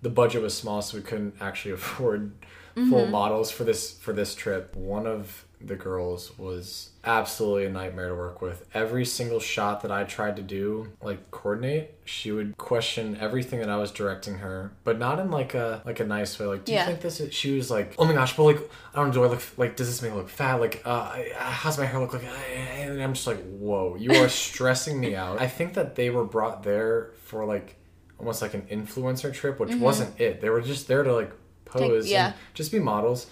the 0.00 0.08
budget 0.08 0.40
was 0.40 0.56
small, 0.56 0.80
so 0.80 0.96
we 0.96 1.02
couldn't 1.02 1.34
actually 1.40 1.72
afford 1.80 2.32
full 2.74 3.06
models 3.06 3.50
for 3.50 3.64
this 3.64 3.92
for 3.98 4.14
this 4.14 4.34
trip. 4.34 4.74
One 4.74 5.06
of 5.06 5.44
the 5.60 5.76
girls 5.76 6.38
was 6.38 6.90
absolutely 7.06 7.66
a 7.66 7.70
nightmare 7.70 8.08
to 8.08 8.14
work 8.14 8.42
with. 8.42 8.66
Every 8.74 9.04
single 9.04 9.40
shot 9.40 9.82
that 9.82 9.92
I 9.92 10.04
tried 10.04 10.36
to 10.36 10.42
do, 10.42 10.92
like 11.00 11.30
coordinate, 11.30 11.94
she 12.04 12.32
would 12.32 12.56
question 12.58 13.16
everything 13.20 13.60
that 13.60 13.70
I 13.70 13.76
was 13.76 13.92
directing 13.92 14.38
her, 14.38 14.72
but 14.84 14.98
not 14.98 15.20
in 15.20 15.30
like 15.30 15.54
a 15.54 15.82
like 15.86 16.00
a 16.00 16.04
nice 16.04 16.38
way. 16.38 16.46
Like, 16.46 16.64
do 16.64 16.72
you 16.72 16.80
think 16.80 17.00
this 17.00 17.20
is? 17.20 17.32
She 17.32 17.56
was 17.56 17.70
like, 17.70 17.94
oh 17.98 18.04
my 18.04 18.12
gosh, 18.12 18.36
but 18.36 18.42
like, 18.42 18.70
I 18.92 18.98
don't 18.98 19.08
know, 19.08 19.12
do 19.12 19.24
I 19.24 19.28
look 19.28 19.42
like? 19.56 19.76
Does 19.76 19.86
this 19.86 20.02
make 20.02 20.10
me 20.10 20.18
look 20.18 20.28
fat? 20.28 20.60
Like, 20.60 20.82
uh, 20.84 21.16
how's 21.36 21.78
my 21.78 21.86
hair 21.86 22.00
look 22.00 22.12
like? 22.12 22.24
And 22.24 23.00
I'm 23.00 23.14
just 23.14 23.26
like, 23.26 23.42
whoa, 23.44 23.96
you 23.96 24.12
are 24.12 24.28
stressing 24.28 25.00
me 25.00 25.14
out. 25.14 25.40
I 25.40 25.46
think 25.46 25.74
that 25.74 25.94
they 25.94 26.10
were 26.10 26.24
brought 26.24 26.64
there 26.64 27.12
for 27.22 27.44
like 27.44 27.76
almost 28.18 28.42
like 28.42 28.54
an 28.54 28.62
influencer 28.62 29.32
trip, 29.32 29.60
which 29.60 29.74
wasn't 29.76 30.20
it. 30.20 30.40
They 30.40 30.50
were 30.50 30.60
just 30.60 30.88
there 30.88 31.02
to 31.02 31.14
like 31.14 31.32
pose 31.64 32.10
yeah. 32.10 32.26
and 32.26 32.34
just 32.54 32.72
be 32.72 32.78
models. 32.78 33.26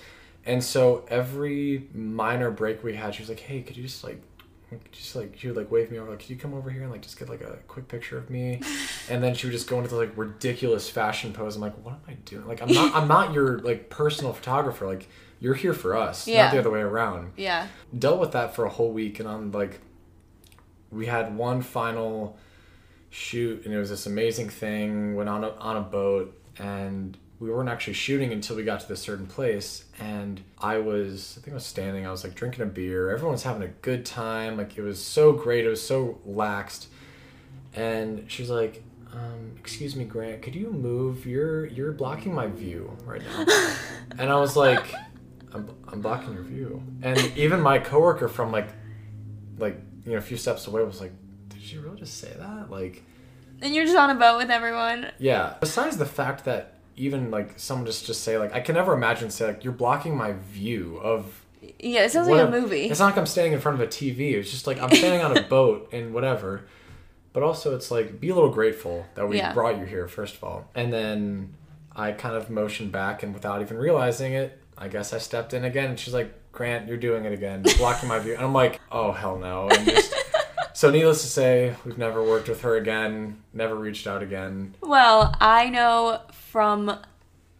And 0.46 0.62
so 0.62 1.04
every 1.08 1.88
minor 1.94 2.50
break 2.50 2.82
we 2.84 2.94
had, 2.94 3.14
she 3.14 3.22
was 3.22 3.28
like, 3.28 3.40
"Hey, 3.40 3.62
could 3.62 3.76
you 3.76 3.82
just 3.84 4.04
like, 4.04 4.20
just 4.92 5.14
like 5.16 5.36
she 5.38 5.46
would 5.48 5.56
like 5.56 5.70
wave 5.70 5.90
me 5.90 5.98
over, 5.98 6.10
like, 6.10 6.20
could 6.20 6.30
you 6.30 6.36
come 6.36 6.52
over 6.54 6.68
here 6.70 6.82
and 6.82 6.90
like 6.90 7.00
just 7.02 7.18
get 7.18 7.28
like 7.28 7.40
a 7.40 7.58
quick 7.68 7.88
picture 7.88 8.18
of 8.18 8.28
me?" 8.30 8.60
and 9.10 9.22
then 9.22 9.34
she 9.34 9.46
would 9.46 9.52
just 9.52 9.68
go 9.68 9.78
into 9.78 9.88
the 9.90 9.96
like 9.96 10.12
ridiculous 10.16 10.88
fashion 10.90 11.32
pose. 11.32 11.56
I'm 11.56 11.62
like, 11.62 11.74
"What 11.84 11.94
am 11.94 12.00
I 12.08 12.14
doing? 12.24 12.46
Like, 12.46 12.60
I'm 12.62 12.72
not, 12.72 12.94
I'm 12.94 13.08
not 13.08 13.32
your 13.32 13.58
like 13.60 13.88
personal 13.90 14.32
photographer. 14.32 14.86
Like, 14.86 15.08
you're 15.40 15.54
here 15.54 15.74
for 15.74 15.96
us, 15.96 16.26
Yeah. 16.28 16.44
not 16.44 16.52
the 16.52 16.58
other 16.58 16.70
way 16.70 16.80
around." 16.80 17.32
yeah. 17.36 17.68
dealt 17.98 18.20
with 18.20 18.32
that 18.32 18.54
for 18.54 18.64
a 18.64 18.70
whole 18.70 18.90
week 18.92 19.20
and 19.20 19.28
I'm 19.28 19.50
like 19.52 19.80
we 20.90 21.06
had 21.06 21.36
one 21.36 21.60
final 21.62 22.38
shoot 23.10 23.64
and 23.64 23.74
it 23.74 23.78
was 23.78 23.90
this 23.90 24.06
amazing 24.06 24.48
thing 24.48 25.14
went 25.16 25.28
on 25.28 25.42
a, 25.44 25.50
on 25.50 25.76
a 25.76 25.80
boat 25.80 26.40
and 26.58 27.16
we 27.40 27.50
weren't 27.50 27.68
actually 27.68 27.94
shooting 27.94 28.32
until 28.32 28.56
we 28.56 28.62
got 28.62 28.80
to 28.80 28.88
this 28.88 29.00
certain 29.00 29.26
place 29.26 29.84
and 30.00 30.40
I 30.58 30.78
was 30.78 31.36
I 31.38 31.40
think 31.42 31.52
I 31.52 31.54
was 31.54 31.66
standing 31.66 32.06
I 32.06 32.10
was 32.10 32.24
like 32.24 32.34
drinking 32.34 32.62
a 32.62 32.66
beer 32.66 33.10
everyone 33.10 33.32
was 33.32 33.42
having 33.42 33.62
a 33.62 33.68
good 33.68 34.06
time 34.06 34.56
like 34.56 34.76
it 34.78 34.82
was 34.82 35.02
so 35.02 35.32
great 35.32 35.64
it 35.64 35.68
was 35.68 35.84
so 35.84 36.20
laxed 36.26 36.86
and 37.74 38.24
she's 38.28 38.50
like 38.50 38.82
um, 39.12 39.52
excuse 39.58 39.94
me 39.94 40.04
Grant 40.04 40.42
could 40.42 40.54
you 40.54 40.70
move 40.70 41.26
you're 41.26 41.66
you're 41.66 41.92
blocking 41.92 42.34
my 42.34 42.46
view 42.46 42.96
right 43.04 43.22
now 43.22 43.46
and 44.18 44.30
I 44.30 44.36
was 44.36 44.56
like 44.56 44.84
I'm, 45.54 45.70
I'm 45.88 46.00
blocking 46.00 46.34
your 46.34 46.42
view. 46.42 46.82
And 47.02 47.18
even 47.36 47.60
my 47.60 47.78
coworker 47.78 48.28
from 48.28 48.50
like, 48.50 48.68
like 49.56 49.78
you 50.04 50.12
know, 50.12 50.18
a 50.18 50.20
few 50.20 50.36
steps 50.36 50.66
away 50.66 50.82
was 50.82 51.00
like, 51.00 51.12
"Did 51.48 51.62
she 51.62 51.78
really 51.78 51.96
just 51.96 52.18
say 52.18 52.32
that?" 52.36 52.70
Like, 52.70 53.04
And 53.62 53.74
you're 53.74 53.84
just 53.84 53.96
on 53.96 54.10
a 54.10 54.16
boat 54.16 54.36
with 54.38 54.50
everyone. 54.50 55.12
yeah. 55.18 55.54
Besides 55.60 55.96
the 55.96 56.06
fact 56.06 56.44
that 56.44 56.73
even 56.96 57.30
like 57.30 57.54
someone 57.58 57.86
just 57.86 58.06
just 58.06 58.22
say 58.22 58.38
like, 58.38 58.52
I 58.52 58.60
can 58.60 58.74
never 58.74 58.92
imagine 58.92 59.30
say 59.30 59.46
like, 59.46 59.64
"You're 59.64 59.72
blocking 59.72 60.16
my 60.16 60.32
view 60.52 60.98
of." 61.02 61.44
Yeah, 61.78 62.04
it 62.04 62.12
sounds 62.12 62.28
like 62.28 62.46
a 62.46 62.50
movie. 62.50 62.84
It's 62.90 63.00
not 63.00 63.06
like 63.06 63.16
I'm 63.16 63.26
standing 63.26 63.52
in 63.54 63.60
front 63.60 63.80
of 63.80 63.86
a 63.86 63.90
TV. 63.90 64.34
It's 64.34 64.50
just 64.50 64.66
like 64.66 64.80
I'm 64.80 64.90
standing 64.94 65.22
on 65.22 65.36
a 65.36 65.42
boat 65.48 65.88
and 65.92 66.12
whatever. 66.12 66.62
But 67.32 67.42
also, 67.42 67.74
it's 67.74 67.90
like 67.90 68.20
be 68.20 68.28
a 68.28 68.34
little 68.34 68.50
grateful 68.50 69.06
that 69.14 69.28
we 69.28 69.38
Yeah. 69.38 69.52
brought 69.52 69.78
you 69.78 69.84
here 69.84 70.06
first 70.06 70.36
of 70.36 70.44
all, 70.44 70.68
and 70.74 70.92
then 70.92 71.54
I 71.96 72.12
kind 72.12 72.36
of 72.36 72.48
motioned 72.50 72.92
back, 72.92 73.22
and 73.22 73.32
without 73.34 73.60
even 73.60 73.76
realizing 73.76 74.34
it, 74.34 74.58
I 74.78 74.88
guess 74.88 75.12
I 75.12 75.18
stepped 75.18 75.52
in 75.54 75.64
again, 75.64 75.90
and 75.90 75.98
she's 75.98 76.14
like, 76.14 76.32
"Grant, 76.52 76.86
you're 76.86 76.96
doing 76.96 77.24
it 77.24 77.32
again, 77.32 77.62
You're 77.64 77.76
blocking 77.76 78.08
my 78.08 78.18
view," 78.20 78.34
and 78.34 78.42
I'm 78.44 78.52
like, 78.52 78.80
"Oh 78.92 79.10
hell 79.12 79.36
no!" 79.38 79.68
And 79.68 79.88
just, 79.88 80.14
so, 80.74 80.90
needless 80.90 81.22
to 81.22 81.28
say, 81.28 81.74
we've 81.84 81.98
never 81.98 82.22
worked 82.22 82.48
with 82.48 82.60
her 82.62 82.76
again, 82.76 83.42
never 83.52 83.74
reached 83.74 84.06
out 84.06 84.22
again. 84.22 84.74
Well, 84.80 85.34
I 85.40 85.70
know 85.70 86.20
from 86.54 87.00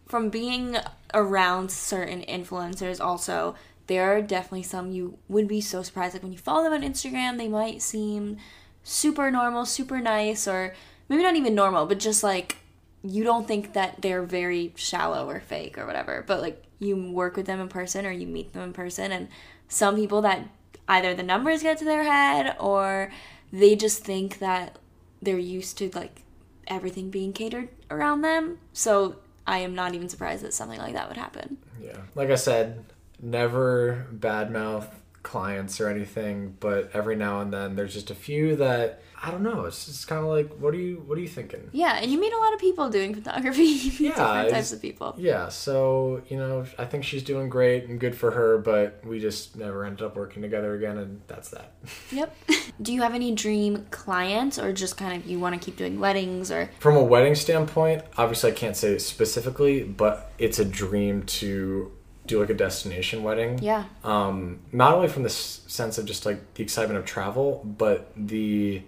from 0.07 0.29
being 0.29 0.77
around 1.13 1.69
certain 1.69 2.21
influencers 2.21 3.01
also 3.01 3.53
there 3.87 4.15
are 4.15 4.21
definitely 4.21 4.63
some 4.63 4.89
you 4.89 5.17
would 5.27 5.49
be 5.49 5.59
so 5.59 5.83
surprised. 5.83 6.13
Like 6.13 6.23
when 6.23 6.31
you 6.31 6.37
follow 6.37 6.63
them 6.63 6.71
on 6.71 6.81
Instagram, 6.81 7.37
they 7.37 7.49
might 7.49 7.81
seem 7.81 8.37
super 8.83 9.29
normal, 9.29 9.65
super 9.65 9.99
nice, 9.99 10.47
or 10.47 10.73
maybe 11.09 11.23
not 11.23 11.35
even 11.35 11.53
normal, 11.53 11.85
but 11.85 11.99
just 11.99 12.23
like 12.23 12.55
you 13.03 13.25
don't 13.25 13.45
think 13.45 13.73
that 13.73 14.01
they're 14.01 14.23
very 14.23 14.71
shallow 14.77 15.29
or 15.29 15.41
fake 15.41 15.77
or 15.77 15.85
whatever. 15.85 16.23
But 16.25 16.41
like 16.41 16.63
you 16.79 17.11
work 17.11 17.35
with 17.35 17.47
them 17.47 17.59
in 17.59 17.67
person 17.67 18.05
or 18.05 18.11
you 18.11 18.27
meet 18.27 18.53
them 18.53 18.63
in 18.63 18.73
person, 18.73 19.11
and 19.11 19.27
some 19.67 19.97
people 19.97 20.21
that 20.21 20.47
either 20.87 21.13
the 21.13 21.21
numbers 21.21 21.63
get 21.63 21.77
to 21.79 21.85
their 21.85 22.03
head 22.03 22.55
or 22.61 23.11
they 23.51 23.75
just 23.75 24.05
think 24.05 24.39
that 24.39 24.79
they're 25.21 25.37
used 25.37 25.77
to 25.79 25.89
like 25.93 26.21
everything 26.67 27.09
being 27.09 27.33
catered 27.33 27.67
around 27.89 28.21
them. 28.21 28.59
So 28.73 29.17
I 29.47 29.59
am 29.59 29.75
not 29.75 29.93
even 29.93 30.09
surprised 30.09 30.43
that 30.43 30.53
something 30.53 30.79
like 30.79 30.93
that 30.93 31.07
would 31.07 31.17
happen. 31.17 31.57
Yeah. 31.81 31.97
Like 32.15 32.29
I 32.29 32.35
said, 32.35 32.83
never 33.21 34.07
badmouth 34.13 34.87
clients 35.23 35.79
or 35.79 35.89
anything, 35.89 36.55
but 36.59 36.91
every 36.93 37.15
now 37.15 37.41
and 37.41 37.51
then 37.51 37.75
there's 37.75 37.93
just 37.93 38.11
a 38.11 38.15
few 38.15 38.55
that 38.57 39.01
I 39.27 39.31
don't 39.31 39.41
know. 39.41 39.65
It's 39.65 39.87
just 39.87 40.07
kind 40.07 40.21
of 40.21 40.27
like, 40.27 40.49
what 40.59 40.73
are 40.75 40.77
you, 40.77 41.01
what 41.07 41.17
are 41.17 41.21
you 41.21 41.27
thinking? 41.27 41.67
Yeah, 41.71 41.97
and 41.99 42.11
you 42.11 42.19
meet 42.19 42.31
a 42.31 42.37
lot 42.37 42.53
of 42.53 42.59
people 42.59 42.89
doing 42.89 43.15
photography. 43.15 43.65
Yeah, 44.05 44.09
different 44.11 44.49
types 44.51 44.71
of 44.71 44.81
people. 44.81 45.15
Yeah. 45.17 45.49
So 45.49 46.21
you 46.29 46.37
know, 46.37 46.65
I 46.77 46.85
think 46.85 47.03
she's 47.03 47.23
doing 47.23 47.49
great 47.49 47.85
and 47.89 47.99
good 47.99 48.15
for 48.15 48.31
her, 48.31 48.57
but 48.59 49.01
we 49.03 49.19
just 49.19 49.55
never 49.55 49.83
ended 49.85 50.03
up 50.05 50.15
working 50.15 50.41
together 50.43 50.75
again, 50.75 50.97
and 50.97 51.21
that's 51.27 51.49
that. 51.49 51.71
Yep. 52.11 52.35
Do 52.81 52.93
you 52.93 53.01
have 53.01 53.15
any 53.15 53.33
dream 53.33 53.85
clients, 53.89 54.59
or 54.59 54.71
just 54.73 54.97
kind 54.97 55.13
of 55.19 55.25
you 55.25 55.39
want 55.39 55.59
to 55.59 55.65
keep 55.65 55.77
doing 55.77 55.99
weddings, 55.99 56.51
or 56.51 56.69
From 56.79 56.95
a 56.97 57.03
wedding 57.03 57.33
standpoint, 57.35 58.03
obviously 58.17 58.51
I 58.51 58.53
can't 58.53 58.75
say 58.77 58.97
specifically, 58.99 59.83
but 59.83 60.31
it's 60.37 60.59
a 60.59 60.65
dream 60.65 61.23
to 61.23 61.91
do 62.27 62.39
like 62.39 62.49
a 62.49 62.53
destination 62.55 63.23
wedding. 63.23 63.59
yeah, 63.59 63.85
um, 64.03 64.59
not 64.71 64.93
only 64.95 65.07
from 65.07 65.23
the 65.23 65.29
s- 65.29 65.61
sense 65.67 65.97
of 65.97 66.05
just 66.05 66.25
like 66.25 66.53
the 66.55 66.63
excitement 66.63 66.97
of 66.99 67.05
travel, 67.05 67.63
but 67.77 68.11
the 68.17 68.81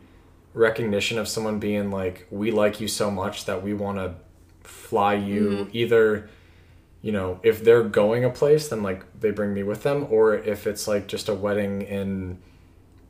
recognition 0.57 1.17
of 1.17 1.27
someone 1.27 1.59
being 1.59 1.91
like, 1.91 2.27
we 2.31 2.51
like 2.51 2.81
you 2.81 2.87
so 2.87 3.11
much 3.11 3.45
that 3.45 3.63
we 3.63 3.73
want 3.73 3.97
to 3.97 4.15
fly 4.67 5.13
you 5.13 5.69
either, 5.71 6.29
you 7.01 7.11
know, 7.11 7.39
if 7.43 7.63
they're 7.63 7.83
going 7.83 8.25
a 8.25 8.29
place, 8.29 8.67
then 8.69 8.83
like 8.83 9.03
they 9.19 9.31
bring 9.31 9.53
me 9.53 9.63
with 9.63 9.83
them, 9.83 10.07
or 10.09 10.35
if 10.35 10.67
it's 10.67 10.87
like 10.87 11.07
just 11.07 11.29
a 11.29 11.33
wedding 11.33 11.83
in, 11.83 12.39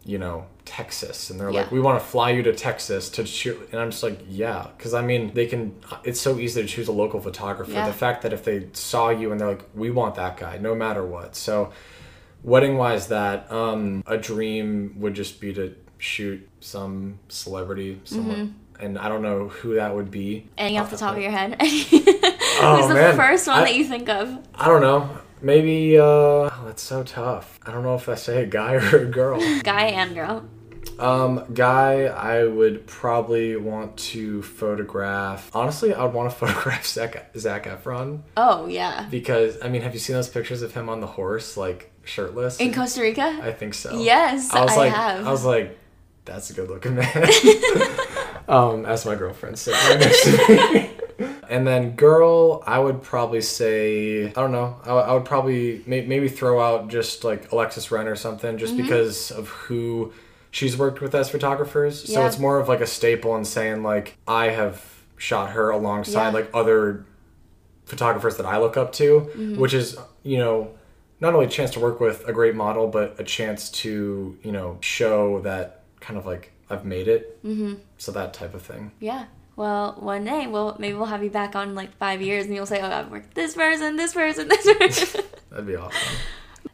you 0.03 0.17
know, 0.17 0.45
Texas, 0.65 1.29
and 1.29 1.39
they're 1.39 1.51
like, 1.51 1.71
we 1.71 1.79
want 1.79 1.99
to 1.99 2.05
fly 2.05 2.31
you 2.31 2.43
to 2.43 2.53
Texas 2.53 3.09
to 3.11 3.25
shoot, 3.25 3.69
and 3.71 3.79
I'm 3.79 3.91
just 3.91 4.03
like, 4.03 4.19
yeah, 4.27 4.67
because 4.77 4.93
I 4.93 5.01
mean, 5.01 5.33
they 5.33 5.47
can. 5.47 5.75
It's 6.03 6.19
so 6.19 6.37
easy 6.37 6.61
to 6.61 6.67
choose 6.67 6.87
a 6.87 6.91
local 6.91 7.19
photographer. 7.19 7.71
Yeah. 7.71 7.87
The 7.87 7.93
fact 7.93 8.21
that 8.21 8.33
if 8.33 8.43
they 8.43 8.67
saw 8.73 9.09
you 9.09 9.31
and 9.31 9.39
they're 9.39 9.49
like, 9.49 9.65
we 9.73 9.89
want 9.89 10.15
that 10.15 10.37
guy, 10.37 10.57
no 10.57 10.75
matter 10.75 11.05
what. 11.05 11.35
So, 11.35 11.71
wedding 12.43 12.77
wise, 12.77 13.07
that 13.07 13.51
um, 13.51 14.03
a 14.05 14.17
dream 14.17 14.95
would 14.99 15.13
just 15.13 15.41
be 15.41 15.53
to 15.53 15.75
shoot 15.97 16.47
some 16.59 17.19
celebrity, 17.29 17.99
someone, 18.03 18.35
Mm-hmm. 18.37 18.85
and 18.85 18.97
I 18.99 19.09
don't 19.09 19.21
know 19.21 19.47
who 19.49 19.75
that 19.75 19.95
would 19.95 20.11
be. 20.11 20.47
any 20.57 20.77
off 20.77 20.91
the 20.91 20.97
top 20.97 21.15
of 21.15 21.21
your 21.21 21.31
head? 21.31 21.57
Oh, 22.59 22.77
Who's 22.77 22.87
the 22.87 22.95
man. 22.95 23.15
first 23.15 23.45
one 23.47 23.59
I- 23.59 23.65
that 23.65 23.75
you 23.75 23.85
think 23.85 24.09
of? 24.09 24.35
I 24.55 24.65
don't 24.65 24.81
know. 24.81 25.09
Maybe 25.43 25.95
uh, 25.99 26.01
oh, 26.03 26.63
that's 26.65 26.81
so 26.81 27.03
tough. 27.03 27.59
I 27.63 27.71
don't 27.71 27.83
know 27.83 27.93
if 27.93 28.09
I 28.09 28.15
say 28.15 28.41
a 28.41 28.45
guy 28.47 28.73
or 28.93 28.97
a 28.97 29.05
girl. 29.05 29.39
Guy 29.61 29.89
and 29.89 30.15
girl. 30.15 30.43
Um, 30.97 31.45
guy, 31.53 32.05
I 32.05 32.45
would 32.45 32.87
probably 32.87 33.55
want 33.57 33.95
to 33.97 34.41
photograph. 34.41 35.55
Honestly, 35.55 35.93
I 35.93 36.03
would 36.03 36.13
want 36.15 36.31
to 36.31 36.35
photograph 36.35 36.85
Zach, 36.87 37.31
Zac 37.37 37.65
Efron 37.65 38.21
Oh 38.35 38.65
yeah, 38.65 39.07
because 39.11 39.61
I 39.63 39.69
mean, 39.69 39.83
have 39.83 39.93
you 39.93 39.99
seen 39.99 40.15
those 40.15 40.29
pictures 40.29 40.63
of 40.63 40.73
him 40.73 40.89
on 40.89 40.99
the 40.99 41.05
horse, 41.07 41.57
like 41.57 41.91
shirtless? 42.03 42.59
in 42.59 42.73
Costa 42.73 43.01
Rica. 43.01 43.39
I 43.43 43.51
think 43.51 43.75
so. 43.75 44.01
Yes, 44.01 44.51
I 44.51 44.61
was 44.63 44.71
I 44.71 44.75
like, 44.77 44.93
have. 44.93 45.27
I 45.27 45.31
was 45.31 45.45
like, 45.45 45.77
that's 46.27 46.49
a 46.51 46.53
good 46.53 46.69
looking 46.69 46.95
man. 46.95 47.29
um, 48.47 48.85
as 48.85 49.05
my 49.05 49.15
girlfriend 49.15 49.57
sitting 49.57 49.79
right 49.89 49.99
next 49.99 50.23
to 50.23 50.31
me. 50.73 50.89
And 51.49 51.65
then 51.65 51.95
girl, 51.95 52.61
I 52.67 52.77
would 52.77 53.01
probably 53.01 53.39
say 53.41 54.27
I 54.27 54.31
don't 54.33 54.51
know. 54.51 54.75
I, 54.83 54.91
I 54.91 55.13
would 55.13 55.23
probably 55.25 55.81
may, 55.87 56.05
maybe 56.05 56.27
throw 56.27 56.59
out 56.61 56.89
just 56.89 57.23
like 57.23 57.51
Alexis 57.53 57.89
Ren 57.89 58.05
or 58.07 58.15
something, 58.17 58.57
just 58.57 58.73
Mm-hmm. 58.73 58.83
because 58.83 59.31
of 59.31 59.47
who 59.47 60.11
she's 60.51 60.77
worked 60.77 60.99
with 61.01 61.15
as 61.15 61.29
photographers. 61.29 62.03
So 62.13 62.19
Yeah. 62.19 62.27
it's 62.27 62.37
more 62.37 62.59
of 62.59 62.67
like 62.67 62.81
a 62.81 62.85
staple 62.85 63.35
in 63.37 63.45
saying 63.45 63.81
like 63.81 64.17
I 64.27 64.49
have 64.49 64.83
shot 65.15 65.51
her 65.51 65.69
alongside 65.69 66.27
Yeah. 66.27 66.33
like 66.33 66.49
other 66.53 67.05
photographers 67.85 68.35
that 68.37 68.45
I 68.45 68.57
look 68.59 68.75
up 68.77 68.91
to, 68.93 69.21
Mm-hmm. 69.21 69.57
which 69.57 69.73
is 69.73 69.97
you 70.23 70.37
know 70.37 70.71
not 71.21 71.33
only 71.33 71.45
a 71.47 71.49
chance 71.49 71.71
to 71.71 71.79
work 71.79 71.99
with 72.01 72.27
a 72.27 72.33
great 72.33 72.55
model, 72.55 72.87
but 72.87 73.15
a 73.19 73.23
chance 73.23 73.71
to 73.83 74.37
you 74.43 74.51
know 74.51 74.77
show 74.81 75.39
that 75.41 75.76
kind 76.07 76.17
of 76.17 76.25
like 76.25 76.53
I've 76.69 76.85
made 76.85 77.07
it. 77.09 77.43
Mm-hmm. 77.43 77.75
So 77.97 78.11
that 78.13 78.33
type 78.33 78.53
of 78.53 78.61
thing. 78.61 78.91
Yeah. 78.99 79.25
Well, 79.57 79.95
one 79.99 80.23
day, 80.23 80.47
well, 80.47 80.75
maybe 80.79 80.95
we'll 80.95 81.07
have 81.07 81.23
you 81.23 81.29
back 81.29 81.55
on 81.55 81.69
in 81.69 81.75
like 81.75 81.95
five 81.97 82.21
years, 82.21 82.45
and 82.45 82.55
you'll 82.55 82.67
say, 82.67 82.79
"Oh, 82.79 82.89
I've 82.89 83.11
worked 83.11 83.33
this 83.33 83.55
person, 83.55 83.95
this 83.97 84.13
person, 84.13 84.47
this 84.47 84.73
person." 84.77 85.25
That'd 85.49 85.67
be 85.67 85.75
awesome. 85.75 86.17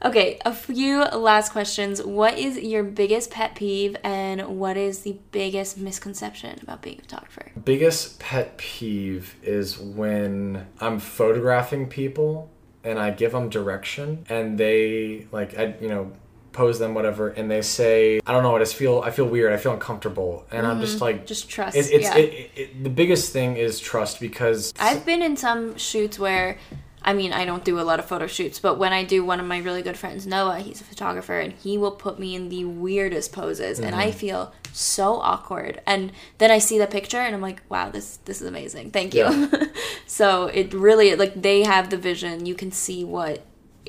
okay, 0.03 0.39
a 0.45 0.53
few 0.53 0.99
last 0.99 1.51
questions. 1.53 2.03
What 2.03 2.38
is 2.38 2.59
your 2.59 2.84
biggest 2.84 3.31
pet 3.31 3.55
peeve, 3.55 3.95
and 4.03 4.59
what 4.59 4.75
is 4.75 4.99
the 4.99 5.17
biggest 5.31 5.77
misconception 5.77 6.59
about 6.61 6.81
being 6.81 6.99
a 6.99 7.01
photographer? 7.01 7.53
Biggest 7.63 8.19
pet 8.19 8.57
peeve 8.57 9.36
is 9.41 9.79
when 9.79 10.67
I'm 10.81 10.99
photographing 10.99 11.88
people 11.88 12.51
and 12.84 12.99
I 12.99 13.11
give 13.11 13.31
them 13.31 13.47
direction 13.49 14.25
and 14.29 14.57
they 14.57 15.27
like 15.31 15.57
I 15.57 15.75
you 15.79 15.88
know 15.88 16.11
pose 16.53 16.79
them 16.79 16.93
whatever 16.93 17.29
and 17.29 17.49
they 17.49 17.61
say 17.61 18.21
I 18.25 18.31
don't 18.31 18.43
know 18.43 18.55
I 18.55 18.59
just 18.59 18.75
feel 18.75 19.01
I 19.01 19.11
feel 19.11 19.25
weird 19.25 19.51
I 19.51 19.57
feel 19.57 19.73
uncomfortable 19.73 20.45
and 20.51 20.65
I'm 20.65 20.79
just 20.79 20.95
mm-hmm. 20.95 21.03
like 21.03 21.25
Just 21.25 21.49
trust. 21.49 21.75
it, 21.75 21.91
it's 21.91 22.05
yeah. 22.05 22.15
it, 22.15 22.51
it, 22.55 22.83
the 22.83 22.89
biggest 22.89 23.33
thing 23.33 23.57
is 23.57 23.79
trust 23.79 24.19
because 24.19 24.73
I've 24.79 25.05
been 25.05 25.21
in 25.21 25.37
some 25.37 25.77
shoots 25.77 26.19
where, 26.19 26.57
I 27.01 27.13
mean, 27.13 27.33
I 27.33 27.45
don't 27.45 27.63
do 27.63 27.79
a 27.79 27.81
lot 27.81 27.99
of 27.99 28.05
photo 28.05 28.27
shoots, 28.27 28.59
but 28.59 28.77
when 28.77 28.93
I 28.93 29.03
do, 29.03 29.23
one 29.23 29.39
of 29.39 29.45
my 29.45 29.59
really 29.59 29.81
good 29.81 29.97
friends, 29.97 30.25
Noah, 30.25 30.59
he's 30.59 30.81
a 30.81 30.83
photographer, 30.83 31.39
and 31.39 31.53
he 31.53 31.77
will 31.77 31.91
put 31.91 32.19
me 32.19 32.35
in 32.35 32.49
the 32.49 32.65
weirdest 32.65 33.31
poses, 33.31 33.79
and 33.79 33.95
I 33.95 34.07
mm-hmm. 34.07 34.17
feel 34.17 34.53
so 34.71 35.15
awkward. 35.15 35.81
And 35.85 36.11
then 36.37 36.51
I 36.51 36.59
see 36.59 36.77
the 36.77 36.87
picture, 36.87 37.17
and 37.17 37.35
I'm 37.35 37.41
like, 37.41 37.61
wow, 37.69 37.89
this 37.89 38.17
this 38.25 38.41
is 38.41 38.47
amazing. 38.47 38.91
Thank 38.91 39.13
you. 39.13 39.23
Yeah. 39.23 39.65
so 40.07 40.47
it 40.47 40.73
really 40.73 41.15
like 41.15 41.41
they 41.41 41.63
have 41.63 41.89
the 41.89 41.97
vision. 41.97 42.45
You 42.45 42.55
can 42.55 42.71
see 42.71 43.03
what 43.03 43.45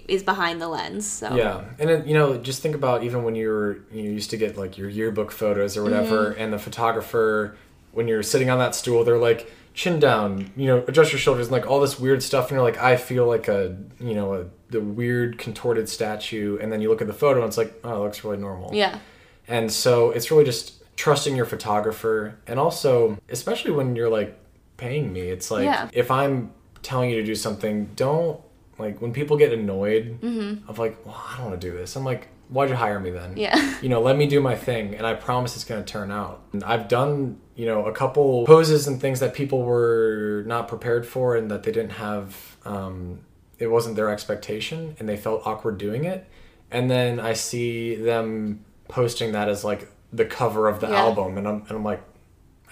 is 0.08 0.22
behind 0.22 0.60
the 0.60 0.68
lens. 0.68 1.06
So 1.06 1.34
Yeah, 1.34 1.64
and 1.78 1.88
then, 1.88 2.06
you 2.08 2.14
know, 2.14 2.36
just 2.38 2.62
think 2.62 2.74
about 2.74 3.02
even 3.04 3.22
when 3.24 3.34
you 3.34 3.48
were 3.48 3.78
you 3.92 4.02
used 4.10 4.30
to 4.30 4.36
get 4.36 4.56
like 4.56 4.76
your 4.78 4.88
yearbook 4.88 5.30
photos 5.32 5.76
or 5.76 5.82
whatever, 5.82 6.30
Mm-hmm. 6.30 6.40
and 6.40 6.52
the 6.52 6.58
photographer 6.58 7.56
when 7.92 8.08
you're 8.08 8.22
sitting 8.22 8.50
on 8.50 8.58
that 8.58 8.74
stool, 8.74 9.04
they're 9.04 9.18
like 9.18 9.50
chin 9.72 9.98
down, 10.00 10.50
you 10.56 10.66
know, 10.66 10.84
adjust 10.86 11.12
your 11.12 11.18
shoulders, 11.18 11.46
and 11.46 11.52
like 11.52 11.66
all 11.66 11.80
this 11.80 11.98
weird 11.98 12.22
stuff, 12.22 12.44
and 12.50 12.56
you're 12.56 12.62
like, 12.62 12.78
I 12.78 12.96
feel 12.96 13.26
like 13.26 13.48
a 13.48 13.76
you 14.00 14.14
know 14.14 14.34
a 14.34 14.44
the 14.70 14.80
weird 14.80 15.38
contorted 15.38 15.88
statue, 15.88 16.58
and 16.60 16.72
then 16.72 16.80
you 16.80 16.88
look 16.88 17.00
at 17.00 17.06
the 17.06 17.12
photo 17.12 17.40
and 17.40 17.48
it's 17.48 17.56
like, 17.58 17.72
oh, 17.84 17.96
it 17.96 18.04
looks 18.04 18.24
really 18.24 18.36
normal. 18.38 18.74
yeah, 18.74 18.98
And 19.46 19.70
so 19.72 20.10
it's 20.10 20.30
really 20.32 20.44
just 20.44 20.82
trusting 20.96 21.34
your 21.36 21.44
photographer 21.46 22.36
and 22.46 22.58
also 22.58 23.18
especially 23.28 23.70
when 23.72 23.94
you're 23.96 24.08
like 24.08 24.36
paying 24.76 25.12
me, 25.12 25.22
it's 25.22 25.50
like 25.50 25.64
Yeah. 25.64 25.88
if 25.92 26.10
I'm 26.10 26.50
telling 26.82 27.10
you 27.10 27.16
to 27.16 27.24
do 27.24 27.34
something, 27.34 27.90
don't 27.96 28.40
like 28.78 29.00
when 29.00 29.12
people 29.12 29.36
get 29.36 29.52
annoyed 29.52 30.18
of 30.68 30.78
like, 30.78 31.04
well, 31.06 31.20
I 31.28 31.36
don't 31.36 31.46
want 31.50 31.60
to 31.60 31.70
do 31.70 31.76
this. 31.76 31.94
I'm 31.96 32.04
like, 32.04 32.28
why'd 32.48 32.68
you 32.70 32.74
hire 32.76 32.98
me 33.00 33.10
then? 33.10 33.36
Yeah. 33.36 33.56
You 33.82 33.88
know, 33.90 34.00
let 34.00 34.16
me 34.16 34.26
do 34.26 34.40
my 34.40 34.56
thing 34.56 34.94
and 34.94 35.06
I 35.06 35.14
promise 35.14 35.54
it's 35.56 35.64
gonna 35.64 35.84
turn 35.84 36.10
out. 36.10 36.42
And 36.52 36.64
I've 36.64 36.88
done, 36.88 37.38
you 37.54 37.66
know, 37.66 37.84
a 37.86 37.92
couple 37.92 38.46
poses 38.46 38.86
and 38.86 39.00
things 39.00 39.20
that 39.20 39.34
people 39.34 39.62
were 39.62 40.42
not 40.46 40.68
prepared 40.68 41.06
for 41.06 41.36
and 41.36 41.50
that 41.50 41.62
they 41.64 41.72
didn't 41.72 41.92
have 41.92 42.56
um 42.64 43.20
it 43.58 43.68
wasn't 43.68 43.94
their 43.96 44.10
expectation 44.10 44.96
and 44.98 45.08
they 45.08 45.16
felt 45.16 45.42
awkward 45.46 45.78
doing 45.78 46.04
it. 46.04 46.26
And 46.70 46.90
then 46.90 47.20
I 47.20 47.34
see 47.34 47.94
them 47.94 48.64
posting 48.88 49.32
that 49.32 49.48
as 49.48 49.64
like 49.64 49.88
the 50.12 50.24
cover 50.24 50.66
of 50.68 50.80
the 50.80 50.88
Yeah. 50.88 51.00
album 51.04 51.36
and 51.38 51.46
I'm 51.46 51.60
and 51.68 51.72
I'm 51.72 51.84
like, 51.84 52.02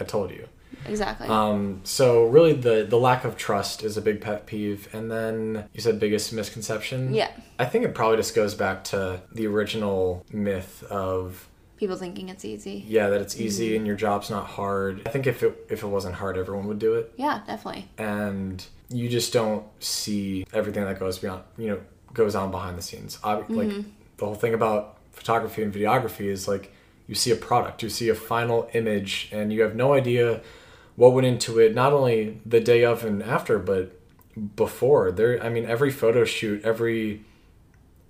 I 0.01 0.05
told 0.05 0.31
you. 0.31 0.49
Exactly. 0.87 1.29
Um, 1.29 1.81
so 1.85 2.25
really 2.27 2.53
the 2.53 2.85
the 2.89 2.99
lack 2.99 3.25
of 3.25 3.37
trust 3.37 3.83
is 3.83 3.97
a 3.97 4.03
big 4.03 4.21
pet 4.21 4.47
peeve. 4.47 4.89
And 4.95 5.11
then 5.11 5.65
you 5.73 5.81
said 5.81 5.99
biggest 6.01 6.33
misconception. 6.33 7.15
Yeah. 7.15 7.31
I 7.59 7.65
think 7.65 7.85
it 7.85 7.95
probably 7.95 8.17
just 8.17 8.35
goes 8.35 8.55
back 8.55 8.85
to 8.85 9.23
the 9.33 9.47
original 9.47 10.25
myth 10.33 10.83
of 10.91 11.49
People 11.77 11.97
thinking 11.97 12.29
it's 12.29 12.45
easy. 12.45 12.85
yeah 12.87 13.09
that 13.09 13.21
it's 13.21 13.41
easy 13.41 13.69
Mm-hmm. 13.71 13.77
and 13.79 13.87
your 13.89 13.97
job's 13.97 14.31
not 14.31 14.47
hard. 14.47 15.03
I 15.07 15.11
think 15.11 15.27
if 15.27 15.43
it 15.43 15.67
if 15.69 15.83
it 15.83 15.87
wasn't 15.89 16.15
hard, 16.15 16.37
everyone 16.39 16.67
would 16.69 16.79
do 16.79 16.95
it. 16.95 17.13
Yeah, 17.17 17.41
definitely. 17.47 17.89
And 17.99 18.65
you 18.89 19.09
just 19.09 19.33
don't 19.33 19.65
see 19.83 20.47
everything 20.53 20.85
that 20.85 21.01
goes 21.01 21.19
beyond 21.19 21.43
you 21.59 21.69
know 21.69 21.81
goes 22.15 22.35
on 22.35 22.51
behind 22.51 22.79
the 22.79 22.83
scenes. 22.83 23.19
Like 23.25 23.49
Mm-hmm. 23.49 23.81
the 24.19 24.25
whole 24.25 24.35
thing 24.37 24.55
about 24.55 24.99
photography 25.11 25.63
and 25.63 25.73
videography 25.75 26.27
is 26.27 26.47
like 26.47 26.73
you 27.09 27.17
see 27.17 27.33
a 27.33 27.37
product, 27.37 27.83
you 27.83 27.89
see 27.89 28.09
a 28.11 28.15
final 28.15 28.69
image, 28.75 29.29
and 29.33 29.53
you 29.53 29.63
have 29.63 29.75
no 29.75 29.93
idea 29.93 30.41
what 30.97 31.13
went 31.13 31.27
into 31.27 31.59
it. 31.59 31.75
Not 31.75 31.93
only 31.93 32.41
the 32.45 32.61
day 32.61 32.85
of 32.85 33.05
and 33.05 33.23
after, 33.23 33.59
but 33.59 33.99
before. 34.57 35.13
There, 35.13 35.43
I 35.43 35.49
mean, 35.49 35.67
every 35.67 35.91
photo 35.91 36.25
shoot, 36.25 36.65
every 36.65 37.25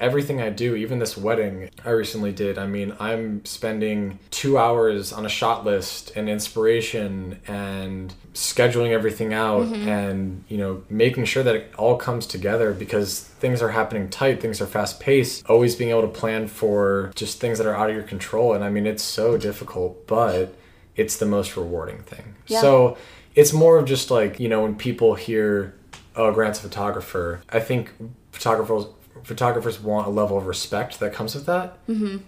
everything 0.02 0.40
I 0.40 0.50
do, 0.50 0.74
even 0.74 0.98
this 0.98 1.16
wedding 1.16 1.70
I 1.84 1.90
recently 1.90 2.32
did, 2.32 2.58
I 2.58 2.66
mean, 2.66 2.94
I'm 2.98 3.44
spending 3.44 4.18
two 4.32 4.58
hours 4.58 5.12
on 5.12 5.24
a 5.24 5.28
shot 5.28 5.64
list 5.64 6.12
and 6.16 6.28
inspiration 6.28 7.40
and 7.46 8.12
scheduling 8.34 8.90
everything 8.90 9.32
out 9.32 9.66
mm-hmm. 9.66 9.88
and, 9.88 10.44
you 10.48 10.58
know, 10.58 10.82
making 10.90 11.26
sure 11.26 11.44
that 11.44 11.54
it 11.54 11.72
all 11.78 11.96
comes 11.96 12.26
together 12.26 12.74
because 12.74 13.20
things 13.20 13.62
are 13.62 13.70
happening 13.70 14.10
tight, 14.10 14.40
things 14.42 14.60
are 14.60 14.66
fast 14.66 14.98
paced. 14.98 15.48
Always 15.48 15.76
being 15.76 15.90
able 15.90 16.02
to 16.02 16.08
plan 16.08 16.48
for 16.48 17.12
just 17.14 17.38
things 17.40 17.58
that 17.58 17.66
are 17.68 17.76
out 17.76 17.88
of 17.88 17.94
your 17.94 18.04
control. 18.04 18.54
And 18.54 18.64
I 18.64 18.70
mean, 18.70 18.86
it's 18.88 19.04
so 19.04 19.38
difficult, 19.38 20.08
but 20.08 20.52
it's 20.96 21.16
the 21.16 21.26
most 21.26 21.56
rewarding 21.56 22.02
thing. 22.02 22.34
Yeah. 22.46 22.60
So 22.60 22.98
it's 23.34 23.52
more 23.52 23.78
of 23.78 23.86
just 23.86 24.10
like, 24.10 24.38
you 24.38 24.48
know, 24.48 24.62
when 24.62 24.76
people 24.76 25.14
hear, 25.14 25.74
oh, 26.16 26.32
Grant's 26.32 26.58
a 26.58 26.62
photographer, 26.62 27.42
I 27.50 27.60
think 27.60 27.92
photographers 28.32 28.86
photographers 29.24 29.78
want 29.80 30.06
a 30.06 30.10
level 30.10 30.36
of 30.36 30.46
respect 30.46 30.98
that 30.98 31.12
comes 31.12 31.34
with 31.34 31.46
that. 31.46 31.86
Mm-hmm. 31.86 32.18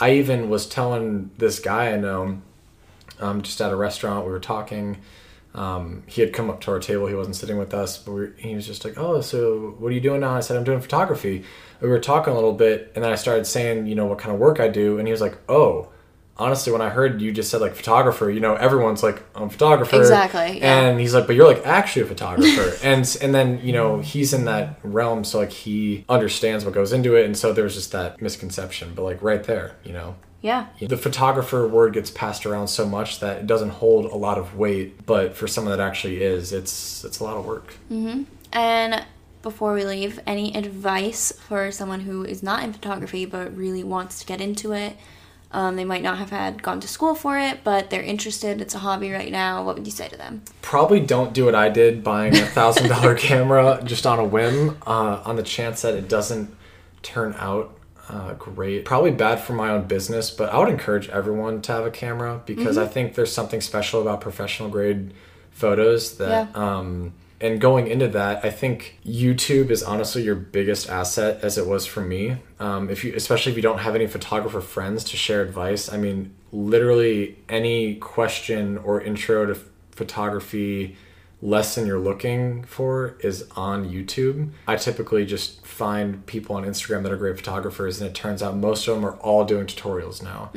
I 0.00 0.14
even 0.14 0.48
was 0.50 0.66
telling 0.66 1.30
this 1.38 1.60
guy 1.60 1.92
I 1.92 1.96
know, 1.96 2.40
um, 3.20 3.42
just 3.42 3.60
at 3.60 3.70
a 3.70 3.76
restaurant, 3.76 4.26
we 4.26 4.32
were 4.32 4.40
talking. 4.40 4.98
Um, 5.54 6.02
he 6.06 6.22
had 6.22 6.32
come 6.32 6.48
up 6.48 6.62
to 6.62 6.70
our 6.70 6.80
table. 6.80 7.06
He 7.06 7.14
wasn't 7.14 7.36
sitting 7.36 7.58
with 7.58 7.74
us, 7.74 7.98
but 7.98 8.12
we 8.12 8.28
he 8.38 8.54
was 8.54 8.66
just 8.66 8.84
like, 8.86 8.94
"Oh, 8.96 9.20
so 9.20 9.74
what 9.78 9.88
are 9.88 9.94
you 9.94 10.00
doing 10.00 10.20
now?" 10.22 10.34
I 10.34 10.40
said, 10.40 10.56
"I'm 10.56 10.64
doing 10.64 10.80
photography." 10.80 11.44
We 11.80 11.88
were 11.88 11.98
talking 11.98 12.32
a 12.32 12.34
little 12.34 12.54
bit, 12.54 12.90
and 12.94 13.04
then 13.04 13.12
I 13.12 13.16
started 13.16 13.46
saying, 13.46 13.86
you 13.86 13.94
know, 13.94 14.06
what 14.06 14.18
kind 14.18 14.34
of 14.34 14.40
work 14.40 14.60
I 14.60 14.68
do, 14.68 14.98
and 14.98 15.06
he 15.06 15.12
was 15.12 15.20
like, 15.20 15.36
"Oh." 15.48 15.91
Honestly, 16.38 16.72
when 16.72 16.80
I 16.82 16.88
heard 16.88 17.20
you 17.20 17.30
just 17.30 17.50
said 17.50 17.60
like 17.60 17.74
photographer, 17.74 18.30
you 18.30 18.40
know, 18.40 18.54
everyone's 18.54 19.02
like, 19.02 19.22
I'm 19.34 19.44
a 19.44 19.50
photographer. 19.50 19.96
Exactly, 19.96 20.58
yeah. 20.58 20.80
And 20.80 20.98
he's 21.00 21.14
like, 21.14 21.26
but 21.26 21.36
you're 21.36 21.46
like 21.46 21.64
actually 21.66 22.02
a 22.02 22.06
photographer. 22.06 22.72
and 22.82 23.16
and 23.20 23.34
then, 23.34 23.60
you 23.62 23.72
know, 23.72 24.00
he's 24.00 24.32
in 24.32 24.46
that 24.46 24.78
realm, 24.82 25.24
so 25.24 25.38
like 25.38 25.52
he 25.52 26.04
understands 26.08 26.64
what 26.64 26.74
goes 26.74 26.92
into 26.92 27.14
it. 27.16 27.26
And 27.26 27.36
so 27.36 27.52
there's 27.52 27.74
just 27.74 27.92
that 27.92 28.20
misconception. 28.22 28.92
But 28.94 29.02
like 29.02 29.22
right 29.22 29.44
there, 29.44 29.76
you 29.84 29.92
know, 29.92 30.16
Yeah. 30.40 30.66
the 30.80 30.96
photographer 30.96 31.68
word 31.68 31.92
gets 31.92 32.10
passed 32.10 32.46
around 32.46 32.68
so 32.68 32.86
much 32.88 33.20
that 33.20 33.36
it 33.38 33.46
doesn't 33.46 33.70
hold 33.70 34.06
a 34.06 34.16
lot 34.16 34.38
of 34.38 34.56
weight. 34.56 35.04
But 35.06 35.36
for 35.36 35.46
someone 35.46 35.76
that 35.76 35.86
actually 35.86 36.22
is, 36.22 36.52
it's 36.52 37.04
it's 37.04 37.20
a 37.20 37.24
lot 37.24 37.36
of 37.36 37.44
work. 37.44 37.74
Mm-hmm. 37.90 38.22
And 38.52 39.04
before 39.42 39.74
we 39.74 39.84
leave, 39.84 40.18
any 40.26 40.54
advice 40.56 41.30
for 41.46 41.70
someone 41.70 42.00
who 42.00 42.24
is 42.24 42.42
not 42.42 42.62
in 42.64 42.72
photography 42.72 43.26
but 43.26 43.54
really 43.56 43.84
wants 43.84 44.18
to 44.20 44.26
get 44.26 44.40
into 44.40 44.72
it? 44.72 44.96
Um, 45.52 45.76
they 45.76 45.84
might 45.84 46.02
not 46.02 46.18
have 46.18 46.30
had 46.30 46.62
gone 46.62 46.80
to 46.80 46.88
school 46.88 47.14
for 47.14 47.38
it, 47.38 47.62
but 47.62 47.90
they're 47.90 48.02
interested. 48.02 48.60
It's 48.60 48.74
a 48.74 48.78
hobby 48.78 49.12
right 49.12 49.30
now. 49.30 49.64
What 49.64 49.76
would 49.76 49.86
you 49.86 49.92
say 49.92 50.08
to 50.08 50.16
them? 50.16 50.42
Probably 50.62 51.00
don't 51.00 51.34
do 51.34 51.44
what 51.44 51.54
I 51.54 51.68
did, 51.68 52.02
buying 52.02 52.34
a 52.34 52.46
thousand 52.46 52.88
dollar 52.88 53.14
camera 53.30 53.80
just 53.84 54.06
on 54.06 54.18
a 54.18 54.24
whim, 54.24 54.78
uh, 54.86 55.22
on 55.24 55.36
the 55.36 55.42
chance 55.42 55.82
that 55.82 55.94
it 55.94 56.08
doesn't 56.08 56.54
turn 57.02 57.34
out 57.38 57.78
uh, 58.08 58.34
great. 58.34 58.84
Probably 58.84 59.10
bad 59.10 59.40
for 59.40 59.52
my 59.52 59.70
own 59.70 59.84
business, 59.86 60.30
but 60.30 60.52
I 60.52 60.58
would 60.58 60.68
encourage 60.68 61.08
everyone 61.10 61.62
to 61.62 61.72
have 61.72 61.86
a 61.86 61.90
camera 61.90 62.40
because 62.46 62.78
I 62.78 62.86
think 62.86 63.14
there's 63.14 63.32
something 63.32 63.60
special 63.60 64.00
about 64.02 64.20
professional 64.20 64.68
grade 64.68 65.12
photos 65.50 66.16
that. 66.18 66.48
Yeah. 66.54 66.60
Um, 66.60 67.14
and 67.42 67.60
going 67.60 67.88
into 67.88 68.06
that, 68.08 68.44
I 68.44 68.50
think 68.50 68.98
YouTube 69.04 69.70
is 69.70 69.82
honestly 69.82 70.22
your 70.22 70.36
biggest 70.36 70.88
asset, 70.88 71.42
as 71.42 71.58
it 71.58 71.66
was 71.66 71.84
for 71.84 72.00
me. 72.00 72.36
Um, 72.60 72.88
if 72.88 73.02
you, 73.02 73.12
especially 73.16 73.50
if 73.50 73.56
you 73.56 73.62
don't 73.62 73.80
have 73.80 73.96
any 73.96 74.06
photographer 74.06 74.60
friends 74.60 75.02
to 75.04 75.16
share 75.16 75.42
advice, 75.42 75.92
I 75.92 75.96
mean, 75.96 76.32
literally 76.52 77.36
any 77.48 77.96
question 77.96 78.78
or 78.78 79.00
intro 79.00 79.46
to 79.46 79.58
photography 79.90 80.96
lesson 81.44 81.86
you're 81.86 81.98
looking 81.98 82.62
for 82.64 83.16
is 83.20 83.44
on 83.56 83.90
YouTube. 83.90 84.50
I 84.68 84.76
typically 84.76 85.26
just 85.26 85.66
find 85.66 86.24
people 86.26 86.54
on 86.54 86.64
Instagram 86.64 87.02
that 87.02 87.10
are 87.10 87.16
great 87.16 87.36
photographers, 87.36 88.00
and 88.00 88.08
it 88.08 88.14
turns 88.14 88.42
out 88.42 88.56
most 88.56 88.86
of 88.86 88.94
them 88.94 89.04
are 89.04 89.16
all 89.16 89.44
doing 89.44 89.66
tutorials 89.66 90.22
now. 90.22 90.50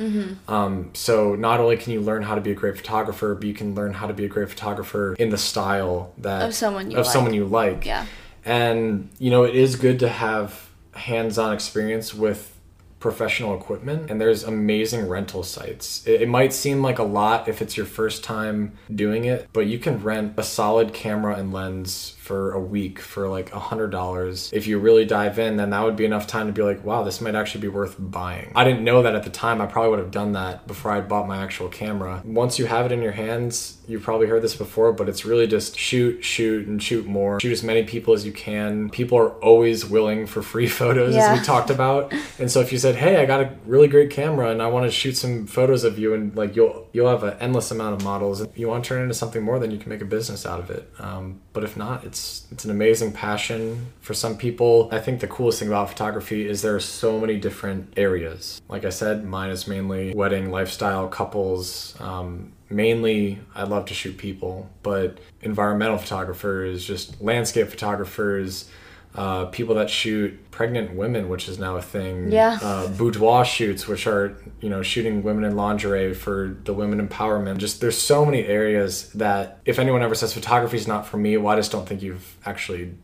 Um, 0.48 0.92
so 0.94 1.34
not 1.36 1.60
only 1.60 1.76
can 1.78 1.92
you 1.94 2.02
learn 2.02 2.22
how 2.22 2.36
to 2.36 2.42
be 2.42 2.52
a 2.52 2.56
great 2.56 2.78
photographer, 2.78 3.34
but 3.34 3.46
you 3.46 3.54
can 3.56 3.74
learn 3.74 3.94
how 3.94 4.06
to 4.08 4.14
be 4.14 4.26
a 4.26 4.28
great 4.30 4.50
photographer 4.50 5.16
in 5.16 5.30
the 5.32 5.38
style 5.40 6.14
that 6.20 6.48
Of 6.50 6.54
someone 6.54 6.92
you 6.92 6.98
of 6.98 7.06
like. 7.06 7.14
someone 7.14 7.34
you 7.34 7.46
like. 7.46 7.86
Yeah. 7.86 8.06
And 8.46 9.10
you 9.18 9.32
know, 9.32 9.44
it 9.44 9.56
is 9.56 9.76
good 9.76 10.00
to 10.00 10.10
have 10.10 10.70
hands-on 10.94 11.52
experience 11.54 12.14
with 12.14 12.55
professional 13.00 13.56
equipment 13.56 14.10
and 14.10 14.20
there's 14.20 14.44
amazing 14.44 15.08
rental 15.08 15.44
sites. 15.44 16.06
It, 16.08 16.24
it 16.24 16.30
might 16.30 16.54
seem 16.54 16.82
like 16.82 17.00
a 17.00 17.04
lot 17.04 17.48
if 17.48 17.62
it's 17.62 17.78
your 17.78 17.86
first 17.86 18.24
time 18.24 18.74
doing 18.94 19.26
it, 19.26 19.48
but 19.54 19.68
you 19.68 19.80
can 19.80 20.02
rent 20.02 20.34
a 20.38 20.44
solid 20.44 20.94
camera 20.94 21.36
and 21.36 21.54
lens 21.54 22.15
for 22.26 22.54
a 22.54 22.60
week 22.60 22.98
for 23.00 23.30
like 23.30 23.54
a 23.54 23.60
hundred 23.60 23.92
dollars. 23.92 24.50
If 24.52 24.66
you 24.66 24.80
really 24.80 25.06
dive 25.06 25.38
in, 25.38 25.58
then 25.58 25.70
that 25.70 25.84
would 25.84 25.96
be 25.96 26.06
enough 26.06 26.26
time 26.26 26.48
to 26.48 26.54
be 26.54 26.64
like, 26.64 26.84
wow, 26.84 27.04
this 27.04 27.22
might 27.22 27.36
actually 27.36 27.62
be 27.62 27.68
worth 27.68 27.96
buying. 28.00 28.52
I 28.56 28.64
didn't 28.64 28.84
know 28.84 29.04
that 29.04 29.14
at 29.14 29.24
the 29.24 29.30
time. 29.30 29.62
I 29.62 29.68
probably 29.68 29.92
would 29.92 30.00
have 30.00 30.10
done 30.12 30.32
that 30.34 30.66
before 30.66 30.92
I 30.92 31.02
bought 31.02 31.28
my 31.28 31.38
actual 31.44 31.70
camera. 31.70 32.24
Once 32.26 32.58
you 32.58 32.66
have 32.66 32.88
it 32.88 32.92
in 32.92 33.04
your 33.04 33.12
hands, 33.12 33.78
you've 33.88 34.02
probably 34.02 34.26
heard 34.26 34.42
this 34.42 34.56
before, 34.56 34.92
but 34.92 35.08
it's 35.08 35.24
really 35.24 35.46
just 35.46 35.78
shoot, 35.78 36.24
shoot, 36.24 36.66
and 36.68 36.82
shoot 36.82 37.06
more. 37.06 37.40
Shoot 37.40 37.52
as 37.52 37.62
many 37.64 37.84
people 37.84 38.16
as 38.16 38.26
you 38.26 38.32
can. 38.32 38.90
People 38.90 39.20
are 39.20 39.30
always 39.44 39.86
willing 39.86 40.26
for 40.26 40.42
free 40.42 40.68
photos, 40.82 41.14
Yeah. 41.14 41.32
as 41.34 41.40
we 41.40 41.46
talked 41.46 41.70
about. 41.70 42.12
And 42.40 42.50
so 42.52 42.60
if 42.60 42.72
you 42.72 42.80
said, 42.80 42.96
"Hey, 42.96 43.18
I 43.18 43.26
got 43.26 43.42
a 43.42 43.52
really 43.68 43.88
great 43.88 44.10
camera 44.10 44.50
and 44.50 44.64
I 44.64 44.68
want 44.68 44.86
to 44.88 44.92
shoot 44.92 45.16
some 45.16 45.46
photos 45.46 45.84
of 45.84 46.00
you," 46.00 46.16
and 46.16 46.36
like 46.36 46.56
you'll 46.56 46.88
you'll 46.92 47.10
have 47.10 47.24
an 47.24 47.36
endless 47.40 47.70
amount 47.70 47.94
of 47.96 48.04
models, 48.04 48.42
and 48.42 48.50
you 48.56 48.68
want 48.68 48.84
to 48.84 48.88
turn 48.88 49.00
it 49.02 49.04
into 49.04 49.14
something 49.14 49.44
more, 49.44 49.60
then 49.60 49.70
you 49.70 49.78
can 49.78 49.90
make 49.90 50.02
a 50.02 50.06
business 50.06 50.46
out 50.46 50.60
of 50.60 50.72
it. 50.72 50.90
Um, 50.98 51.42
but 51.54 51.64
if 51.64 51.78
not, 51.78 52.04
it's 52.04 52.15
it's 52.52 52.66
an 52.66 52.72
amazing 52.72 53.12
passion 53.12 53.88
for 54.02 54.14
some 54.14 54.38
people. 54.38 54.90
I 54.92 55.00
think 55.00 55.20
the 55.20 55.28
coolest 55.28 55.60
thing 55.60 55.68
about 55.68 55.90
photography 55.90 56.48
is 56.48 56.62
there 56.62 56.76
are 56.76 56.80
so 56.80 57.20
many 57.20 57.38
different 57.38 57.94
areas. 57.98 58.62
Like 58.70 58.86
I 58.86 58.90
said, 58.90 59.26
mine 59.26 59.50
is 59.50 59.68
mainly 59.68 60.14
wedding, 60.14 60.52
lifestyle, 60.52 61.08
couples. 61.08 61.96
Um, 62.00 62.54
mainly, 62.70 63.40
I 63.54 63.64
love 63.64 63.86
to 63.88 63.94
shoot 63.94 64.18
people, 64.18 64.70
but 64.84 65.20
environmental 65.42 65.98
photographers, 65.98 66.86
just 66.86 67.22
landscape 67.22 67.68
photographers 67.68 68.70
uh, 69.16 69.46
people 69.46 69.76
that 69.76 69.90
shoot 69.90 70.52
pregnant 70.52 70.94
women, 70.94 71.30
which 71.30 71.48
is 71.48 71.58
now 71.60 71.78
a 71.78 71.82
thing. 71.82 72.32
Yeah. 72.32 72.58
Uh, 72.62 72.88
boudoir 72.88 73.46
shoots, 73.46 73.88
which 73.88 74.08
are 74.08 74.38
you 74.62 74.70
know 74.70 74.82
shooting 74.82 75.24
women 75.24 75.44
in 75.44 75.56
lingerie 75.56 76.14
for 76.14 76.56
the 76.64 76.74
women 76.74 77.06
empowerment. 77.06 77.58
Just 77.58 77.82
there's 77.82 77.98
so 77.98 78.26
many 78.26 78.46
areas 78.46 79.10
that 79.14 79.60
if 79.66 79.80
anyone 79.80 80.02
ever 80.02 80.16
says 80.16 80.34
photography 80.34 80.78
is 80.78 80.88
not 80.88 81.06
for 81.06 81.18
me, 81.18 81.38
well, 81.38 81.54
I 81.54 81.58
just 81.58 81.72
don't 81.72 81.88
think 81.88 82.02
you've 82.02 82.38
actually 82.46 82.96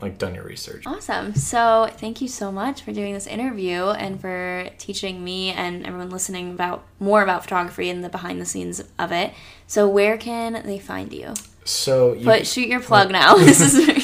like 0.00 0.18
done 0.18 0.34
your 0.34 0.44
research. 0.44 0.86
Awesome. 0.86 1.34
So, 1.34 1.88
thank 1.92 2.20
you 2.20 2.28
so 2.28 2.52
much 2.52 2.82
for 2.82 2.92
doing 2.92 3.14
this 3.14 3.26
interview 3.26 3.86
and 3.86 4.20
for 4.20 4.68
teaching 4.78 5.24
me 5.24 5.50
and 5.50 5.86
everyone 5.86 6.10
listening 6.10 6.52
about 6.52 6.84
more 7.00 7.22
about 7.22 7.42
photography 7.42 7.88
and 7.88 8.04
the 8.04 8.08
behind 8.08 8.40
the 8.40 8.46
scenes 8.46 8.82
of 8.98 9.12
it. 9.12 9.32
So, 9.66 9.88
where 9.88 10.18
can 10.18 10.62
they 10.64 10.78
find 10.78 11.12
you? 11.12 11.34
So 11.64 12.12
you, 12.12 12.26
But 12.26 12.46
shoot 12.46 12.68
your 12.68 12.80
plug 12.80 13.10
now. 13.10 13.34
this 13.38 13.60
is 13.60 13.88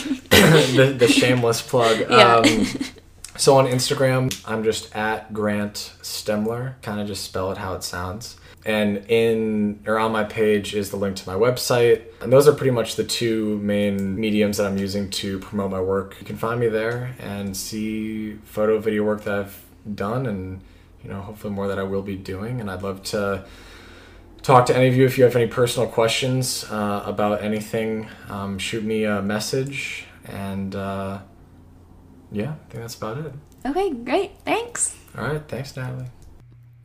the, 0.76 0.94
the 0.98 1.08
shameless 1.08 1.62
plug. 1.62 2.00
Yeah. 2.10 2.36
Um, 2.36 2.66
so 3.36 3.56
on 3.56 3.66
Instagram, 3.66 4.30
I'm 4.46 4.64
just 4.64 4.94
at 4.94 5.32
Grant 5.32 5.94
Stemler. 6.02 6.74
Kind 6.82 7.00
of 7.00 7.06
just 7.06 7.24
spell 7.24 7.50
it 7.52 7.58
how 7.58 7.74
it 7.74 7.82
sounds. 7.82 8.36
And 8.66 8.98
in 9.08 9.82
or 9.86 9.98
on 9.98 10.12
my 10.12 10.24
page 10.24 10.74
is 10.74 10.90
the 10.90 10.96
link 10.96 11.16
to 11.16 11.28
my 11.28 11.36
website. 11.36 12.02
And 12.20 12.30
those 12.30 12.46
are 12.46 12.52
pretty 12.52 12.72
much 12.72 12.96
the 12.96 13.04
two 13.04 13.58
main 13.58 14.18
mediums 14.20 14.58
that 14.58 14.66
I'm 14.66 14.76
using 14.76 15.08
to 15.10 15.38
promote 15.38 15.70
my 15.70 15.80
work. 15.80 16.16
You 16.20 16.26
can 16.26 16.36
find 16.36 16.60
me 16.60 16.68
there 16.68 17.14
and 17.18 17.56
see 17.56 18.34
photo, 18.44 18.78
video 18.78 19.04
work 19.04 19.24
that 19.24 19.34
I've 19.38 19.64
done, 19.94 20.26
and 20.26 20.60
you 21.02 21.08
know 21.08 21.22
hopefully 21.22 21.54
more 21.54 21.68
that 21.68 21.78
I 21.78 21.84
will 21.84 22.02
be 22.02 22.16
doing. 22.16 22.60
And 22.60 22.70
I'd 22.70 22.82
love 22.82 23.02
to 23.04 23.44
talk 24.42 24.66
to 24.66 24.76
any 24.76 24.88
of 24.88 24.96
you 24.96 25.06
if 25.06 25.16
you 25.16 25.24
have 25.24 25.36
any 25.36 25.46
personal 25.46 25.88
questions 25.88 26.64
uh, 26.70 27.02
about 27.06 27.42
anything. 27.42 28.08
Um, 28.28 28.58
shoot 28.58 28.84
me 28.84 29.04
a 29.04 29.22
message, 29.22 30.04
and 30.30 30.74
uh, 30.74 31.20
yeah, 32.32 32.52
I 32.52 32.70
think 32.70 32.82
that's 32.82 32.94
about 32.94 33.18
it. 33.18 33.32
okay, 33.66 33.90
great. 33.90 34.32
Thanks. 34.44 34.96
All 35.16 35.24
right, 35.24 35.42
thanks, 35.46 35.76
Natalie. 35.76 36.06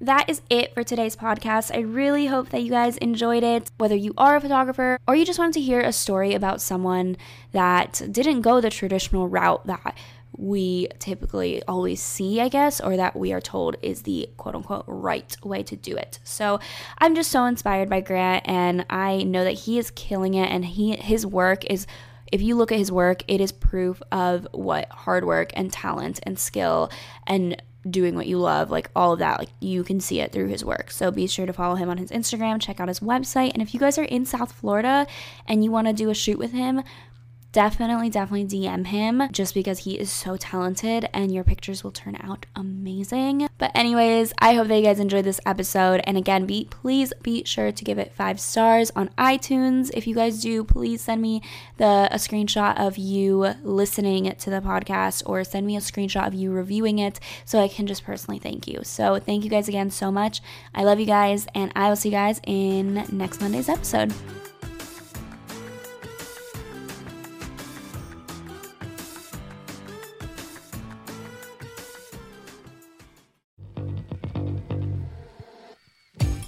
That 0.02 0.30
is 0.30 0.42
it 0.50 0.74
for 0.74 0.84
today's 0.84 1.16
podcast. 1.16 1.74
I 1.74 1.80
really 1.80 2.26
hope 2.26 2.50
that 2.50 2.62
you 2.62 2.70
guys 2.70 2.98
enjoyed 2.98 3.44
it. 3.44 3.72
Whether 3.78 3.96
you 3.96 4.14
are 4.18 4.36
a 4.36 4.42
photographer 4.42 5.00
or 5.08 5.16
you 5.16 5.26
just 5.26 5.40
wanted 5.40 5.54
to 5.54 5.62
hear 5.62 5.80
a 5.80 5.94
story 5.94 6.34
about 6.34 6.62
someone 6.62 7.16
that 7.54 8.02
didn't 8.12 8.42
go 8.42 8.60
the 8.60 8.70
traditional 8.70 9.30
route 9.30 9.66
that 9.68 9.96
we 10.38 10.90
typically 11.00 11.64
always 11.64 12.02
see, 12.02 12.42
I 12.42 12.50
guess, 12.50 12.82
or 12.82 12.98
that 12.98 13.16
we 13.16 13.32
are 13.32 13.40
told 13.40 13.78
is 13.82 14.02
the 14.02 14.30
quote 14.36 14.56
unquote 14.56 14.84
right 14.86 15.36
way 15.44 15.64
to 15.64 15.78
do 15.78 15.96
it. 15.96 16.20
So 16.26 16.60
I'm 16.98 17.16
just 17.16 17.32
so 17.32 17.46
inspired 17.46 17.90
by 17.90 18.02
Grant 18.02 18.46
and 18.48 18.86
I 18.90 19.24
know 19.24 19.46
that 19.46 19.54
he 19.54 19.80
is 19.80 19.92
killing 19.92 20.34
it 20.34 20.50
and 20.50 20.66
he 20.66 20.98
his 20.98 21.26
work 21.26 21.64
is 21.66 21.88
if 22.36 22.42
you 22.42 22.56
look 22.56 22.70
at 22.70 22.78
his 22.78 22.92
work, 22.92 23.24
it 23.30 23.40
is 23.40 23.54
proof 23.54 24.02
of 24.12 24.46
what 24.52 24.92
hard 24.92 25.24
work 25.24 25.52
and 25.56 25.72
talent 25.72 26.20
and 26.24 26.38
skill 26.38 26.92
and 27.26 27.62
doing 27.90 28.14
what 28.14 28.28
you 28.28 28.38
love, 28.38 28.70
like 28.70 28.90
all 28.94 29.14
of 29.14 29.20
that, 29.20 29.40
like 29.40 29.48
you 29.62 29.86
can 29.86 30.02
see 30.02 30.20
it 30.20 30.34
through 30.34 30.48
his 30.48 30.66
work. 30.66 30.92
So 30.92 31.12
be 31.12 31.28
sure 31.28 31.46
to 31.46 31.54
follow 31.54 31.76
him 31.76 31.88
on 31.90 31.98
his 31.98 32.12
Instagram, 32.12 32.60
check 32.60 32.82
out 32.82 32.90
his 32.90 33.00
website. 33.00 33.54
And 33.54 33.62
if 33.62 33.74
you 33.74 33.80
guys 33.80 33.98
are 33.98 34.04
in 34.04 34.26
South 34.26 34.52
Florida 34.52 35.08
and 35.48 35.64
you 35.64 35.72
want 35.72 35.88
to 35.88 35.94
do 35.94 36.10
a 36.10 36.14
shoot 36.14 36.38
with 36.38 36.52
him, 36.52 36.84
definitely, 37.56 38.10
definitely 38.10 38.46
DM 38.46 38.86
him 38.88 39.24
just 39.32 39.54
because 39.54 39.80
he 39.80 39.98
is 39.98 40.12
so 40.12 40.36
talented 40.36 41.08
and 41.14 41.34
your 41.34 41.46
pictures 41.46 41.86
will 41.86 41.92
turn 41.92 42.18
out 42.20 42.46
amazing. 42.54 43.48
But, 43.58 43.72
anyways, 43.74 44.34
I 44.40 44.56
hope 44.56 44.68
that 44.68 44.76
you 44.76 44.84
guys 44.84 45.00
enjoyed 45.00 45.24
this 45.24 45.40
episode. 45.46 46.02
And 46.04 46.18
again, 46.18 46.46
be 46.46 46.68
please 46.70 47.14
be 47.24 47.46
sure 47.46 47.72
to 47.72 47.84
give 47.86 47.98
it 47.98 48.12
five 48.12 48.42
stars 48.42 48.92
on 48.94 49.08
iTunes. 49.18 49.90
If 49.94 50.06
you 50.06 50.14
guys 50.14 50.42
do, 50.42 50.66
please 50.66 51.00
send 51.00 51.22
me 51.22 51.42
the 51.78 52.10
a 52.12 52.18
screenshot 52.18 52.78
of 52.78 52.98
you 52.98 53.54
listening 53.64 54.36
to 54.36 54.50
the 54.50 54.60
podcast 54.60 55.24
or 55.26 55.46
send 55.46 55.66
me 55.66 55.78
a 55.78 55.80
screenshot 55.80 56.28
of 56.28 56.34
you 56.34 56.52
reviewing 56.52 57.00
it 57.00 57.22
so 57.46 57.62
I 57.62 57.70
can 57.70 57.88
just 57.88 58.04
personally 58.04 58.40
thank 58.40 58.68
you. 58.68 58.82
So, 58.84 59.18
thank 59.18 59.46
you 59.46 59.50
guys 59.50 59.70
again 59.70 59.92
so 59.92 60.12
much. 60.12 60.42
I 60.74 60.84
love 60.84 61.00
you 61.00 61.06
guys, 61.06 61.48
and 61.56 61.72
I 61.74 61.88
will 61.88 61.96
see 61.96 62.10
you 62.10 62.16
guys 62.16 62.42
in 62.46 63.06
next 63.14 63.40
Monday's 63.40 63.70
episode. 63.70 64.14